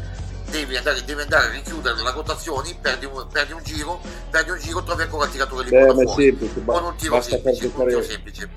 devi 0.50 0.78
andare, 0.78 1.04
devi 1.04 1.22
andare 1.22 1.48
a 1.48 1.52
richiudere 1.52 2.02
la 2.02 2.12
rotazione, 2.12 2.74
perdi 2.80 3.06
un, 3.06 3.28
perdi 3.30 3.52
un, 3.52 3.64
giro, 3.64 4.02
perdi 4.30 4.52
un 4.52 4.60
giro, 4.60 4.82
trovi 4.82 5.02
ancora 5.02 5.26
il 5.26 5.32
tiratore 5.32 5.64
lì 5.66 5.70
Beh, 5.70 6.04
fuori. 6.04 6.24
Semplice, 6.24 6.64
con 6.64 6.84
un 6.84 6.96
tiro 6.96 7.22
semplice, 7.22 7.66
un 7.66 7.88
tiro 7.88 8.04
semplice 8.04 8.50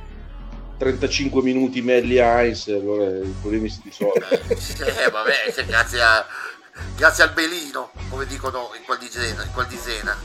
35 0.82 1.42
minuti 1.42 1.80
Melly 1.80 2.18
Heinz, 2.18 2.66
allora 2.66 3.08
i 3.08 3.34
problemi 3.40 3.68
si 3.68 3.80
risolvono. 3.84 4.26
eh, 4.28 5.10
vabbè, 5.10 5.64
grazie, 5.64 6.02
a, 6.02 6.26
grazie, 6.96 7.24
al 7.24 7.32
belino, 7.32 7.90
come 8.08 8.26
dicono 8.26 8.70
in 8.76 8.84
quel 8.84 8.98
di 8.98 9.08
Zena. 9.08 9.42
In 9.42 9.52
quel 9.52 9.66
di 9.66 9.76
Zena. 9.76 10.16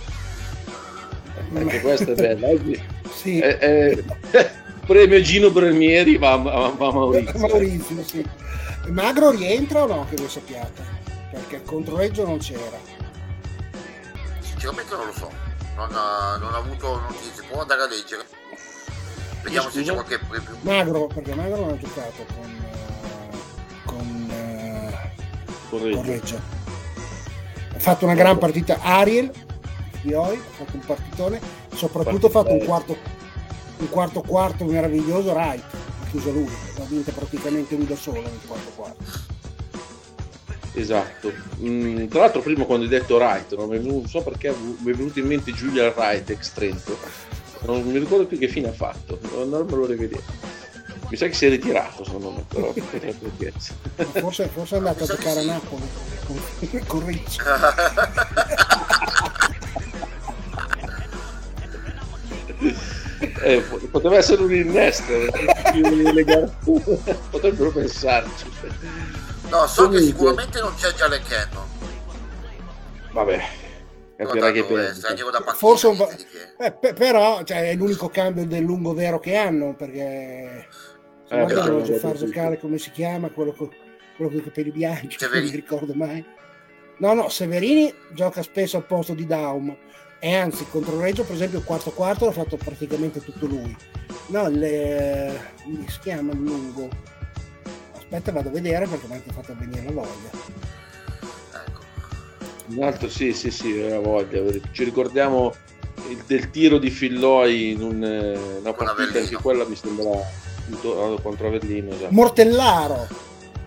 Anche 1.54 1.82
questo 1.82 2.12
è 2.12 2.36
bello. 2.36 2.72
Eh, 2.72 2.82
sì. 3.14 3.39
Eh, 3.39 4.04
eh, 4.32 4.52
premio 4.86 5.22
Gino 5.22 5.52
Bremieri 5.52 6.18
va, 6.18 6.36
va, 6.38 6.70
va 6.70 6.91
Maurizio. 6.91 7.39
Maurizio 7.39 8.04
sì. 8.04 8.26
Magro 8.88 9.32
rientra 9.32 9.84
o 9.84 9.88
no, 9.88 10.08
che 10.10 10.16
voi 10.16 10.30
sappiate? 10.30 10.82
Perché 11.32 11.62
contro 11.64 11.98
Reggio 11.98 12.26
non 12.26 12.39
c'era. 12.39 12.80
Sinceramente 14.39 14.95
non 14.95 15.08
lo 15.08 15.14
so, 15.14 15.32
non 15.76 15.89
ha, 15.91 16.38
non 16.38 16.54
ha 16.54 16.58
avuto 16.58 17.00
notizie, 17.02 17.43
può 17.50 17.62
andare 17.62 17.82
a 17.82 17.88
leggere. 17.88 18.26
Vediamo 19.43 19.70
se 19.70 19.84
c'è 19.84 19.93
qualche 19.93 20.20
Magro, 20.62 21.08
perché 21.08 21.36
Magro 21.36 21.58
non 21.58 21.70
ha 21.72 21.78
giocato 21.78 22.26
con, 22.34 22.66
con, 23.86 24.47
uh, 25.68 25.70
con, 25.70 25.84
Reggio. 25.84 25.97
con, 25.97 26.05
Reggio. 26.05 26.39
Ha 27.76 27.80
fatto 27.80 28.05
una 28.05 28.15
gran 28.15 28.38
partita 28.38 28.80
Ariel 28.82 29.32
di 30.01 30.13
Oi, 30.13 30.36
ha 30.36 30.63
fatto 30.63 30.76
un 30.76 30.86
partitone, 30.86 31.39
soprattutto 31.74 32.28
ha 32.28 32.30
fatto 32.30 32.51
un 32.51 32.65
quarto, 32.65 32.97
un 33.78 33.89
quarto 33.89 34.22
quarto 34.22 34.65
meraviglioso 34.65 35.32
Wright, 35.32 35.63
ha 35.63 36.09
chiuso 36.09 36.32
lui, 36.32 36.49
l'ha 36.78 36.86
vinta 36.86 37.11
praticamente 37.11 37.76
lui 37.76 37.86
da 37.86 37.95
solo 37.95 38.22
nel 38.22 38.39
quarto 38.45 38.72
quarto. 38.76 39.03
Esatto. 40.74 41.32
Mm, 41.61 42.05
tra 42.05 42.22
l'altro 42.22 42.41
prima 42.41 42.65
quando 42.65 42.86
hai 42.86 42.89
detto 42.89 43.15
Wright, 43.15 43.55
no? 43.55 43.65
non 43.65 44.07
so 44.07 44.22
perché 44.22 44.53
mi 44.57 44.91
è 44.91 44.95
venuto 44.95 45.20
in 45.20 45.28
mente 45.28 45.51
Julia 45.51 45.91
Wright 45.95 46.30
ex 46.30 46.53
Trento 46.53 46.97
non 47.65 47.84
mi 47.84 47.97
ricordo 47.97 48.26
più 48.26 48.38
che 48.38 48.47
fine 48.47 48.70
ha 48.70 48.74
fatto, 48.74 49.20
non 49.34 49.65
me 49.65 49.76
lo 49.76 49.86
rivedere. 49.86 50.24
Mi 51.10 51.16
sa 51.16 51.28
che 51.28 51.34
si 51.34 51.45
è 51.45 51.49
ritirato, 51.49 52.03
secondo 52.03 52.32
me, 52.32 52.43
però 52.47 52.74
forse, 54.20 54.47
forse 54.47 54.76
è 54.76 54.78
andato 54.78 55.03
a 55.03 55.08
giocare 55.08 55.39
a 55.39 55.43
Napoli 55.43 55.89
con, 56.26 56.38
con 56.86 57.05
Ricci. 57.05 57.39
eh, 63.41 63.62
poteva 63.89 64.18
essere 64.18 64.41
un 64.41 64.53
innesto, 64.53 65.14
potrebbero 67.30 67.72
pensarci. 67.72 68.51
No, 69.49 69.66
so 69.66 69.84
Comunque... 69.84 69.99
che 69.99 70.05
sicuramente 70.05 70.60
non 70.60 70.76
c'è 70.76 70.93
già 70.93 71.08
Leccheno. 71.08 71.66
Vabbè, 73.12 73.41
capirà 74.18 74.51
che 74.51 74.66
pensa. 74.66 75.16
Forse 75.55 75.88
un 75.88 76.05
eh, 76.60 76.72
però 76.72 77.43
cioè, 77.43 77.70
è 77.70 77.76
l'unico 77.76 78.10
cambio 78.10 78.45
del 78.45 78.64
lungo 78.64 78.93
vero 78.93 79.20
che 79.20 79.36
hanno 79.36 79.76
perché 79.76 80.68
eh, 81.30 81.46
devono 81.46 81.84
far 81.84 82.16
giocare 82.16 82.60
come 82.60 82.78
si 82.78 82.92
chiama 82.92 83.30
quello 83.30 83.52
con, 83.52 83.70
quello 84.16 84.32
con 84.32 84.40
i 84.40 84.44
capelli 84.44 84.72
bianchi 84.72 85.18
non 85.20 85.44
mi 85.44 85.50
ricordo 85.52 85.94
mai. 85.94 86.24
No 87.00 87.14
no 87.14 87.30
Severini 87.30 87.94
gioca 88.12 88.42
spesso 88.42 88.78
al 88.78 88.86
posto 88.86 89.14
di 89.14 89.26
Daum. 89.26 89.76
E 90.20 90.34
anzi 90.34 90.66
contro 90.70 91.00
Reggio 91.00 91.24
per 91.24 91.36
esempio 91.36 91.60
il 91.60 91.66
quarto 91.66 91.92
quarto 91.92 92.26
l'ha 92.26 92.32
fatto 92.32 92.58
praticamente 92.58 93.24
tutto 93.24 93.46
lui. 93.46 93.76
No 94.28 94.48
le, 94.48 95.54
come 95.64 95.86
si 95.88 96.00
chiama 96.00 96.32
il 96.32 96.40
lungo? 96.40 96.90
Aspetta 97.96 98.32
vado 98.32 98.50
a 98.50 98.52
vedere 98.52 98.88
perché 98.88 99.06
mi 99.08 99.16
ha 99.16 99.34
fatto 99.34 99.56
venire 99.58 99.84
la 99.84 99.92
voglia. 99.92 100.30
Ecco. 101.66 101.82
un 102.68 102.84
altro 102.84 103.10
sì 103.10 103.34
sì 103.34 103.52
sì 103.52 103.88
la 103.88 104.00
voglia. 104.00 104.42
Ci 104.72 104.84
ricordiamo 104.84 105.54
il, 106.10 106.24
del 106.26 106.50
tiro 106.50 106.80
di 106.80 106.90
Filloi 106.90 107.72
in 107.72 107.82
un, 107.84 108.04
eh, 108.04 108.60
una 108.60 108.74
partita 108.74 109.20
anche 109.20 109.36
quella 109.36 109.66
mi 109.66 109.76
sembra 110.70 111.22
contro 111.22 111.47
Avellino. 111.47 111.93
Esatto. 111.93 112.13
Mortellaro. 112.13 113.07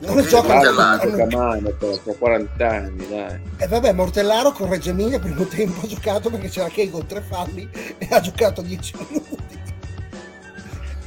Non 0.00 0.22
gioca 0.24 0.54
Mortellaro. 0.54 1.26
Mano, 1.30 1.70
per 1.70 2.18
40 2.18 2.68
anni, 2.68 3.08
dai. 3.08 3.40
E 3.58 3.64
eh 3.64 3.66
vabbè, 3.66 3.92
Mortellaro 3.92 4.52
con 4.52 4.68
Reggio 4.68 4.90
Emilia 4.90 5.18
primo 5.18 5.44
tempo 5.44 5.80
ha 5.84 5.86
giocato 5.86 6.30
perché 6.30 6.48
c'era 6.48 6.68
Kei 6.68 6.90
con 6.90 7.06
tre 7.06 7.20
falli 7.20 7.68
e 7.98 8.08
ha 8.10 8.20
giocato 8.20 8.62
10 8.62 8.96
minuti. 9.08 9.58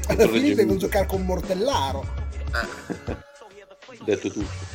Alla 0.07 0.27
fine 0.27 0.53
devono 0.53 0.77
giocare 0.77 1.05
con 1.05 1.23
Mortellaro. 1.25 2.05
Detto 4.05 4.29
tutto. 4.29 4.71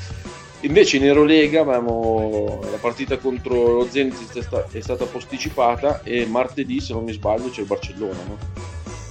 Invece 0.62 0.96
in 0.96 1.04
Eurolega 1.04 1.60
avevamo 1.60 2.60
la 2.68 2.78
partita 2.78 3.16
contro 3.18 3.74
lo 3.74 3.88
Zenit 3.88 4.66
è 4.72 4.80
stata 4.80 5.04
posticipata 5.04 6.02
e 6.02 6.26
martedì, 6.26 6.80
se 6.80 6.94
non 6.94 7.04
mi 7.04 7.12
sbaglio, 7.12 7.50
c'è 7.50 7.60
il 7.60 7.66
Barcellona, 7.66 8.18
no? 8.26 8.38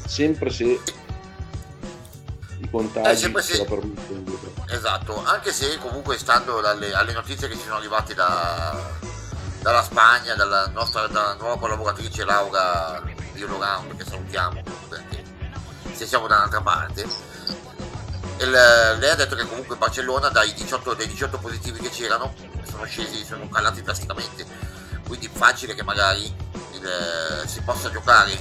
Sempre 0.06 0.50
se 0.50 0.78
i 2.68 2.70
contagi 2.70 3.32
eh, 3.32 3.42
sì. 3.42 3.66
esatto 4.70 5.24
anche 5.24 5.52
se 5.52 5.78
comunque 5.78 6.18
stando 6.18 6.60
dalle, 6.60 6.94
alle 6.94 7.14
notizie 7.14 7.48
che 7.48 7.56
ci 7.56 7.64
sono 7.64 7.76
arrivate 7.76 8.14
da, 8.14 8.76
dalla 9.62 9.84
Spagna 9.84 10.36
dalla 10.36 10.68
nostra 10.68 11.08
dalla 11.08 11.36
nuova 11.36 11.58
collaboratrice 11.58 12.26
Laura 12.26 13.02
Biologan 13.32 13.96
che 13.96 14.04
salutiamo 14.04 14.62
perché 14.90 15.24
se 15.94 16.06
siamo 16.06 16.28
da 16.28 16.36
un'altra 16.36 16.62
parte 16.62 17.26
il, 18.40 18.52
lei 18.52 19.10
ha 19.10 19.16
detto 19.16 19.36
che 19.36 19.48
comunque 19.48 19.78
Barcellona 19.78 20.30
dai 20.30 20.54
18, 20.54 20.94
dai 20.94 21.08
18 21.08 21.40
positivi 21.40 21.80
che 21.80 21.90
c'erano 21.90 22.34
sono 22.70 22.84
scesi 22.84 23.26
sono 23.26 23.48
calati 23.50 23.82
drasticamente 23.82 24.46
quindi 25.08 25.30
facile 25.32 25.74
che 25.74 25.84
magari 25.84 26.24
il, 26.74 27.44
si 27.48 27.62
possa 27.62 27.90
giocare 27.90 28.38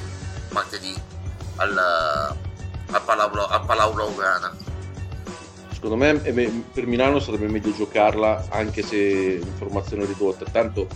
martedì 0.51 0.95
al, 1.57 2.37
a 2.91 3.01
Palau, 3.01 3.31
a 3.49 3.61
Palau 3.61 3.93
Blaugrana. 3.93 4.55
Secondo 5.73 5.97
me 5.97 6.15
per 6.73 6.87
Milano 6.87 7.21
sarebbe 7.21 7.49
meglio 7.49 7.75
giocarla 7.75 8.47
anche 8.49 8.83
se 8.83 9.41
in 9.43 9.53
formazione 9.57 10.05
ridotta, 10.07 10.45
tanto 10.51 10.89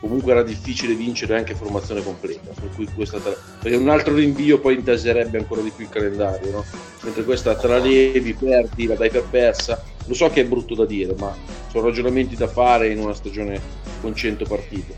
comunque 0.00 0.32
era 0.32 0.42
difficile 0.42 0.94
vincere 0.94 1.36
anche 1.36 1.54
formazione 1.54 2.02
completa, 2.02 2.50
per 2.58 2.70
cui 2.74 2.88
questa 2.94 3.18
tra... 3.18 3.34
perché 3.60 3.76
un 3.76 3.88
altro 3.88 4.14
rinvio 4.14 4.58
poi 4.58 4.74
intaserebbe 4.74 5.38
ancora 5.38 5.60
di 5.60 5.70
più 5.70 5.84
il 5.84 5.90
calendario, 5.90 6.50
no? 6.50 6.64
mentre 7.02 7.24
questa 7.24 7.54
tra 7.56 7.78
levi, 7.78 8.34
perdi, 8.34 8.86
la 8.86 8.94
dai 8.94 9.10
per 9.10 9.24
persa, 9.24 9.82
lo 10.06 10.14
so 10.14 10.30
che 10.30 10.42
è 10.42 10.44
brutto 10.44 10.74
da 10.74 10.86
dire, 10.86 11.14
ma 11.18 11.34
sono 11.70 11.86
ragionamenti 11.86 12.36
da 12.36 12.48
fare 12.48 12.88
in 12.88 12.98
una 13.00 13.14
stagione 13.14 13.60
con 14.00 14.14
100 14.14 14.44
partite. 14.44 14.94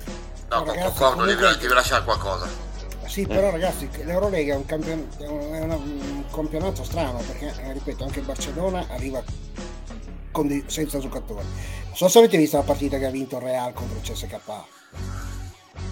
No, 0.51 0.63
concordo, 0.63 1.25
devi, 1.25 1.43
devi 1.59 1.75
lasciare 1.75 2.05
qualcosa. 2.05 2.68
Sì, 3.09 3.27
però 3.27 3.51
ragazzi, 3.51 3.89
l'Eurolega 4.05 4.53
è 4.53 4.57
un, 4.57 4.67
campion- 4.67 5.09
è 5.19 5.27
un 5.27 6.25
campionato 6.31 6.85
strano 6.85 7.19
perché, 7.27 7.53
eh, 7.63 7.73
ripeto, 7.73 8.05
anche 8.05 8.19
il 8.19 8.27
Barcellona 8.27 8.87
arriva 8.91 9.23
dei- 10.43 10.65
senza 10.67 10.99
giocatori. 10.99 11.45
Non 11.87 11.97
so 11.97 12.07
se 12.09 12.19
avete 12.19 12.37
visto 12.37 12.59
la 12.59 12.63
partita 12.63 12.99
che 12.99 13.07
ha 13.07 13.11
vinto 13.11 13.37
il 13.37 13.43
Real 13.43 13.73
contro 13.73 13.97
il 13.97 14.03
CSK. 14.03 14.39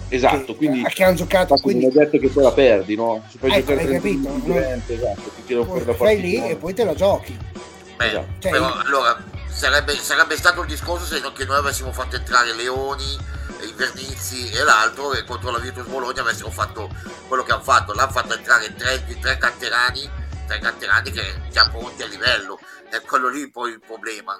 Esatto, 0.09 0.53
che, 0.53 0.55
quindi 0.55 0.83
che 0.83 1.03
hanno 1.03 1.15
giocato 1.15 1.55
quindi 1.55 1.85
non 1.87 1.91
è 1.91 2.05
detto 2.05 2.17
che 2.17 2.29
poi 2.29 2.43
la 2.43 2.53
perdi, 2.53 2.95
no? 2.95 3.23
Se 3.29 3.37
poi 3.39 3.51
ecco, 3.51 3.73
hai 3.73 3.87
capito? 3.87 4.29
No? 4.45 4.55
Esatto, 4.57 5.31
ti 5.35 5.43
tiro 5.45 5.65
fuori 5.65 5.85
la 5.85 5.93
Fai 5.93 6.21
lì 6.21 6.47
e 6.47 6.55
poi 6.55 6.73
te 6.73 6.85
la 6.85 6.93
giochi. 6.93 7.37
Beh, 7.97 8.07
esatto. 8.07 8.27
cioè, 8.39 8.51
però, 8.51 8.73
allora 8.73 9.21
sarebbe, 9.57 9.93
sarebbe, 9.93 10.37
stato 10.37 10.61
il 10.61 10.67
discorso 10.67 11.05
se 11.05 11.19
non 11.19 11.33
che 11.33 11.43
noi 11.43 11.57
avessimo 11.57 11.91
fatto 11.91 12.15
entrare 12.15 12.53
Leoni 12.53 13.17
i 13.67 13.73
Vernizzi 13.75 14.51
e 14.51 14.63
l'altro 14.63 15.13
e 15.13 15.23
contro 15.23 15.49
la 15.49 15.57
Virtus 15.57 15.87
Bologna 15.87 16.21
avessero 16.21 16.51
fatto 16.51 16.89
quello 17.27 17.41
che 17.41 17.53
hanno 17.53 17.63
fatto. 17.63 17.91
L'hanno 17.93 18.11
fatto 18.11 18.35
entrare 18.35 18.73
tre, 18.75 19.03
tre 19.19 19.37
canterani 19.37 20.25
tre 20.45 20.59
canterani 20.59 21.11
che 21.11 21.21
già 21.51 21.67
pronti 21.69 22.03
a 22.03 22.07
livello. 22.07 22.59
È 22.89 23.01
quello 23.01 23.29
lì 23.29 23.49
poi 23.49 23.71
il 23.71 23.81
problema. 23.85 24.39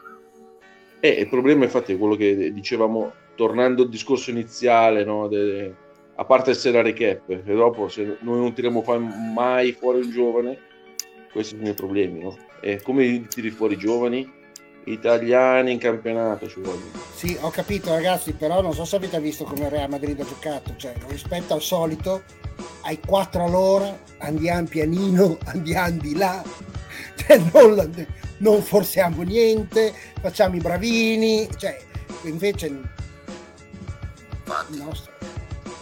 Eh, 0.99 1.09
il 1.09 1.27
problema 1.27 1.65
infatti 1.65 1.93
è 1.93 1.97
quello 1.97 2.15
che 2.15 2.53
dicevamo 2.53 3.13
tornando 3.35 3.83
al 3.83 3.89
discorso 3.89 4.29
iniziale 4.29 5.03
no, 5.03 5.27
de, 5.27 5.73
a 6.15 6.25
parte 6.25 6.51
il 6.51 6.55
salary 6.55 6.93
cap 6.93 7.29
e 7.29 7.43
dopo 7.43 7.87
se 7.87 8.17
noi 8.21 8.39
non 8.39 8.53
tiriamo 8.53 8.83
mai 9.33 9.73
fuori 9.73 9.99
un 9.99 10.09
giovane 10.09 10.59
questi 11.31 11.55
sono 11.55 11.69
i 11.69 11.75
problemi 11.75 12.23
no? 12.23 12.35
e 12.61 12.81
come 12.81 13.27
tiri 13.27 13.51
fuori 13.51 13.75
i 13.75 13.77
giovani 13.77 14.36
italiani 14.87 15.71
in 15.71 15.79
campionato 15.79 16.47
ci 16.47 16.59
vogliono. 16.59 16.91
Sì, 17.13 17.37
ho 17.39 17.49
capito 17.49 17.93
ragazzi, 17.93 18.33
però 18.33 18.61
non 18.61 18.73
so 18.73 18.85
se 18.85 18.95
avete 18.95 19.19
visto 19.19 19.43
come 19.43 19.65
il 19.65 19.69
Real 19.69 19.89
Madrid 19.89 20.19
ha 20.19 20.25
giocato, 20.25 20.73
cioè 20.77 20.93
rispetto 21.07 21.53
al 21.53 21.61
solito 21.61 22.23
ai 22.81 22.99
4 22.99 23.43
all'ora 23.43 23.97
andiamo 24.19 24.67
pianino, 24.67 25.37
andiamo 25.45 25.97
di 25.99 26.15
là, 26.15 26.43
cioè, 27.15 27.37
non, 27.53 28.07
non, 28.37 28.61
forziamo 28.61 29.21
niente, 29.23 29.93
facciamo 30.21 30.55
i 30.55 30.59
bravini, 30.59 31.47
cioè 31.57 31.77
invece 32.23 32.67
il 32.67 32.89
nostro 34.69 35.13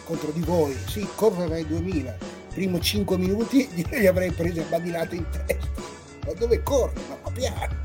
contro 0.03 0.31
di 0.31 0.41
voi, 0.41 0.75
sì, 0.87 1.07
correre 1.15 1.55
ai 1.55 1.67
2000, 1.67 2.15
primo 2.53 2.79
5 2.79 3.17
minuti 3.17 3.67
li 3.89 4.07
avrei 4.07 4.31
presi 4.31 4.59
a 4.59 4.65
badilate 4.67 5.15
in 5.15 5.25
testa, 5.29 5.81
ma 6.25 6.33
dove 6.33 6.61
corri? 6.63 7.01
Ma 7.23 7.31
piano? 7.31 7.84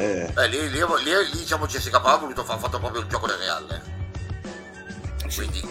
Eh. 0.00 0.32
Eh, 0.34 0.48
lì, 0.48 0.70
lì, 0.70 0.78
lì, 0.78 0.84
lì, 1.04 1.36
diciamo 1.36 1.66
CSK 1.66 1.92
ha 1.92 2.16
voluto 2.16 2.42
fare 2.42 2.58
fatto 2.58 2.78
proprio 2.78 3.02
il 3.02 3.06
gioco 3.06 3.26
del 3.26 3.36
Real. 3.36 3.82
Quindi 5.34 5.68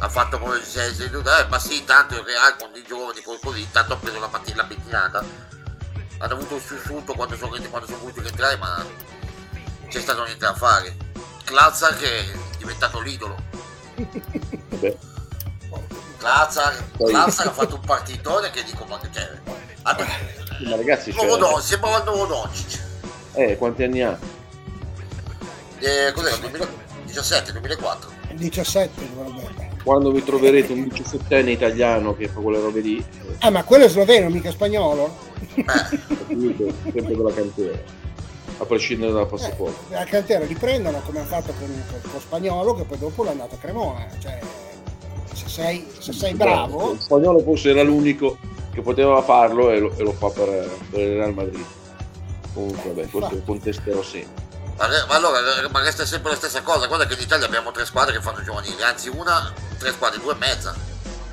ha 0.00 0.08
fatto 0.10 0.38
come 0.38 0.62
se, 0.62 0.92
se 0.92 1.04
eh, 1.04 1.46
ma 1.48 1.58
sì, 1.58 1.82
tanto 1.84 2.14
il 2.14 2.24
Real 2.24 2.56
con 2.58 2.70
i 2.74 2.84
giovani, 2.86 3.22
così, 3.22 3.66
tanto 3.70 3.94
ha 3.94 3.96
preso 3.96 4.20
la, 4.20 4.28
mattina, 4.28 4.64
pettinata. 4.64 5.24
Hanno 6.18 6.34
avuto 6.34 6.54
un 6.54 6.60
sussulto 6.60 7.14
quando 7.14 7.36
sono, 7.36 7.56
quando 7.70 7.86
sono 7.86 8.00
voluti 8.00 8.20
rientrare, 8.20 8.56
ma 8.58 8.84
c'è 9.88 10.00
stato 10.00 10.24
niente 10.24 10.44
da 10.44 10.54
fare. 10.54 10.94
Klazar 11.44 11.96
che 11.96 12.18
è 12.18 12.38
diventato 12.58 13.00
l'idolo. 13.00 13.42
Klazar, 16.18 16.84
Klazar 16.98 17.46
ha 17.46 17.52
fatto 17.52 17.76
un 17.76 17.84
partitone 17.84 18.50
che 18.50 18.62
dico 18.62 18.84
ma 18.84 18.98
che 18.98 19.08
c'è. 19.08 19.40
Allora, 19.82 20.12
ma 20.68 20.76
ragazzi, 20.76 21.12
nuovo 21.12 21.30
cioè... 21.30 21.38
Don, 21.38 21.62
sembrava 21.62 21.98
il 21.98 22.04
nuovo 22.04 22.26
Doncic. 22.26 22.83
Eh, 23.34 23.56
quanti 23.56 23.82
anni 23.82 24.00
ha? 24.00 24.16
Eh, 25.80 26.12
cos'era? 26.12 26.36
2017, 26.36 27.52
2004? 27.52 28.10
17 28.34 29.02
dovrebbe. 29.14 29.70
Quando 29.82 30.12
vi 30.12 30.22
troverete 30.22 30.72
un 30.72 30.84
17enne 30.84 31.48
italiano 31.48 32.16
che 32.16 32.28
fa 32.28 32.40
quelle 32.40 32.60
robe 32.60 32.80
lì. 32.80 33.04
Ah, 33.40 33.50
ma 33.50 33.64
quello 33.64 33.84
è 33.84 33.88
sloveno, 33.88 34.30
mica 34.30 34.50
spagnolo? 34.50 35.14
Eh. 35.54 35.64
sempre 36.92 37.16
della 37.16 37.32
cantera. 37.32 37.78
A 38.58 38.64
prescindere 38.64 39.12
dal 39.12 39.26
passaporto. 39.26 39.92
Eh, 39.92 39.94
la 39.94 40.04
cantera 40.04 40.44
li 40.44 40.54
prendono 40.54 41.00
come 41.04 41.18
hanno 41.18 41.28
fatto 41.28 41.52
con, 41.58 41.84
con, 42.10 42.20
spagnolo, 42.20 42.74
che 42.74 42.84
poi 42.84 42.98
dopo 42.98 43.24
l'ha 43.24 43.32
andato 43.32 43.56
a 43.56 43.58
Cremona. 43.58 44.06
Cioè, 44.18 44.38
se 45.34 45.48
sei, 45.48 45.86
se 45.98 46.12
sei 46.12 46.34
bravo. 46.34 46.92
Il 46.92 47.00
spagnolo 47.00 47.40
forse 47.40 47.70
era 47.70 47.82
l'unico 47.82 48.38
che 48.72 48.80
poteva 48.80 49.20
farlo 49.22 49.70
e 49.70 49.80
lo, 49.80 49.92
e 49.96 50.02
lo 50.02 50.12
fa 50.12 50.30
per, 50.30 50.70
per 50.90 51.00
il 51.00 51.16
Real 51.16 51.34
Madrid 51.34 51.64
comunque 52.54 52.90
beh, 52.90 53.08
questo 53.08 53.42
contesterò 53.44 54.02
sempre 54.02 54.42
ma, 54.76 55.14
allora 55.14 55.40
ma 55.70 55.82
resta 55.82 56.06
sempre 56.06 56.30
la 56.30 56.36
stessa 56.36 56.62
cosa 56.62 56.86
guarda 56.86 57.06
che 57.06 57.14
in 57.14 57.20
Italia 57.20 57.46
abbiamo 57.46 57.70
tre 57.70 57.84
squadre 57.84 58.14
che 58.14 58.22
fanno 58.22 58.42
giovanili 58.42 58.82
anzi 58.82 59.08
una 59.08 59.52
tre 59.78 59.92
squadre 59.92 60.20
due 60.20 60.32
e 60.32 60.36
mezza 60.36 60.74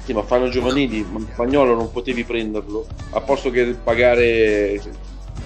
Sì, 0.03 0.13
ma 0.13 0.23
fanno 0.23 0.49
giovanili, 0.49 1.03
ma 1.03 1.19
Spagnolo 1.19 1.75
non 1.75 1.91
potevi 1.91 2.23
prenderlo, 2.23 2.87
a 3.11 3.21
posto 3.21 3.51
che 3.51 3.77
pagare 3.83 4.81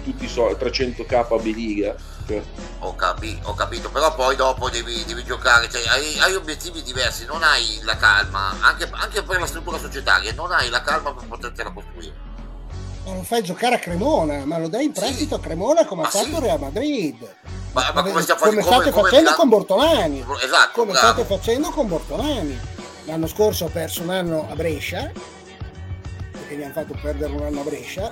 tutti 0.06 0.26
i 0.26 0.30
soldi, 0.30 0.64
300k 0.64 1.34
a 1.34 1.38
B-Liga. 1.38 1.96
Cioè. 2.28 2.42
Ho, 2.80 2.96
capi- 2.96 3.40
ho, 3.44 3.54
capito, 3.54 3.90
però 3.90 4.14
poi 4.16 4.36
dopo 4.36 4.70
devi, 4.70 5.04
devi 5.06 5.24
giocare, 5.24 5.70
cioè, 5.70 5.86
hai, 5.88 6.18
hai, 6.20 6.36
obiettivi 6.36 6.82
diversi, 6.82 7.26
non 7.26 7.44
hai 7.44 7.80
la 7.84 7.98
calma, 7.98 8.56
anche, 8.62 8.88
anche 8.92 9.24
per 9.24 9.40
la 9.40 9.46
struttura 9.46 9.78
societaria, 9.78 10.34
non 10.34 10.52
hai 10.52 10.70
la 10.70 10.82
calma 10.82 11.14
per 11.14 11.28
potertela 11.28 11.72
costruire. 11.72 12.25
Ma 13.06 13.14
lo 13.14 13.24
fai 13.24 13.44
giocare 13.44 13.76
a 13.76 13.80
Cremona, 13.80 14.46
ma 14.46 14.58
lo 14.58 14.68
dai 14.68 14.86
in 14.86 14.92
prestito 14.92 15.36
sì. 15.36 15.42
a 15.42 15.44
Cremona 15.44 15.86
come 15.86 16.04
ha 16.04 16.10
fatto 16.10 16.26
sì. 16.26 16.40
Real 16.40 16.60
Madrid. 16.60 17.36
Ma, 17.72 17.92
ma 17.94 18.02
come, 18.02 18.14
come, 18.14 18.36
come 18.36 18.62
state 18.62 18.92
come, 18.92 19.10
facendo 19.10 19.32
come... 19.32 19.36
con 19.36 19.50
Bortolani. 19.50 20.26
Esatto, 20.42 20.72
come 20.74 20.92
bravo. 20.92 21.08
state 21.08 21.24
facendo 21.24 21.70
con 21.70 21.88
Bortolani. 21.88 22.60
L'anno 23.06 23.28
scorso 23.28 23.66
ha 23.66 23.70
perso 23.70 24.02
un 24.02 24.10
anno 24.10 24.48
a 24.50 24.56
Brescia, 24.56 25.12
perché 26.32 26.56
gli 26.56 26.64
hanno 26.64 26.74
fatto 26.74 26.98
perdere 27.00 27.34
un 27.34 27.44
anno 27.44 27.62
a 27.62 27.64
Brescia. 27.64 28.10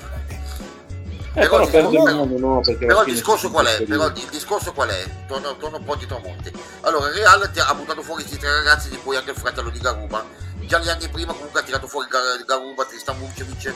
Eh, 1.36 1.48
però, 1.48 1.68
però, 1.68 1.90
però, 1.90 2.26
no, 2.26 2.62
però 2.62 3.04
il 3.06 3.14
discorso 3.14 3.50
qual 3.50 3.66
è? 3.66 3.82
Però 3.82 4.06
il 4.06 4.28
discorso 4.30 4.72
qual 4.72 4.90
è? 4.90 5.04
Torno, 5.26 5.58
torno 5.58 5.78
un 5.78 5.84
po' 5.84 5.96
di 5.96 6.06
tramonti. 6.06 6.52
Allora, 6.82 7.08
il 7.08 7.16
Real 7.16 7.42
ha 7.42 7.74
buttato 7.74 8.04
fuori 8.04 8.22
questi 8.22 8.40
tre 8.40 8.54
ragazzi 8.54 8.90
di 8.90 8.98
cui 8.98 9.16
anche 9.16 9.32
il 9.32 9.38
fratello 9.38 9.72
di 9.72 9.80
Garuba. 9.80 10.24
Già 10.60 10.80
gli 10.80 10.90
anni 10.90 11.10
prima 11.10 11.34
comunque 11.34 11.62
ha 11.62 11.64
tirato 11.64 11.88
fuori 11.88 12.08
Garuba, 12.46 12.86
Tristan 12.86 13.18
Vucevic, 13.18 13.74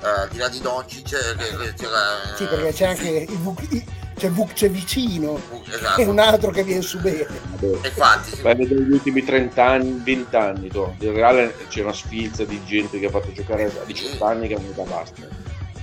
uh, 0.00 0.28
di 0.30 0.38
là 0.38 0.48
di 0.48 0.60
Doncic. 0.60 1.08
Che, 1.08 1.74
c'era, 1.74 2.36
sì, 2.36 2.44
perché 2.44 2.72
c'è 2.72 2.86
anche 2.86 3.08
il, 3.08 3.84
c'è 4.18 4.30
Vuk 4.30 4.66
vicino 4.66 5.40
esatto. 5.68 6.00
e 6.00 6.04
un 6.04 6.18
altro 6.18 6.50
che 6.50 6.64
viene 6.64 6.82
su 6.82 6.98
bene. 6.98 7.26
Infatti, 7.60 8.34
sì. 8.34 8.42
negli 8.42 8.92
ultimi 8.92 9.24
30 9.24 9.64
anni, 9.64 10.00
20 10.04 10.36
anni, 10.36 10.68
to. 10.68 10.94
in 10.98 11.12
Reale 11.14 11.54
c'è 11.68 11.82
una 11.82 11.92
sfilza 11.92 12.44
di 12.44 12.60
gente 12.64 12.98
che 12.98 13.06
ha 13.06 13.10
fatto 13.10 13.32
giocare 13.32 13.64
a 13.64 13.84
18 13.86 14.24
anni 14.24 14.48
che 14.48 14.54
hanno 14.54 14.72
da 14.74 14.82
basta. 14.82 15.22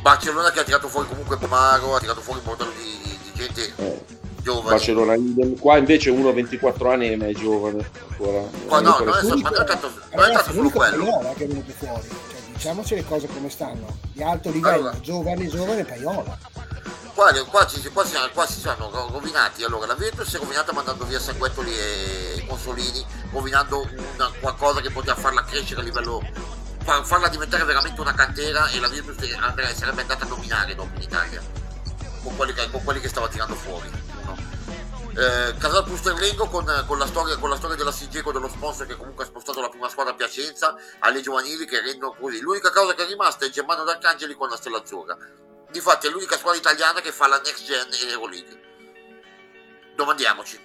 Barcellona 0.02 0.52
che 0.52 0.60
ha 0.60 0.64
tirato 0.64 0.88
fuori 0.88 1.08
comunque 1.08 1.38
Pomaro, 1.38 1.96
ha 1.96 2.00
tirato 2.00 2.22
fuori 2.22 2.42
un 2.44 2.46
modello 2.46 2.72
di, 2.72 3.10
di, 3.10 3.18
di 3.24 3.32
gente 3.34 3.74
eh. 3.78 4.06
giovane. 4.44 4.70
Barcellona, 4.70 5.16
qua 5.58 5.78
invece 5.78 6.10
uno 6.10 6.30
a 6.30 6.34
24 6.34 6.92
anni 6.92 7.16
ma 7.16 7.28
è 7.28 7.34
giovane 7.34 7.90
ancora. 8.10 8.42
Qua 8.68 8.82
no, 8.82 8.98
non 9.00 9.08
è, 9.08 9.14
stato, 9.14 9.28
non 9.28 9.38
è 9.38 9.66
stato, 9.66 9.92
non 10.14 10.26
è 10.26 10.34
stato 10.34 10.52
solo 10.52 10.70
quello. 10.70 11.34
Che 11.38 11.44
è 11.46 11.48
venuto 11.48 11.72
fuori. 11.72 12.08
Diciamoci 12.56 12.96
le 12.96 13.06
cose 13.06 13.28
come 13.28 13.50
stanno. 13.50 14.00
Di 14.12 14.24
alto 14.24 14.50
livello, 14.50 14.90
allora. 14.90 15.00
giovane, 15.00 15.48
giovane, 15.48 15.86
Paiola 15.86 16.38
qua, 17.16 17.32
qua, 17.50 17.66
ci, 17.66 17.82
qua, 17.90 18.06
si, 18.06 18.16
qua 18.34 18.46
si 18.46 18.60
sono 18.60 18.90
rovinati. 19.10 19.64
Allora, 19.64 19.88
la 19.88 19.96
Virtus 19.96 20.28
si 20.28 20.36
è 20.36 20.40
rovinata 20.40 20.74
mandando 20.74 21.06
via 21.06 21.20
Sanguettoli 21.20 21.72
e 21.72 22.46
Consolini, 22.48 23.04
rovinando 23.32 23.88
una, 24.14 24.30
qualcosa 24.40 24.82
che 24.82 24.92
poteva 24.92 25.16
farla 25.16 25.44
crescere 25.44 25.82
a 25.82 25.84
livello. 25.84 26.22
Far, 26.84 27.04
farla 27.04 27.30
diventare 27.30 27.64
veramente 27.64 28.00
una 28.00 28.14
cantera 28.14 28.70
e 28.70 28.80
la 28.80 28.88
Virtus 28.90 29.16
sarebbe 29.74 30.02
andata 30.02 30.26
a 30.26 30.28
dominare 30.28 30.76
dopo 30.76 30.96
in 30.96 31.02
Italia 31.02 31.42
con 32.22 32.36
quelli 32.36 32.54
che, 32.54 32.70
con 32.70 32.84
quelli 32.84 33.00
che 33.00 33.08
stava 33.08 33.28
tirando 33.28 33.56
fuori. 33.56 33.90
Eh, 35.18 35.58
Casal 35.58 35.86
Pusterlengo 35.86 36.48
con, 36.48 36.66
con, 36.86 36.98
la 36.98 37.06
storia, 37.06 37.38
con 37.38 37.50
la 37.50 37.56
storia 37.56 37.78
della 37.78 37.92
Sigeco 37.92 38.34
dello 38.34 38.50
sponsor 38.50 38.86
che 38.86 38.98
comunque 38.98 39.24
ha 39.24 39.28
spostato 39.28 39.62
la 39.62 39.70
prima 39.70 39.88
squadra 39.88 40.12
a 40.12 40.16
Piacenza 40.16 40.76
alle 41.00 41.22
giovanili 41.22 41.66
che 41.66 41.80
rendono 41.80 42.16
così 42.20 42.42
l'unica 42.42 42.70
cosa 42.70 42.94
che 42.94 43.06
è 43.06 43.08
rimasta 43.08 43.46
è 43.46 43.50
Germano 43.50 43.86
D'Arcangeli 43.86 44.34
con 44.34 44.50
la 44.50 44.58
Stella 44.58 44.80
Azzurra 44.80 45.18
Difatti 45.76 46.08
è 46.08 46.10
l'unica 46.10 46.38
squadra 46.38 46.60
italiana 46.60 47.02
che 47.02 47.12
fa 47.12 47.28
la 47.28 47.42
next 47.44 47.66
gen 47.66 47.88
in 48.04 48.10
Euroleague. 48.12 48.60
Domandiamoci. 49.94 50.58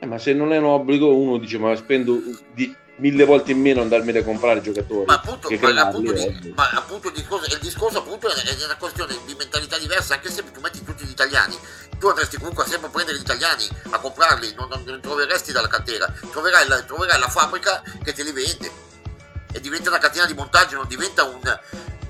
Eh, 0.00 0.06
ma 0.06 0.18
se 0.18 0.32
non 0.32 0.52
è 0.52 0.56
un 0.56 0.64
obbligo, 0.64 1.14
uno 1.14 1.38
dice: 1.38 1.58
Ma 1.58 1.74
spendo 1.76 2.20
di 2.52 2.74
mille 2.96 3.24
volte 3.24 3.52
in 3.52 3.60
meno 3.60 3.80
andarmene 3.80 4.20
a 4.20 4.24
comprare 4.24 4.60
giocatori. 4.60 5.04
Ma 5.06 5.14
appunto, 5.14 5.48
ma 5.50 5.80
appunto, 5.82 6.12
di, 6.12 6.52
ma 6.54 6.68
appunto 6.70 7.08
il, 7.08 7.14
discorso, 7.14 7.54
il 7.54 7.60
discorso 7.60 7.98
appunto 7.98 8.28
è, 8.28 8.34
è, 8.34 8.64
una 8.64 8.76
questione 8.76 9.16
di 9.24 9.34
mentalità 9.34 9.78
diversa, 9.78 10.14
anche 10.14 10.30
se 10.30 10.42
tu 10.50 10.60
metti 10.60 10.82
tutti 10.82 11.04
gli 11.04 11.10
italiani. 11.10 11.56
Tu 12.04 12.10
andresti 12.10 12.36
comunque 12.36 12.66
sempre 12.66 12.88
a 12.88 12.90
prendere 12.90 13.16
gli 13.16 13.22
italiani, 13.22 13.66
a 13.88 13.98
comprarli, 13.98 14.52
non, 14.56 14.68
non, 14.68 14.82
non 14.84 15.00
troveresti 15.00 15.52
dalla 15.52 15.68
cantera, 15.68 16.12
troverai 16.30 16.68
la, 16.68 16.82
troverai 16.82 17.18
la 17.18 17.28
fabbrica 17.28 17.82
che 18.02 18.12
te 18.12 18.22
li 18.22 18.30
vende. 18.30 18.70
E 19.50 19.58
diventa 19.58 19.88
una 19.88 19.96
catena 19.96 20.26
di 20.26 20.34
montaggio, 20.34 20.76
non 20.76 20.86
diventa 20.86 21.24
un, 21.24 21.40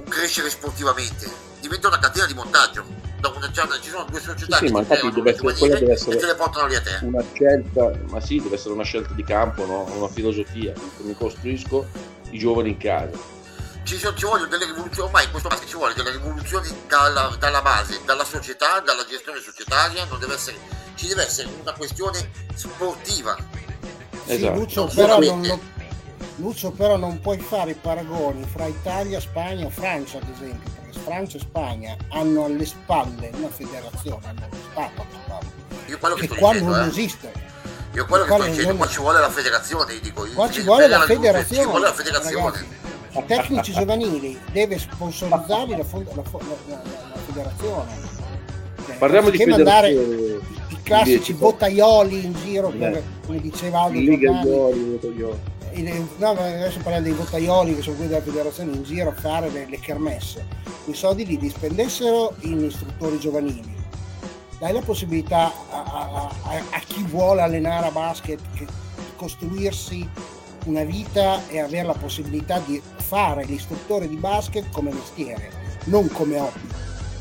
crescere 0.08 0.50
sportivamente, 0.50 1.30
diventa 1.60 1.86
una 1.86 2.00
catena 2.00 2.26
di 2.26 2.34
montaggio. 2.34 2.84
Una, 3.22 3.78
ci 3.80 3.88
sono 3.88 4.04
due 4.10 4.20
società 4.20 4.56
sì, 4.56 4.64
che 4.64 4.72
ma 4.72 4.80
infatti 4.80 5.12
deve 5.12 5.30
essere, 5.30 5.54
quella 5.54 5.78
deve 5.78 5.92
essere 5.92 6.16
te 6.16 6.26
le 6.26 6.34
portano 6.34 6.66
lì 6.66 6.74
a 6.74 6.82
te. 6.82 6.98
Una 7.02 7.24
scelta, 7.32 7.92
ma 8.08 8.20
sì, 8.20 8.42
deve 8.42 8.56
essere 8.56 8.74
una 8.74 8.82
scelta 8.82 9.14
di 9.14 9.22
campo, 9.22 9.64
no? 9.64 9.84
una 9.94 10.08
filosofia. 10.08 10.72
Mi 11.02 11.14
costruisco 11.14 11.86
i 12.30 12.38
giovani 12.40 12.70
in 12.70 12.78
casa. 12.78 13.16
Ci, 13.84 13.98
ci 13.98 14.24
vogliono 14.24 14.46
delle 14.46 14.64
rivoluzioni, 14.64 15.06
ormai 15.06 15.24
in 15.24 15.30
questo 15.30 15.48
caso 15.48 15.66
ci 15.66 15.76
vuole 15.76 15.92
delle 15.94 16.10
rivoluzioni 16.10 16.74
dalla, 16.88 17.36
dalla, 17.38 17.60
base, 17.60 18.00
dalla 18.04 18.24
società, 18.24 18.80
dalla 18.80 19.04
gestione 19.04 19.40
societaria, 19.40 20.04
non 20.06 20.18
deve 20.18 20.34
essere, 20.34 20.56
ci 20.94 21.06
deve 21.06 21.24
essere 21.24 21.50
una 21.60 21.72
questione 21.72 22.30
sportiva. 22.54 23.36
Esatto. 24.26 24.54
Sì, 24.54 24.58
Lucio, 24.58 24.86
però 24.86 25.18
non, 25.20 25.40
non, 25.40 25.60
Lucio 26.36 26.70
però 26.70 26.96
non 26.96 27.20
puoi 27.20 27.38
fare 27.38 27.72
i 27.72 27.74
paragoni 27.74 28.44
fra 28.50 28.66
Italia, 28.66 29.20
Spagna 29.20 29.66
o 29.66 29.70
Francia 29.70 30.16
ad 30.18 30.28
esempio, 30.28 30.70
perché 30.80 30.98
Francia 31.00 31.36
e 31.36 31.40
Spagna 31.40 31.96
hanno 32.08 32.46
alle 32.46 32.64
spalle 32.64 33.30
una 33.34 33.50
federazione, 33.50 34.26
hanno 34.26 34.48
lo 34.50 34.56
Stato 34.70 35.00
alle 35.02 35.20
spalle. 35.24 35.52
Io 35.86 35.98
quello 35.98 36.14
che, 36.14 36.26
che 36.26 36.36
qua 36.36 36.52
dicendo, 36.52 36.74
non 36.74 36.84
eh. 36.84 36.88
esiste. 36.88 37.32
Io 37.92 38.06
quello 38.06 38.24
che 38.24 38.32
sto 38.32 38.42
dicendo, 38.44 38.74
qua 38.76 38.88
ci 38.88 38.98
vuole 38.98 39.20
la 39.20 39.30
federazione, 39.30 40.00
dico 40.00 40.26
io. 40.26 40.32
Qua 40.32 40.50
ci 40.50 40.62
vuole 40.62 40.88
la 40.88 41.00
federazione. 41.02 41.62
Ci 41.62 41.68
vuole 41.68 41.84
la 41.84 41.92
federazione. 41.92 42.56
Ragazzi, 42.56 42.82
tecnici 43.22 43.72
giovanili 43.72 44.38
deve 44.52 44.78
sponsorizzare 44.78 45.70
la, 45.70 45.84
la, 45.92 46.04
la, 46.14 46.22
la 46.66 47.18
federazione. 47.26 47.90
Cioè, 48.86 48.96
Parliamo 48.96 49.30
di 49.30 49.44
mandare 49.44 49.92
i, 49.92 50.40
i 50.68 50.82
classici 50.82 51.32
bottaioli 51.34 52.24
in 52.24 52.34
giro 52.34 52.68
per, 52.68 53.02
come 53.24 53.40
diceva 53.40 53.82
Aldo 53.82 54.18
Giordani. 54.18 55.52
No, 56.18 56.30
adesso 56.30 56.78
parliamo 56.80 57.02
dei 57.02 57.12
bottaioli 57.14 57.74
che 57.74 57.82
sono 57.82 57.96
quelli 57.96 58.10
della 58.10 58.22
federazione 58.22 58.72
in 58.72 58.82
giro 58.84 59.10
a 59.10 59.12
fare 59.14 59.50
le, 59.50 59.66
le 59.68 59.80
kermesse, 59.80 60.46
i 60.86 60.94
soldi 60.94 61.24
li 61.26 61.48
spendessero 61.48 62.34
in 62.40 62.62
istruttori 62.62 63.18
giovanili. 63.18 63.74
Dai 64.58 64.72
la 64.72 64.80
possibilità 64.80 65.52
a, 65.70 65.82
a, 65.82 66.30
a, 66.42 66.62
a 66.70 66.80
chi 66.86 67.02
vuole 67.02 67.42
allenare 67.42 67.88
a 67.88 67.90
basket 67.90 68.38
di 68.52 68.64
costruirsi 69.16 70.08
una 70.64 70.84
vita 70.84 71.46
e 71.48 71.60
avere 71.60 71.86
la 71.86 71.94
possibilità 71.94 72.58
di 72.60 72.80
fare 72.96 73.44
l'istruttore 73.44 74.08
di 74.08 74.16
basket 74.16 74.70
come 74.70 74.92
mestiere, 74.92 75.50
non 75.84 76.08
come 76.08 76.38
hobby. 76.38 76.68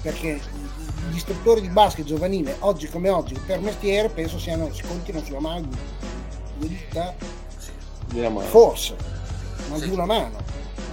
Perché 0.01 0.39
gli 1.09 1.15
istruttori 1.15 1.61
di 1.61 1.69
basket 1.69 2.05
giovanile, 2.05 2.55
oggi 2.59 2.87
come 2.87 3.09
oggi, 3.09 3.35
per 3.45 3.59
mestiere, 3.59 4.09
penso 4.09 4.39
siano, 4.39 4.71
si 4.73 4.83
contino 4.83 5.23
sulla 5.23 5.39
mano 5.39 5.67
di 5.67 5.77
due 6.57 6.67
dita 6.69 7.13
Forse, 8.43 8.95
ma 9.69 9.79
di 9.79 9.89
una 9.89 10.05
mano. 10.05 10.42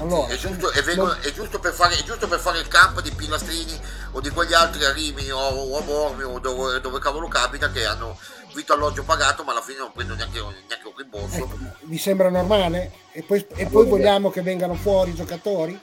Allora, 0.01 0.33
è, 0.33 0.37
giusto, 0.37 0.71
è, 0.71 0.83
vengono, 0.83 1.15
è, 1.21 1.31
giusto 1.31 1.61
fare, 1.61 1.99
è, 1.99 2.03
giusto, 2.03 2.27
per 2.27 2.39
fare, 2.39 2.59
il 2.59 2.69
campo 2.69 3.03
di 3.03 3.11
Pilastrini 3.11 3.79
o 4.13 4.21
di 4.21 4.31
quegli 4.31 4.55
altri 4.55 4.85
a 4.85 4.93
Rimini 4.93 5.31
o, 5.31 5.39
o 5.39 5.77
a 5.77 5.83
Bormio 5.83 6.31
o 6.31 6.39
dove, 6.39 6.81
dove, 6.81 6.99
cavolo 6.99 7.29
capita 7.29 7.71
che 7.71 7.85
hanno 7.85 8.19
vitto 8.55 8.73
alloggio 8.73 9.05
pagato 9.05 9.45
ma 9.45 9.53
alla 9.53 9.61
fine 9.61 9.79
non 9.79 9.93
prendono 9.93 10.19
neanche, 10.19 10.39
neanche 10.41 10.87
un 10.87 10.95
rimborso. 10.97 11.37
Ecco, 11.37 11.59
vi 11.83 11.99
sembra 11.99 12.31
normale? 12.31 12.93
E 13.13 13.23
poi, 13.23 13.45
e 13.55 13.67
poi 13.67 13.87
vogliamo 13.87 14.31
che 14.31 14.41
vengano 14.41 14.75
fuori 14.75 15.11
i 15.11 15.15
giocatori? 15.15 15.79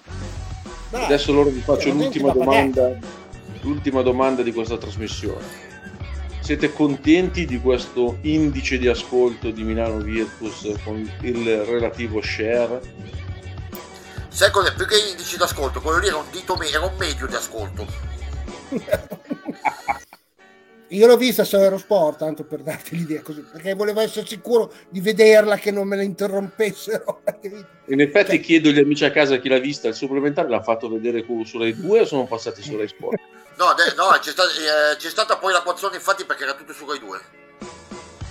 Dai, 0.90 1.06
Adesso 1.06 1.32
loro 1.32 1.50
vi 1.50 1.62
faccio 1.62 1.92
l'ultima 1.92 2.32
domanda, 2.32 2.98
l'ultima 3.62 4.02
domanda 4.02 4.42
di 4.42 4.52
questa 4.52 4.78
trasmissione 4.78 5.66
siete 6.40 6.72
contenti 6.72 7.46
di 7.46 7.60
questo 7.60 8.20
indice 8.22 8.78
di 8.78 8.88
ascolto 8.88 9.52
di 9.52 9.64
Milano 9.64 9.98
Virtus 9.98 10.72
con 10.86 10.98
il 11.24 11.66
relativo 11.66 12.22
share? 12.22 12.80
Sai 14.38 14.52
cos'è? 14.52 14.72
Più 14.72 14.86
che 14.86 15.00
indice 15.00 15.36
di 15.36 15.42
ascolto, 15.42 15.82
quello 15.82 15.98
lì 15.98 16.06
era 16.06 16.18
un 16.18 16.30
dito 16.30 16.56
me- 16.58 16.70
era 16.70 16.86
un 16.86 16.96
medio 16.96 17.26
di 17.26 17.34
ascolto. 17.34 17.88
Io 20.90 21.08
l'ho 21.08 21.18
vista 21.18 21.44
su 21.44 21.56
Eurosport, 21.56 22.20
tanto 22.20 22.44
per 22.44 22.62
darti 22.62 22.98
l'idea 22.98 23.24
così, 23.24 23.42
perché 23.42 23.74
volevo 23.74 24.00
essere 24.00 24.28
sicuro 24.28 24.72
di 24.90 25.02
vederla 25.02 25.56
che 25.56 25.72
non 25.72 25.88
me 25.88 25.96
la 25.96 26.04
interrompessero. 26.04 27.24
In 27.88 28.00
effetti 28.00 28.36
cioè... 28.36 28.40
chiedo 28.40 28.70
agli 28.70 28.78
amici 28.78 29.06
a 29.06 29.12
casa 29.12 29.38
chi 29.38 29.50
l'ha 29.50 29.58
vista, 29.58 29.88
il 29.88 29.96
supplementare 29.96 30.50
l'ha 30.50 30.62
fatto 30.62 30.88
vedere 30.88 31.26
su 31.44 31.58
Rai 31.58 31.76
2 31.76 32.02
o 32.02 32.06
sono 32.06 32.28
passati 32.28 32.62
su 32.62 32.78
Rai 32.78 32.88
Sport? 32.88 33.20
No, 33.58 33.74
de- 33.74 33.96
no 33.96 34.16
c'è, 34.20 34.30
stata, 34.30 34.52
eh, 34.52 34.98
c'è, 34.98 35.10
stata 35.10 35.38
poi 35.38 35.52
la 35.52 35.64
quazione 35.64 35.96
infatti 35.96 36.26
perché 36.26 36.44
era 36.44 36.54
tutto 36.54 36.74
su 36.74 36.88
Rai 36.88 37.00
2. 37.00 37.20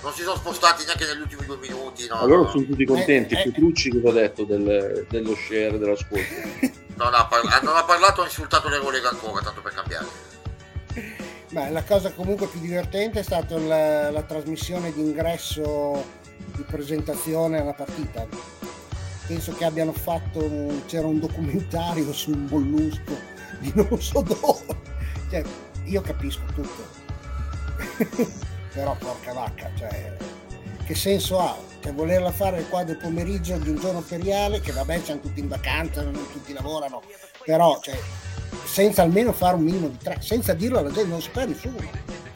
Non 0.07 0.15
si 0.15 0.23
sono 0.23 0.37
spostati 0.37 0.85
neanche 0.85 1.05
negli 1.05 1.19
ultimi 1.19 1.45
due 1.45 1.57
minuti. 1.57 2.07
No, 2.07 2.19
allora 2.21 2.43
no. 2.43 2.49
sono 2.49 2.63
tutti 2.63 2.85
contenti. 2.85 3.33
Eh, 3.33 3.39
eh. 3.39 3.43
Petrucci 3.43 3.89
cosa 3.89 4.19
ha 4.19 4.21
detto 4.21 4.45
del, 4.45 5.05
dello 5.09 5.35
share 5.35 5.77
dell'ascolto? 5.77 6.33
non, 6.95 7.13
ha 7.13 7.25
parla- 7.25 7.59
non 7.61 7.75
ha 7.75 7.83
parlato, 7.83 8.21
ha 8.21 8.23
insultato 8.25 8.69
le 8.69 8.77
Rolega 8.77 9.09
ancora, 9.09 9.41
tanto 9.41 9.59
per 9.59 9.73
cambiare. 9.73 10.05
Beh, 11.49 11.71
la 11.71 11.83
cosa 11.83 12.13
comunque 12.13 12.47
più 12.47 12.61
divertente 12.61 13.19
è 13.19 13.23
stata 13.23 13.57
la, 13.57 14.09
la 14.09 14.21
trasmissione 14.21 14.93
d'ingresso 14.93 16.05
di 16.55 16.63
presentazione 16.63 17.59
alla 17.59 17.73
partita 17.73 18.25
penso 19.27 19.53
che 19.55 19.65
abbiano 19.65 19.91
fatto, 19.91 20.83
c'era 20.85 21.05
un 21.05 21.19
documentario 21.19 22.13
su 22.13 22.31
un 22.31 22.47
mollusco 22.49 23.13
di 23.59 23.73
non 23.75 24.01
so 24.01 24.21
dove. 24.21 24.73
Cioè, 25.29 25.43
io 25.83 25.99
capisco 25.99 26.43
tutto. 26.55 28.45
Però 28.77 28.95
porca 28.99 29.33
vacca, 29.33 29.71
cioè, 29.75 30.15
che 30.85 30.93
senso 30.93 31.39
ha? 31.39 31.57
Cioè, 31.81 31.91
volerla 31.93 32.31
fare 32.31 32.63
qua 32.69 32.83
del 32.83 32.97
pomeriggio 32.97 33.57
di 33.57 33.69
un 33.69 33.79
giorno 33.79 34.01
feriale, 34.01 34.59
che 34.59 34.71
vabbè, 34.71 35.01
c'hanno 35.01 35.21
tutti 35.21 35.39
in 35.39 35.47
vacanza, 35.47 36.03
non 36.03 36.13
tutti 36.31 36.53
lavorano, 36.53 37.01
però 37.43 37.79
cioè, 37.81 37.99
senza 38.65 39.01
almeno 39.01 39.33
fare 39.33 39.55
un 39.55 39.63
minimo 39.63 39.87
di 39.87 39.97
tre, 39.97 40.17
senza 40.21 40.53
dirlo 40.53 40.77
alla 40.77 40.91
gente, 40.91 41.09
non 41.09 41.23
sapeva 41.23 41.47
nessuno 41.47 41.75
che 41.77 41.89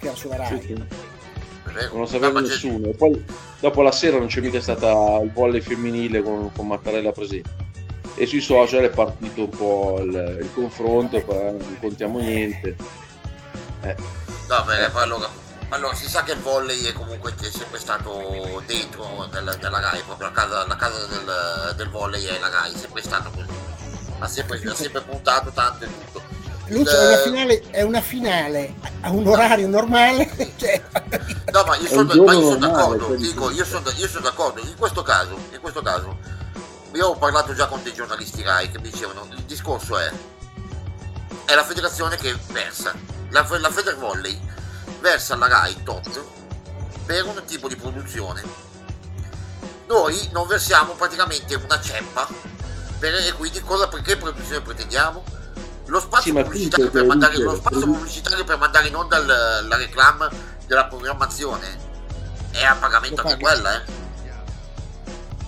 era 0.07 0.15
sulla 0.15 0.37
Rai. 0.37 0.59
Sì, 0.61 0.65
sì. 0.65 0.73
Non 0.73 1.99
lo 1.99 2.05
sapeva 2.07 2.39
nessuno. 2.39 2.87
E 2.87 2.95
poi 2.95 3.23
dopo 3.59 3.83
la 3.83 3.91
sera 3.91 4.17
non 4.17 4.25
c'è 4.25 4.41
mica 4.41 4.59
stata 4.59 5.19
il 5.21 5.31
volley 5.31 5.61
femminile 5.61 6.23
con, 6.23 6.51
con 6.55 6.65
Mattarella 6.65 7.11
presente. 7.11 7.49
E 8.15 8.25
sui 8.25 8.41
social 8.41 8.81
è 8.81 8.89
partito 8.89 9.43
un 9.43 9.49
po' 9.49 9.99
il, 9.99 10.37
il 10.41 10.49
confronto, 10.55 11.23
non 11.27 11.77
contiamo 11.79 12.17
niente. 12.17 12.75
Eh. 13.83 13.95
Va 14.47 14.63
bene, 14.63 14.89
poi 14.89 15.03
allora, 15.03 15.29
allora, 15.73 15.95
si 15.95 16.09
sa 16.09 16.23
che 16.23 16.33
il 16.33 16.39
volley 16.39 16.83
è 16.83 16.91
comunque 16.91 17.33
è 17.33 17.49
sempre 17.49 17.79
stato 17.79 18.61
dentro 18.65 19.27
della, 19.31 19.55
della 19.55 19.79
Rai, 19.79 20.01
proprio 20.01 20.27
la 20.27 20.33
casa, 20.33 20.67
la 20.67 20.75
casa 20.75 21.05
del, 21.05 21.73
del, 21.77 21.89
volley 21.89 22.25
è 22.25 22.39
la 22.39 22.49
Rai, 22.49 22.73
è 22.73 22.77
sempre 22.77 23.01
stato 23.01 23.29
così. 23.29 23.47
Ha 24.19 24.27
sempre, 24.27 24.61
ha 24.69 24.75
sempre 24.75 25.01
puntato 25.01 25.49
tanto 25.51 25.85
e 25.85 25.87
tutto. 25.87 26.21
Lucio, 26.67 26.91
è, 26.91 27.07
una 27.07 27.17
finale, 27.23 27.63
è 27.71 27.81
una 27.83 28.01
finale 28.01 28.73
a 28.99 29.11
un 29.11 29.25
orario 29.25 29.67
normale. 29.69 30.29
Cioè... 30.57 30.81
No, 31.53 31.63
ma 31.63 31.75
io 31.77 31.87
sono, 31.87 32.23
ma 32.23 32.33
io 32.33 32.41
sono 32.41 32.55
d'accordo, 32.57 33.15
dico, 33.15 33.49
io 33.49 33.63
sono, 33.63 33.89
io 33.95 34.07
sono 34.09 34.23
d'accordo. 34.23 34.59
In 34.59 34.75
questo 34.77 35.03
caso, 35.03 35.37
in 35.51 35.59
questo 35.61 35.81
caso, 35.81 36.17
io 36.93 37.07
ho 37.07 37.15
parlato 37.15 37.53
già 37.53 37.67
con 37.67 37.81
dei 37.81 37.93
giornalisti 37.93 38.43
Rai 38.43 38.69
che 38.69 38.77
mi 38.77 38.89
dicevano, 38.89 39.25
il 39.31 39.43
discorso 39.43 39.97
è, 39.97 40.11
è 41.45 41.55
la 41.55 41.63
federazione 41.63 42.17
che 42.17 42.37
versa, 42.47 42.93
la, 43.29 43.47
la 43.57 43.69
Feder 43.71 43.95
Volley 43.95 44.49
versa 45.01 45.33
alla 45.33 45.47
Rai 45.47 45.83
tot 45.83 46.23
per 47.05 47.25
un 47.25 47.41
tipo 47.45 47.67
di 47.67 47.75
produzione. 47.75 48.41
Noi 49.87 50.29
non 50.31 50.47
versiamo 50.47 50.93
praticamente 50.93 51.55
una 51.55 51.81
ceppa 51.81 52.27
per, 52.97 53.13
e 53.13 53.33
quindi 53.33 53.59
cosa, 53.61 53.89
che 53.89 54.15
produzione 54.15 54.61
pretendiamo? 54.61 55.39
lo 55.91 55.99
spazio, 55.99 56.33
pubblicitario, 56.33 56.89
per 56.89 57.05
mandare, 57.05 57.37
lo 57.37 57.55
spazio 57.55 57.85
pubblicitario 57.85 58.45
per 58.45 58.57
mandare 58.57 58.87
in 58.87 58.95
onda 58.95 59.17
la, 59.17 59.61
la 59.61 59.75
reclama 59.75 60.31
della 60.65 60.85
programmazione 60.85 61.89
è 62.51 62.63
a 62.63 62.75
pagamento 62.75 63.21
anche 63.21 63.37
quella, 63.37 63.75
eh? 63.75 63.99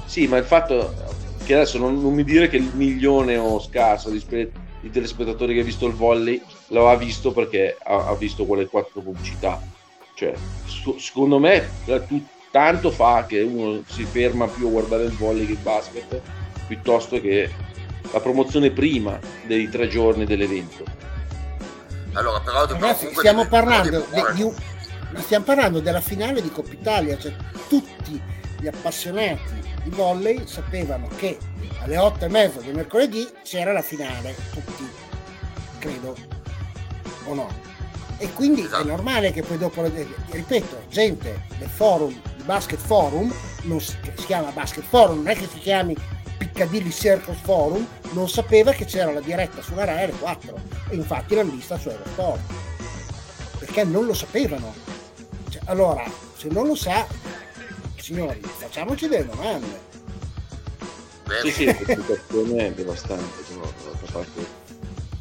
Sì, 0.06 0.28
ma 0.28 0.38
il 0.38 0.44
fatto 0.44 0.94
che 1.46 1.56
adesso 1.56 1.78
non, 1.78 2.02
non 2.02 2.14
mi 2.14 2.24
dire 2.24 2.50
che 2.50 2.58
il 2.58 2.72
milione 2.74 3.38
o 3.38 3.60
scarso 3.62 4.10
di, 4.10 4.20
spe- 4.20 4.52
di, 4.82 4.90
telespettatori 4.90 5.54
che 5.54 5.62
ha 5.62 5.64
visto 5.64 5.88
il 5.88 5.94
volley 5.94 6.42
lo 6.74 6.90
ha 6.90 6.96
visto 6.96 7.32
perché 7.32 7.78
ha, 7.82 8.08
ha 8.08 8.16
visto 8.16 8.46
quelle 8.46 8.68
quattro 8.68 9.02
pubblicità. 9.02 9.62
Cioè, 10.16 10.34
su, 10.66 10.98
secondo 10.98 11.40
me 11.40 11.70
tu, 12.08 12.26
tanto 12.52 12.92
fa 12.92 13.26
che 13.26 13.42
uno 13.42 13.84
si 13.88 14.04
ferma 14.04 14.48
più 14.48 14.68
a 14.68 14.72
guardare 14.72 15.06
il 15.06 15.14
volley 15.14 15.46
che 15.46 15.54
il 15.54 15.58
basket 15.60 16.22
piuttosto 16.68 17.20
che 17.22 17.50
la 18.12 18.20
promozione 18.20 18.72
prima 18.72 19.20
dei 19.46 19.70
tre 19.70 19.88
giorni 19.88 20.26
dell'evento. 20.26 20.84
Allora, 22.14 22.40
però 22.42 22.66
Ragazzi, 22.66 23.10
stiamo, 23.14 23.48
parlando 23.48 24.06
di, 24.12 24.44
di, 24.44 25.22
stiamo 25.22 25.46
parlando 25.46 25.80
della 25.80 26.02
finale 26.02 26.42
di 26.42 26.52
Coppa 26.52 26.74
Italia, 26.74 27.18
cioè 27.18 27.34
tutti 27.68 28.22
gli 28.60 28.68
appassionati 28.68 29.62
di 29.84 29.90
volley 29.90 30.46
sapevano 30.46 31.08
che 31.18 31.38
alle 31.82 31.98
8 31.98 32.26
e 32.26 32.30
mezza 32.30 32.62
del 32.62 32.76
mercoledì 32.76 33.28
c'era 33.44 33.72
la 33.72 33.82
finale, 33.82 34.36
tutti, 34.52 34.88
credo, 35.80 36.16
o 37.26 37.34
no? 37.34 37.48
E 38.18 38.32
quindi 38.34 38.62
esatto. 38.62 38.84
è 38.84 38.86
normale 38.86 39.32
che 39.32 39.42
poi 39.42 39.58
dopo, 39.58 39.84
ripeto, 40.30 40.84
gente 40.90 41.46
del 41.58 41.68
forum, 41.68 42.14
di 42.38 42.44
Basket 42.44 42.80
Forum, 42.80 43.34
non 43.64 43.82
si, 43.82 43.98
si 44.16 44.26
chiama 44.26 44.50
Basket 44.52 44.84
Forum, 44.84 45.18
non 45.18 45.28
è 45.28 45.36
che 45.36 45.48
si 45.52 45.60
chiami 45.60 45.96
Piccadilly 46.38 46.92
Circus 46.92 47.38
Forum 47.42 47.86
non 48.12 48.30
sapeva 48.30 48.72
che 48.72 48.86
c'era 48.86 49.12
la 49.12 49.22
diretta 49.22 49.62
sulla 49.62 49.86
Rai 49.86 50.04
alle 50.04 50.14
4 50.14 50.60
e 50.90 50.96
infatti 50.96 51.36
l'hanno 51.36 51.52
vista 51.52 51.78
su 51.78 51.90
Eurosport. 51.90 52.40
Perché 53.60 53.84
non 53.84 54.06
lo 54.06 54.14
sapevano. 54.14 54.74
Cioè, 55.50 55.62
allora 55.66 56.04
se 56.36 56.50
non 56.50 56.68
lo 56.68 56.76
sa 56.76 57.08
signori 57.98 58.42
facciamoci 58.42 59.08
delle 59.08 59.26
domande. 59.26 59.92
Sì 61.42 61.52
sì 61.52 61.66
la 61.66 61.74
situazione 61.74 62.68
è 62.68 62.72
devastante 62.74 63.44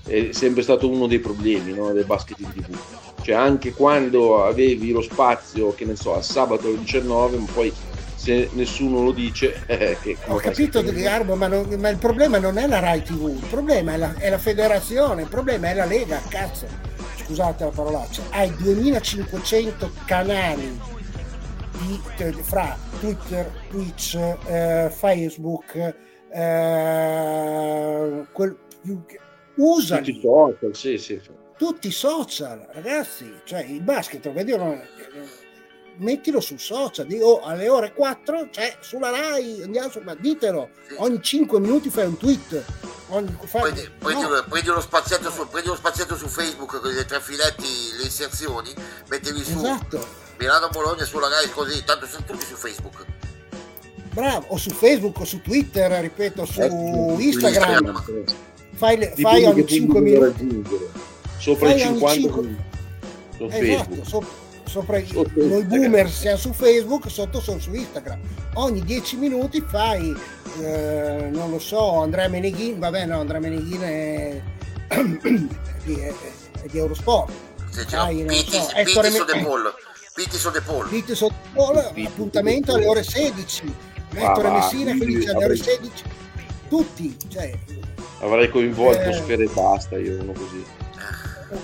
è 0.04 0.28
sempre 0.32 0.62
stato 0.62 0.88
uno 0.88 1.06
dei 1.06 1.20
problemi 1.20 1.72
no, 1.72 1.92
del 1.92 2.04
basket 2.04 2.38
in 2.40 2.52
tv 2.52 2.76
cioè 3.22 3.34
anche 3.36 3.72
quando 3.72 4.44
avevi 4.44 4.90
lo 4.90 5.00
spazio 5.00 5.74
che 5.74 5.84
ne 5.84 5.96
so 5.96 6.14
al 6.14 6.24
sabato 6.24 6.66
alle 6.66 6.78
19 6.78 7.38
poi 7.54 7.72
se 8.22 8.48
nessuno 8.52 9.02
lo 9.02 9.12
dice. 9.12 9.64
Eh, 9.72 9.96
che 10.02 10.16
Ho 10.26 10.36
capito 10.36 10.82
Garbo, 10.82 11.34
ma, 11.34 11.46
non, 11.46 11.66
ma, 11.78 11.88
il 11.88 11.96
problema 11.96 12.38
non 12.38 12.58
è 12.58 12.66
la 12.66 12.78
Rai 12.78 13.02
TV, 13.02 13.28
il 13.28 13.46
problema 13.48 13.94
è 13.94 13.96
la, 13.96 14.14
è 14.16 14.28
la 14.28 14.38
federazione, 14.38 15.22
il 15.22 15.28
problema 15.28 15.70
è 15.70 15.74
la 15.74 15.86
Lega, 15.86 16.20
cazzo. 16.28 16.66
Scusate 17.16 17.64
la 17.64 17.70
parolaccia, 17.70 18.22
hai 18.30 18.54
2500 18.56 19.92
canali 20.04 20.78
di, 21.78 22.00
fra 22.42 22.76
Twitter, 23.00 23.50
Twitch, 23.70 24.14
eh, 24.14 24.92
Facebook, 24.94 25.94
eh, 26.32 28.26
quel, 28.32 28.56
usali. 29.56 30.04
Tutti 30.04 30.18
i 30.18 30.20
social, 30.20 30.76
sì, 30.76 30.98
sì. 30.98 31.20
Tutti 31.56 31.86
i 31.88 31.92
social, 31.92 32.68
ragazzi, 32.72 33.32
cioè 33.44 33.62
il 33.62 33.82
basket, 33.82 34.24
lo 34.24 34.32
vedono 34.32 34.80
mettilo 35.96 36.40
sul 36.40 36.58
social, 36.58 37.06
di, 37.06 37.18
oh, 37.20 37.40
alle 37.40 37.68
ore 37.68 37.92
4 37.92 38.48
c'è 38.50 38.76
sulla 38.80 39.10
Rai, 39.10 39.62
andiamo 39.62 39.90
su, 39.90 40.00
ma 40.00 40.14
ditelo, 40.14 40.70
sì. 40.88 40.94
ogni 40.98 41.22
5 41.22 41.60
minuti 41.60 41.90
fai 41.90 42.06
un 42.06 42.16
tweet. 42.16 42.64
Ogni, 43.08 43.36
fai, 43.44 43.60
prendi, 43.60 43.82
no. 43.82 43.90
prendi, 43.98 44.26
prendi, 44.48 44.68
uno 44.70 44.80
spazietto 44.80 45.30
su, 45.30 45.46
prendi 45.46 45.68
uno 45.68 45.76
spazietto 45.76 46.16
su 46.16 46.28
Facebook 46.28 46.80
con 46.80 46.90
i 46.90 47.04
tre 47.04 47.20
filetti, 47.20 47.66
le 47.98 48.04
inserzioni, 48.04 48.72
mettevi 49.08 49.44
su 49.44 49.58
esatto. 49.58 50.20
Milano 50.38 50.68
Bologna 50.68 51.04
sulla 51.04 51.28
Rai 51.28 51.50
così, 51.50 51.84
tanto 51.84 52.06
sono 52.06 52.24
tutti 52.24 52.44
su 52.44 52.54
Facebook. 52.54 53.04
Bravo, 54.14 54.46
o 54.48 54.56
su 54.56 54.70
Facebook 54.70 55.20
o 55.20 55.24
su 55.24 55.40
Twitter, 55.40 55.90
ripeto, 56.00 56.44
su 56.44 56.60
eh, 56.60 56.66
Instagram. 56.66 57.86
Instagram. 57.86 58.24
Fai, 58.82 59.12
fai 59.14 59.44
ogni 59.44 59.64
5 59.64 60.00
minuti. 60.00 60.64
Sopra 61.38 61.72
i 61.72 61.78
50 61.78 62.12
5... 62.14 62.56
su 63.36 63.44
esatto, 63.44 63.64
Facebook. 63.64 64.06
Sopra 64.06 64.42
sopra 64.64 64.96
i, 64.96 65.06
noi 65.34 65.64
boomer 65.64 66.10
siamo 66.10 66.36
su 66.36 66.52
Facebook, 66.52 67.08
sotto 67.08 67.40
sono 67.40 67.60
su 67.60 67.72
Instagram. 67.72 68.18
Ogni 68.54 68.82
10 68.82 69.16
minuti 69.18 69.60
fai, 69.60 70.12
eh, 70.60 71.28
non 71.30 71.50
lo 71.50 71.60
so, 71.60 72.00
Andrea 72.00 72.26
Meneghin, 72.26 72.80
vabbè 72.80 73.06
no, 73.06 73.20
Andrea 73.20 73.38
Meneghin 73.38 73.82
è, 73.82 74.42
di, 75.84 75.94
è, 76.02 76.12
è 76.62 76.66
di 76.68 76.78
Eurosport. 76.78 77.32
Sì, 77.70 77.84
fai, 77.86 78.24
non 78.24 78.34
so, 78.34 78.68
Ettore 78.74 79.10
De 79.10 79.42
Paul. 79.44 79.74
Pittiso 80.12 80.50
De 80.50 80.60
Paul. 80.60 80.88
Pittiso 80.88 81.28
De 81.28 81.34
Paul, 81.54 81.76
appuntamento 82.04 82.74
alle 82.74 82.86
ore 82.86 83.04
16. 83.04 83.74
Ettore 84.14 84.50
Messina 84.50 84.92
che 84.92 85.30
alle 85.30 85.44
ore 85.44 85.56
16. 85.56 86.04
Tutti, 86.68 87.16
cioè, 87.28 87.52
Avrei 88.22 88.48
coinvolto 88.48 89.02
eh, 89.02 89.12
Sfere 89.12 89.44
e 89.44 89.48
basta, 89.52 89.98
io 89.98 90.20
uno 90.20 90.32
così. 90.32 90.64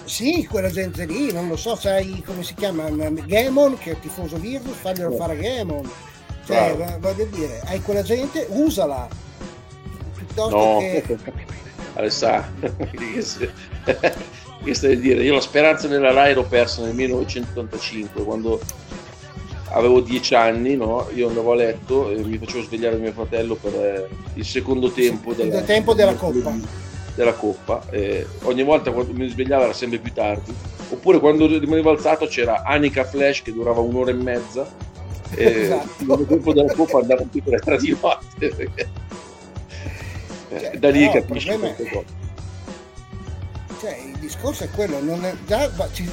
Sì, 0.04 0.46
quella 0.46 0.70
gente 0.70 1.04
lì, 1.06 1.32
non 1.32 1.48
lo 1.48 1.56
so, 1.56 1.76
sai 1.76 2.22
come 2.26 2.42
si 2.42 2.54
chiama 2.54 2.88
Gamon, 2.90 3.78
che 3.78 3.92
è 3.92 4.00
tifoso 4.00 4.36
Virtus, 4.36 4.74
faglielo 4.76 5.12
fare 5.12 5.36
Gamon. 5.36 5.88
Cioè, 6.44 6.74
wow. 6.76 6.98
voglio 6.98 7.26
dire, 7.26 7.61
hai 7.66 7.80
quella 7.80 8.02
gente, 8.02 8.46
usala. 8.50 9.09
Piuttosto 10.14 10.56
no. 10.56 10.78
che... 10.78 11.04
Alessandro, 11.94 12.76
che 14.64 14.74
stai 14.74 14.92
a 14.92 14.96
dire? 14.96 15.22
Io 15.22 15.34
la 15.34 15.40
speranza 15.40 15.88
nella 15.88 16.12
Rai 16.12 16.34
l'ho 16.34 16.44
persa 16.44 16.82
nel 16.82 16.94
1985, 16.94 18.24
quando 18.24 18.61
avevo 19.70 20.00
dieci 20.00 20.34
anni, 20.34 20.76
no? 20.76 21.08
io 21.14 21.28
andavo 21.28 21.52
a 21.52 21.54
letto 21.56 22.10
e 22.10 22.22
mi 22.22 22.38
facevo 22.38 22.62
svegliare 22.62 22.96
mio 22.96 23.12
fratello 23.12 23.54
per 23.54 23.74
eh, 23.74 24.08
il 24.34 24.44
secondo 24.44 24.90
tempo, 24.90 25.32
della, 25.32 25.60
tempo 25.62 25.94
della 25.94 26.14
Coppa 26.14 26.86
della 27.18 27.34
Coppa. 27.34 27.82
Eh, 27.90 28.24
ogni 28.42 28.62
volta 28.62 28.92
quando 28.92 29.12
mi 29.12 29.28
svegliavo 29.28 29.64
era 29.64 29.72
sempre 29.72 29.98
più 29.98 30.12
tardi. 30.12 30.54
Oppure 30.90 31.18
quando 31.18 31.46
rimanevo 31.46 31.90
alzato 31.90 32.26
c'era 32.26 32.62
Anica 32.62 33.04
Flash 33.04 33.42
che 33.42 33.52
durava 33.52 33.80
un'ora 33.80 34.10
e 34.10 34.14
mezza. 34.14 34.66
E 35.34 35.44
esatto. 35.62 36.20
il 36.20 36.26
tempo 36.28 36.52
della 36.52 36.72
Coppa 36.72 37.00
andava 37.00 37.24
tipo 37.30 37.50
alle 37.50 37.58
tre 37.58 37.76
di 37.78 37.96
notte. 38.00 38.70
Cioè, 40.48 40.78
da 40.78 40.90
lì 40.90 41.10
capisci 41.10 41.58
queste 41.58 41.88
cose. 41.90 42.26
Cioè, 43.81 43.97
il 43.97 44.18
discorso 44.18 44.64
è 44.64 44.70
quello, 44.70 44.99
è, 44.99 45.35
già, 45.47 45.70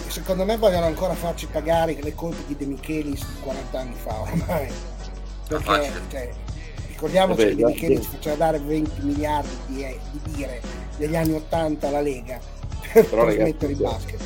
secondo 0.08 0.46
me 0.46 0.56
vogliono 0.58 0.86
ancora 0.86 1.16
farci 1.16 1.48
pagare 1.48 1.98
le 2.00 2.14
colpe 2.14 2.44
di 2.48 2.56
De 2.56 2.66
Michelis 2.66 3.26
40 3.42 3.80
anni 3.80 3.96
fa 3.96 4.22
ormai. 4.22 4.72
Perché 5.48 5.92
cioè, 6.10 6.32
Ricordiamoci 6.96 7.44
Vabbè, 7.44 7.50
che 7.50 7.56
De 7.56 7.66
Michele 7.66 8.02
ci 8.02 8.10
faceva 8.10 8.36
dare 8.36 8.60
20 8.60 9.02
miliardi 9.02 9.50
di, 9.68 9.84
eh, 9.84 10.00
di 10.12 10.36
lire 10.36 10.62
negli 10.98 11.16
anni 11.16 11.34
80 11.34 11.88
alla 11.88 12.02
Lega 12.02 12.40
per, 12.94 13.06
Però, 13.06 13.26
per 13.26 13.38
mettere 13.38 13.72
il 13.74 13.80
basket. 13.80 14.22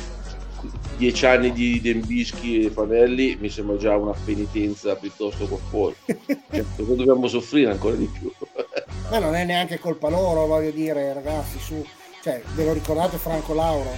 Dieci 0.96 1.26
anni 1.26 1.52
di 1.52 1.80
Dembischi 1.80 2.66
e 2.66 2.70
Fanelli 2.70 3.36
mi 3.40 3.48
sembra 3.48 3.76
già 3.76 3.96
una 3.96 4.14
penitenza 4.24 4.94
piuttosto 4.94 5.46
corposa. 5.46 5.96
cioè, 6.06 6.64
cosa 6.76 6.94
dobbiamo 6.94 7.26
soffrire 7.26 7.70
ancora 7.70 7.96
di 7.96 8.04
più? 8.06 8.30
Ma 9.10 9.18
non 9.18 9.34
è 9.34 9.44
neanche 9.44 9.78
colpa 9.78 10.08
loro, 10.08 10.46
voglio 10.46 10.70
dire, 10.70 11.12
ragazzi, 11.14 11.58
su. 11.58 11.84
Cioè, 12.22 12.42
ve 12.54 12.64
lo 12.66 12.72
ricordate 12.74 13.16
Franco 13.16 13.54
Lauro? 13.54 13.90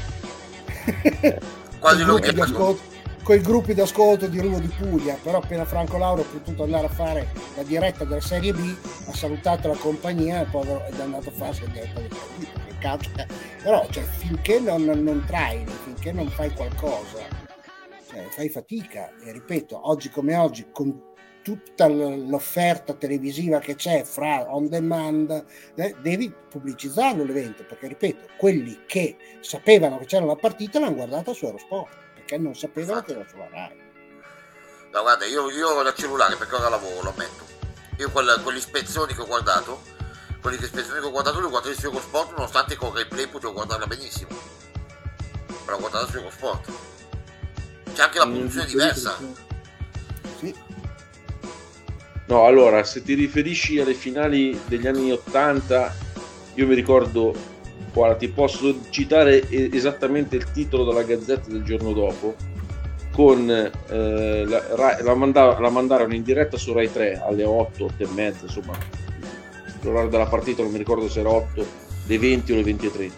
Quasi 1.80 2.04
lo 2.04 2.16
ascolto 2.16 2.90
con 3.22 3.36
i 3.36 3.40
gruppi 3.40 3.72
d'ascolto 3.72 4.26
di 4.26 4.40
Ruvo 4.40 4.58
di 4.58 4.68
Puglia, 4.68 5.16
però 5.22 5.38
appena 5.38 5.64
Franco 5.64 5.96
Lauro 5.96 6.22
ha 6.22 6.24
potuto 6.24 6.64
andare 6.64 6.86
a 6.86 6.90
fare 6.90 7.28
la 7.56 7.62
diretta 7.62 8.04
della 8.04 8.20
Serie 8.20 8.52
B, 8.52 8.76
ha 9.08 9.14
salutato 9.14 9.68
la 9.68 9.76
compagnia 9.76 10.42
e 10.42 10.44
poi 10.46 10.66
è 10.66 11.00
andato 11.00 11.28
a 11.28 11.32
fare 11.32 11.56
la 11.60 11.66
diretta 11.72 12.00
della 12.00 12.14
Serie 12.14 12.48
B. 12.48 13.26
Però 13.62 13.86
cioè, 13.90 14.02
finché 14.02 14.58
non, 14.58 14.84
non 14.84 15.24
traini, 15.24 15.70
finché 15.84 16.10
non 16.10 16.28
fai 16.30 16.52
qualcosa, 16.52 17.41
cioè, 18.12 18.28
fai 18.28 18.48
fatica. 18.48 19.12
E 19.24 19.32
ripeto, 19.32 19.88
oggi 19.88 20.10
come 20.10 20.36
oggi, 20.36 20.68
con 20.70 21.10
tutta 21.42 21.88
l'offerta 21.88 22.94
televisiva 22.94 23.58
che 23.58 23.74
c'è 23.74 24.04
fra 24.04 24.54
on 24.54 24.68
demand, 24.68 25.44
eh, 25.74 25.96
devi 26.00 26.32
pubblicizzarlo 26.48 27.24
l'evento, 27.24 27.64
perché 27.64 27.88
ripeto, 27.88 28.28
quelli 28.36 28.82
che 28.86 29.16
sapevano 29.40 29.98
che 29.98 30.04
c'era 30.04 30.24
la 30.24 30.36
partita 30.36 30.78
l'hanno 30.78 30.94
guardata 30.94 31.32
su 31.32 31.46
Eurosport 31.46 32.00
perché 32.14 32.38
non 32.38 32.54
sapevano 32.54 33.02
che 33.02 33.12
era 33.12 33.24
sulla 33.28 33.48
Rai. 33.50 33.80
No, 34.92 35.02
guarda, 35.02 35.24
io, 35.24 35.50
io 35.50 35.82
da 35.82 35.94
cellulare 35.94 36.36
perché 36.36 36.54
ora 36.54 36.68
lavoro, 36.68 37.02
lo 37.02 37.10
ammetto. 37.10 37.44
Io 37.98 38.10
quelle, 38.10 38.40
quelle 38.42 38.58
ispezioni 38.58 39.14
che 39.14 39.20
ho 39.20 39.26
guardato, 39.26 39.82
quelle 40.40 40.56
ispezioni 40.56 41.00
che 41.00 41.06
ho 41.06 41.10
guardato, 41.10 41.40
le 41.40 41.46
ho 41.46 41.50
guardate 41.50 41.74
su 41.74 41.86
Eurosport, 41.86 42.30
nonostante 42.32 42.76
con 42.76 42.94
replay 42.94 43.26
potevo 43.26 43.52
guardarla 43.52 43.86
benissimo. 43.86 44.30
Però 45.64 45.76
ho 45.76 45.80
guardato 45.80 46.06
su 46.06 46.16
Eurosport. 46.18 46.91
C'è 47.94 48.02
anche 48.02 48.18
la 48.18 48.26
produzione 48.26 48.66
diversa. 48.66 49.18
Sì. 50.38 50.54
No, 52.26 52.46
allora, 52.46 52.82
se 52.84 53.02
ti 53.02 53.14
riferisci 53.14 53.78
alle 53.78 53.94
finali 53.94 54.58
degli 54.66 54.86
anni 54.86 55.12
80, 55.12 55.94
io 56.54 56.66
mi 56.66 56.74
ricordo 56.74 57.34
Guarda, 57.92 58.16
ti 58.16 58.28
posso 58.28 58.74
citare 58.88 59.46
esattamente 59.50 60.36
il 60.36 60.50
titolo 60.50 60.84
della 60.84 61.02
Gazzetta 61.02 61.50
del 61.50 61.62
giorno 61.62 61.92
dopo. 61.92 62.34
Con, 63.12 63.50
eh, 63.50 64.44
la, 64.46 64.98
la, 65.02 65.14
mandava, 65.14 65.60
la, 65.60 65.68
mandarono 65.68 66.14
in 66.14 66.22
diretta 66.22 66.56
su 66.56 66.72
Rai 66.72 66.90
3 66.90 67.20
alle 67.22 67.44
8, 67.44 67.84
8 67.84 68.02
e 68.02 68.08
mezza, 68.14 68.46
insomma, 68.46 68.72
l'orario 69.82 70.08
della 70.08 70.24
partita 70.24 70.62
non 70.62 70.72
mi 70.72 70.78
ricordo 70.78 71.10
se 71.10 71.20
era 71.20 71.28
8, 71.28 71.66
le 72.06 72.18
20 72.18 72.52
o 72.52 72.54
le 72.56 72.62
23. 72.62 73.04
E 73.04 73.10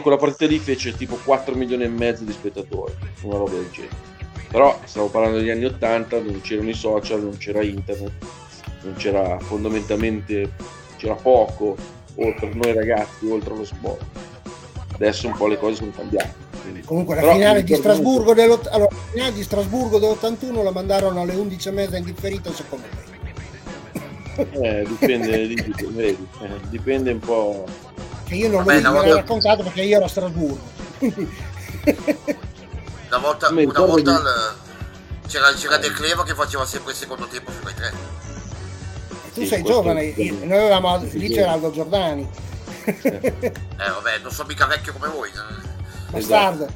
quella 0.00 0.16
partita 0.16 0.46
lì 0.46 0.58
fece 0.58 0.94
tipo 0.96 1.16
4 1.22 1.54
milioni 1.54 1.84
e 1.84 1.88
mezzo 1.88 2.24
di 2.24 2.32
spettatori, 2.32 2.92
una 3.22 3.38
roba 3.38 3.52
del 3.52 3.68
genere. 3.70 4.12
Però 4.50 4.80
stiamo 4.84 5.08
parlando 5.08 5.38
degli 5.38 5.50
anni 5.50 5.64
80, 5.64 6.20
non 6.20 6.40
c'erano 6.40 6.68
i 6.70 6.74
social, 6.74 7.22
non 7.22 7.36
c'era 7.36 7.62
internet, 7.62 8.12
non 8.82 8.94
c'era 8.94 9.38
fondamentalmente, 9.40 10.52
c'era 10.96 11.14
poco, 11.14 11.76
oltre 12.16 12.52
noi 12.54 12.72
ragazzi, 12.72 13.26
oltre 13.26 13.52
allo 13.52 13.64
sport. 13.64 14.04
Adesso 14.94 15.26
un 15.26 15.36
po' 15.36 15.48
le 15.48 15.58
cose 15.58 15.74
sono 15.76 15.90
cambiate. 15.90 16.34
Quindi. 16.62 16.82
Comunque 16.82 17.16
la 17.16 17.20
Però 17.22 17.32
finale, 17.34 17.64
di 17.64 17.74
Strasburgo, 17.74 18.32
dell'ott- 18.32 18.68
allora, 18.68 18.94
la 18.94 19.02
finale 19.10 19.32
di 19.32 19.42
Strasburgo 19.42 19.98
dell'81 19.98 20.62
la 20.62 20.70
mandarono 20.70 21.20
alle 21.20 21.34
11.30 21.34 21.96
in 21.96 22.04
differita 22.04 22.52
secondo 22.52 22.86
me. 22.90 23.12
Eh, 24.36 24.84
dipende, 24.86 25.46
dipende, 25.48 26.06
eh, 26.06 26.16
dipende 26.68 27.12
un 27.12 27.18
po'. 27.18 27.64
Che 28.24 28.34
io 28.34 28.48
non 28.48 28.64
Vabbè, 28.64 28.80
l'ho 28.80 28.92
volta... 28.92 29.14
raccontato 29.14 29.62
perché 29.62 29.82
io 29.82 29.96
ero 29.96 30.06
a 30.06 30.08
Strasburgo. 30.08 30.72
una 30.98 31.12
volta, 33.18 33.50
una 33.50 33.80
volta 33.80 34.18
di... 34.18 35.28
c'era, 35.28 35.52
c'era 35.52 35.76
De 35.76 35.92
Cleva 35.92 36.24
che 36.24 36.34
faceva 36.34 36.64
sempre 36.64 36.92
il 36.92 36.98
secondo 36.98 37.26
tempo 37.26 37.50
su 37.50 37.58
Rai 37.62 37.74
3 37.74 38.22
tu 39.34 39.40
sì, 39.40 39.46
sei 39.48 39.62
giovane, 39.64 40.14
noi 40.16 40.52
avevamo, 40.52 41.02
lì 41.10 41.28
c'era 41.28 41.52
Aldo 41.52 41.72
Giordani. 41.72 42.24
eh 42.84 43.52
vabbè, 43.76 44.18
non 44.22 44.30
sono 44.30 44.46
mica 44.46 44.66
vecchio 44.66 44.92
come 44.92 45.08
voi. 45.08 45.28
Bastardo. 46.10 46.68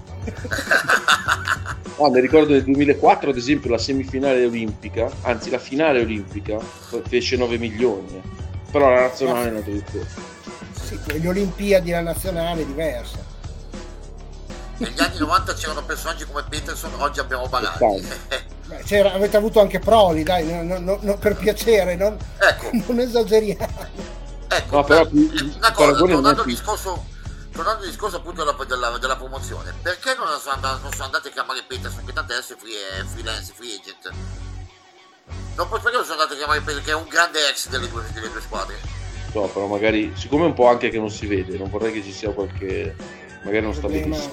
no, 1.98 2.10
mi 2.10 2.20
ricordo 2.20 2.54
nel 2.54 2.64
2004 2.64 3.30
ad 3.30 3.36
esempio 3.36 3.70
la 3.70 3.78
semifinale 3.78 4.44
olimpica, 4.44 5.08
anzi 5.22 5.50
la 5.50 5.60
finale 5.60 6.00
olimpica 6.00 6.58
fece 7.06 7.36
9 7.36 7.58
milioni, 7.58 8.16
eh. 8.16 8.22
però 8.72 8.90
la 8.90 9.02
nazionale 9.02 9.44
è 9.44 9.48
andata 9.48 9.70
di 9.70 9.84
più. 9.88 10.04
Sì, 10.88 11.20
le 11.20 11.28
Olimpiadi 11.28 11.90
la 11.90 12.00
nazionale 12.00 12.62
è 12.62 12.64
diversa. 12.64 13.18
Negli 14.78 14.98
anni 15.00 15.18
90 15.18 15.52
c'erano 15.52 15.84
personaggi 15.84 16.24
come 16.24 16.44
Peterson, 16.48 16.94
oggi 16.96 17.20
abbiamo 17.20 17.46
Balani. 17.46 18.08
C'era, 18.84 19.12
avete 19.12 19.36
avuto 19.36 19.60
anche 19.60 19.80
Proli, 19.80 20.22
dai, 20.22 20.46
no, 20.46 20.78
no, 20.78 20.98
no, 21.00 21.18
per 21.18 21.36
piacere, 21.36 21.94
non, 21.94 22.16
ecco. 22.38 22.70
non 22.86 23.00
esageriamo. 23.00 23.86
Ecco, 24.48 24.76
no, 24.76 24.84
però, 24.84 25.08
una 25.10 25.72
cosa, 25.72 25.98
tornando 25.98 26.40
al 26.40 26.46
discorso, 26.46 27.04
tornando 27.52 27.82
al 27.82 27.88
discorso 27.88 28.16
appunto 28.16 28.44
della, 28.44 28.64
della, 28.64 28.98
della 28.98 29.16
promozione, 29.16 29.74
perché 29.82 30.14
non 30.14 30.26
sono, 30.40 30.54
andati, 30.54 30.82
non 30.82 30.92
sono 30.92 31.04
andati 31.04 31.28
a 31.28 31.30
chiamare 31.32 31.64
Peterson, 31.66 32.04
che 32.04 32.12
tanto 32.14 32.32
adesso 32.32 32.54
è 32.54 32.56
free, 32.56 33.04
freelance, 33.06 33.52
free 33.54 33.74
agent? 33.74 34.10
Non 35.54 35.68
perché 35.68 35.90
non 35.90 36.04
sono 36.04 36.20
andati 36.20 36.32
a 36.32 36.36
chiamare 36.36 36.60
Peterson, 36.60 36.84
che 36.84 36.90
è 36.92 36.94
un 36.94 37.08
grande 37.08 37.46
ex 37.48 37.68
delle 37.68 37.88
due, 37.90 38.04
delle 38.12 38.30
due 38.30 38.40
squadre? 38.40 38.97
No, 39.32 39.46
però 39.46 39.66
magari, 39.66 40.12
siccome 40.14 40.44
è 40.44 40.46
un 40.46 40.54
po' 40.54 40.68
anche 40.68 40.88
che 40.88 40.98
non 40.98 41.10
si 41.10 41.26
vede, 41.26 41.58
non 41.58 41.68
vorrei 41.70 41.92
che 41.92 42.02
ci 42.02 42.12
sia 42.12 42.30
qualche... 42.30 42.94
magari 43.44 43.64
non 43.64 43.74
sta 43.74 43.88
benissimo. 43.88 44.32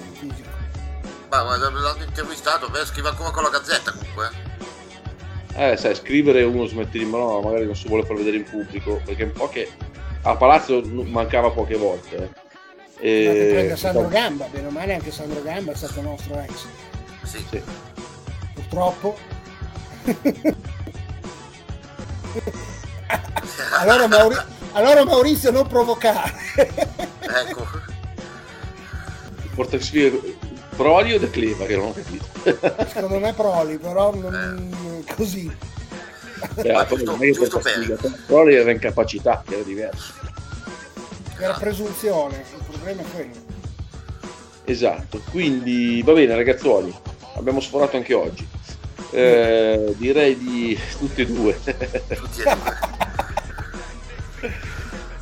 Ma, 1.29 1.43
ma 1.43 1.57
l'hanno 1.57 2.03
intervistato, 2.03 2.69
beh, 2.69 2.85
scrive 2.85 3.09
ancora 3.09 3.31
con 3.31 3.43
la 3.43 3.49
gazzetta 3.49 3.91
comunque. 3.91 4.53
Eh, 5.57 5.77
sai, 5.77 5.95
scrivere 5.95 6.43
uno 6.43 6.65
smette 6.65 6.97
di 6.97 7.09
no, 7.09 7.41
magari 7.41 7.65
non 7.65 7.75
si 7.75 7.87
vuole 7.87 8.05
far 8.05 8.15
vedere 8.17 8.37
in 8.37 8.43
pubblico, 8.43 9.01
perché 9.03 9.23
un 9.23 9.31
po' 9.31 9.49
che 9.49 9.69
a 10.23 10.35
Palazzo 10.35 10.81
mancava 10.83 11.51
poche 11.51 11.75
volte. 11.75 12.15
Eh. 12.15 12.29
E... 12.99 13.49
prende 13.51 13.75
Sandro 13.75 14.07
Gamba, 14.07 14.45
bene 14.47 14.67
o 14.67 14.71
male 14.71 14.93
anche 14.95 15.11
Sandro 15.11 15.41
Gamba 15.41 15.73
è 15.73 15.75
stato 15.75 16.01
nostro 16.01 16.39
ex. 16.39 16.65
Sì. 17.23 17.45
sì. 17.49 17.61
Purtroppo. 18.53 19.17
allora, 23.79 24.07
Mauri... 24.07 24.35
allora, 24.75 25.03
Maurizio 25.05 25.51
non 25.51 25.67
provocare. 25.67 26.33
ecco. 26.55 27.65
Porta 29.55 29.77
Proli 30.75 31.13
o 31.13 31.19
De 31.19 31.29
Cleva 31.29 31.65
che 31.65 31.77
non 31.77 31.87
ho 31.87 31.93
capito. 31.93 32.25
Secondo 32.87 33.19
me 33.19 33.33
Proli, 33.33 33.77
però 33.77 34.13
non 34.13 34.71
eh. 35.07 35.13
così. 35.13 35.49
Beh, 36.53 36.73
Ma 36.73 36.85
giusto, 36.85 37.17
giusto 37.17 37.61
Proli 38.25 38.55
era 38.55 38.71
incapacità, 38.71 39.41
che 39.47 39.53
era 39.53 39.63
diverso. 39.63 40.13
Era 41.37 41.53
presunzione, 41.53 42.43
il 42.57 42.63
problema 42.69 43.01
è 43.01 43.05
quello. 43.13 43.43
Esatto, 44.65 45.21
quindi 45.31 46.01
va 46.03 46.13
bene 46.13 46.35
ragazzuoli, 46.35 46.93
abbiamo 47.35 47.61
sforato 47.61 47.95
anche 47.95 48.13
oggi. 48.13 48.45
Eh, 49.11 49.93
direi 49.97 50.37
di 50.37 50.77
tutti 50.97 51.21
e 51.21 51.25
due. 51.25 51.57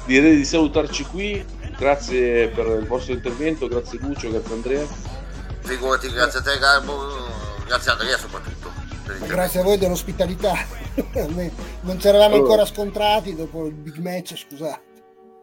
Direi 0.05 0.35
di 0.35 0.45
salutarci 0.45 1.03
qui. 1.05 1.45
Grazie 1.77 2.49
per 2.49 2.67
il 2.67 2.87
vostro 2.87 3.13
intervento, 3.13 3.67
grazie 3.67 3.99
Lucio, 3.99 4.29
grazie 4.29 4.53
Andrea. 4.53 4.85
Figurati 5.61 6.09
grazie 6.09 6.39
a 6.39 6.41
te 6.43 6.57
Garbo. 6.59 6.97
Grazie 7.65 7.91
a 7.91 7.93
Andrea 7.93 8.17
soprattutto 8.17 8.83
grazie 9.25 9.59
a 9.59 9.63
voi 9.63 9.77
dell'ospitalità. 9.77 10.81
Non 11.85 11.99
ci 11.99 12.07
eravamo 12.07 12.35
allora. 12.35 12.51
ancora 12.51 12.65
scontrati 12.65 13.35
dopo 13.35 13.65
il 13.65 13.73
big 13.73 13.97
match 13.97 14.37
scusate. 14.37 14.81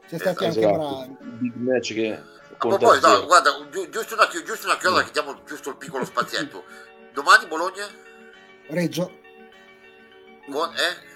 Siete 0.07 0.25
stati 0.25 0.45
esatto. 0.47 0.67
anche 0.67 0.79
bravi 0.79 1.17
big 1.39 1.55
match 1.57 1.93
che 1.93 2.23
ma 2.63 2.77
poi 2.77 3.01
no, 3.01 3.27
guarda 3.27 3.51
gi- 3.71 3.89
giusto 3.91 4.15
una, 4.15 4.29
giusto 4.29 4.67
una 4.67 4.77
chiosa 4.77 5.03
che 5.03 5.11
diamo 5.11 5.43
giusto 5.45 5.71
il 5.71 5.77
piccolo 5.77 6.05
spazietto. 6.05 6.65
Domani 7.13 7.47
Bologna? 7.47 7.85
Reggio. 8.69 9.19
Con, 10.51 10.71
eh? 10.71 11.10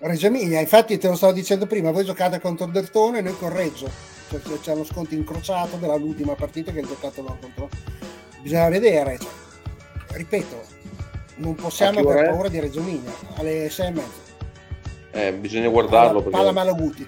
Reggio 0.00 0.26
Emilia 0.26 0.60
infatti 0.60 0.98
te 0.98 1.08
lo 1.08 1.16
stavo 1.16 1.32
dicendo 1.32 1.66
prima 1.66 1.90
voi 1.90 2.04
giocate 2.04 2.40
contro 2.40 2.66
Dertone 2.66 3.18
e 3.18 3.22
noi 3.22 3.36
con 3.36 3.52
Reggio 3.52 3.90
cioè, 4.28 4.40
c'è 4.60 4.74
lo 4.74 4.84
sconto 4.84 5.14
incrociato 5.14 5.76
dell'ultima 5.76 6.34
partita 6.34 6.72
che 6.72 6.80
ha 6.80 6.86
giocato 6.86 7.22
loro 7.22 7.38
contro 7.40 7.68
bisogna 8.40 8.68
vedere. 8.68 9.18
Cioè, 9.18 10.16
ripeto, 10.16 10.62
non 11.36 11.54
possiamo 11.54 12.00
avere 12.00 12.28
paura 12.28 12.48
di 12.48 12.60
Reggio 12.60 12.80
Emilia 12.80 13.12
alle 13.36 13.70
6 13.70 13.86
e 13.86 13.90
mezza. 13.90 14.28
Eh, 15.12 15.32
bisogna 15.34 15.68
guardarlo. 15.68 16.22
Palla, 16.22 16.36
palla 16.36 16.52
Malaguti. 16.52 17.06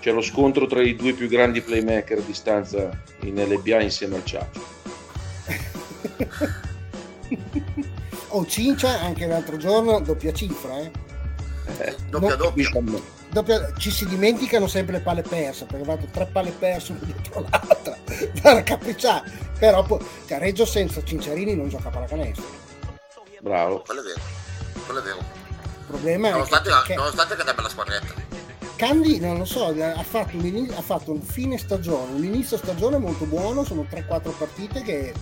C'è 0.00 0.12
lo 0.12 0.22
scontro 0.22 0.66
tra 0.66 0.80
i 0.80 0.94
due 0.94 1.12
più 1.12 1.28
grandi 1.28 1.60
playmaker 1.60 2.18
a 2.18 2.22
distanza 2.22 2.90
in 3.20 3.42
LBA 3.42 3.80
insieme 3.80 4.16
al 4.16 4.24
Ciaccio. 4.24 4.76
oh, 8.28 8.46
Cincia 8.46 9.00
anche 9.00 9.26
l'altro 9.26 9.56
giorno, 9.56 10.00
doppia 10.00 10.32
cifra, 10.32 10.78
eh. 10.78 10.90
Eh 11.78 11.96
doppia, 12.08 12.34
doppia. 12.36 12.70
doppia, 13.30 13.72
ci 13.76 13.90
si 13.90 14.06
dimenticano 14.06 14.66
sempre 14.66 14.98
le 14.98 15.02
palle 15.02 15.22
perse 15.22 15.66
perché 15.66 15.82
ha 15.82 15.96
fatto 15.96 16.08
tre 16.10 16.26
palle 16.26 16.50
perse 16.50 16.92
una 16.92 17.00
dietro 17.04 17.46
l'altra. 17.50 17.96
Da 18.42 18.62
capricciare 18.62 19.46
però 19.58 19.82
poi 19.82 19.98
cioè, 20.26 20.38
Reggio 20.38 20.64
senza 20.64 21.02
Cinciarini 21.02 21.54
non 21.54 21.68
gioca 21.68 21.88
a 21.88 21.90
pallacanestro. 21.90 22.44
Bravo. 23.40 23.82
Quello 23.82 24.00
è 24.00 24.04
vero. 24.04 24.20
Quello 24.84 25.00
è 25.00 25.02
vero. 25.02 25.18
Il 25.18 25.84
problema 25.86 26.30
nonostante, 26.30 26.70
è 26.70 26.82
che, 26.84 26.94
nonostante 26.94 27.34
che 27.34 27.42
abbia 27.42 27.62
la 27.62 27.68
squadretta. 27.68 28.26
Candy 28.76 29.18
non 29.18 29.38
lo 29.38 29.44
so 29.44 29.66
ha 29.66 30.02
fatto, 30.04 30.36
un, 30.36 30.72
ha 30.76 30.82
fatto 30.82 31.10
un 31.10 31.20
fine 31.20 31.58
stagione 31.58 32.12
un 32.12 32.22
inizio 32.22 32.56
stagione 32.56 32.96
molto 32.98 33.24
buono 33.24 33.64
sono 33.64 33.84
3-4 33.90 34.36
partite 34.38 34.82
che 34.82 35.12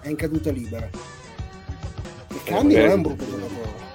è 0.00 0.08
in 0.08 0.16
caduta 0.16 0.50
libera. 0.50 0.86
E 2.28 2.42
Candy 2.44 2.74
non 2.76 2.84
è 2.84 2.92
un 2.92 3.02
brutto 3.02 3.24
giocatore. 3.24 3.86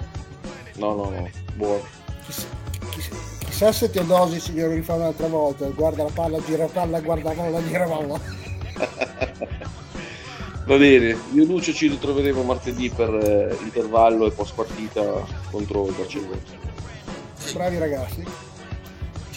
No 0.74 0.94
no 0.94 1.10
no 1.10 1.43
buono 1.54 1.82
chissà, 2.24 2.46
chissà, 2.90 3.14
chissà 3.44 3.72
se 3.72 3.90
Teodosi 3.90 4.40
si 4.40 4.52
glielo 4.52 4.72
rifà 4.72 4.94
un'altra 4.94 5.28
volta 5.28 5.66
guarda 5.68 6.02
la 6.02 6.10
palla 6.12 6.40
gira 6.44 6.66
palla 6.66 7.00
guarda 7.00 7.30
la 7.30 7.34
palla 7.34 7.62
gira 7.62 7.84
palla 7.86 8.20
Va 10.66 10.78
bene, 10.78 11.18
io 11.32 11.42
e 11.42 11.46
Lucio 11.46 11.74
ci 11.74 11.88
ritroveremo 11.88 12.42
martedì 12.42 12.88
per 12.88 13.10
eh, 13.12 13.54
intervallo 13.60 14.26
e 14.26 14.30
post 14.30 14.54
partita 14.54 15.02
contro 15.50 15.86
il 15.88 15.92
Barcellona. 15.92 16.40
Bravi 17.52 17.78
ragazzi. 17.78 18.24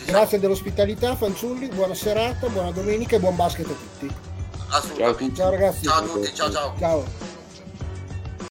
Grazie 0.06 0.40
dell'ospitalità, 0.40 1.18
fanciulli, 1.18 1.68
buona 1.68 1.94
serata, 1.94 2.48
buona 2.48 2.72
domenica 2.72 3.18
e 3.18 3.20
buon 3.20 3.36
basket 3.36 3.66
a 3.66 3.74
tutti. 3.74 4.16
Ciao 4.96 5.10
a 5.10 5.14
tutti. 5.14 5.36
Ciao 5.36 5.50
ragazzi. 5.50 5.84
Ciao 5.84 5.98
a 5.98 6.02
tutti, 6.02 6.34
ciao 6.34 6.52
ciao. 6.52 6.74
Ciao. 6.80 7.37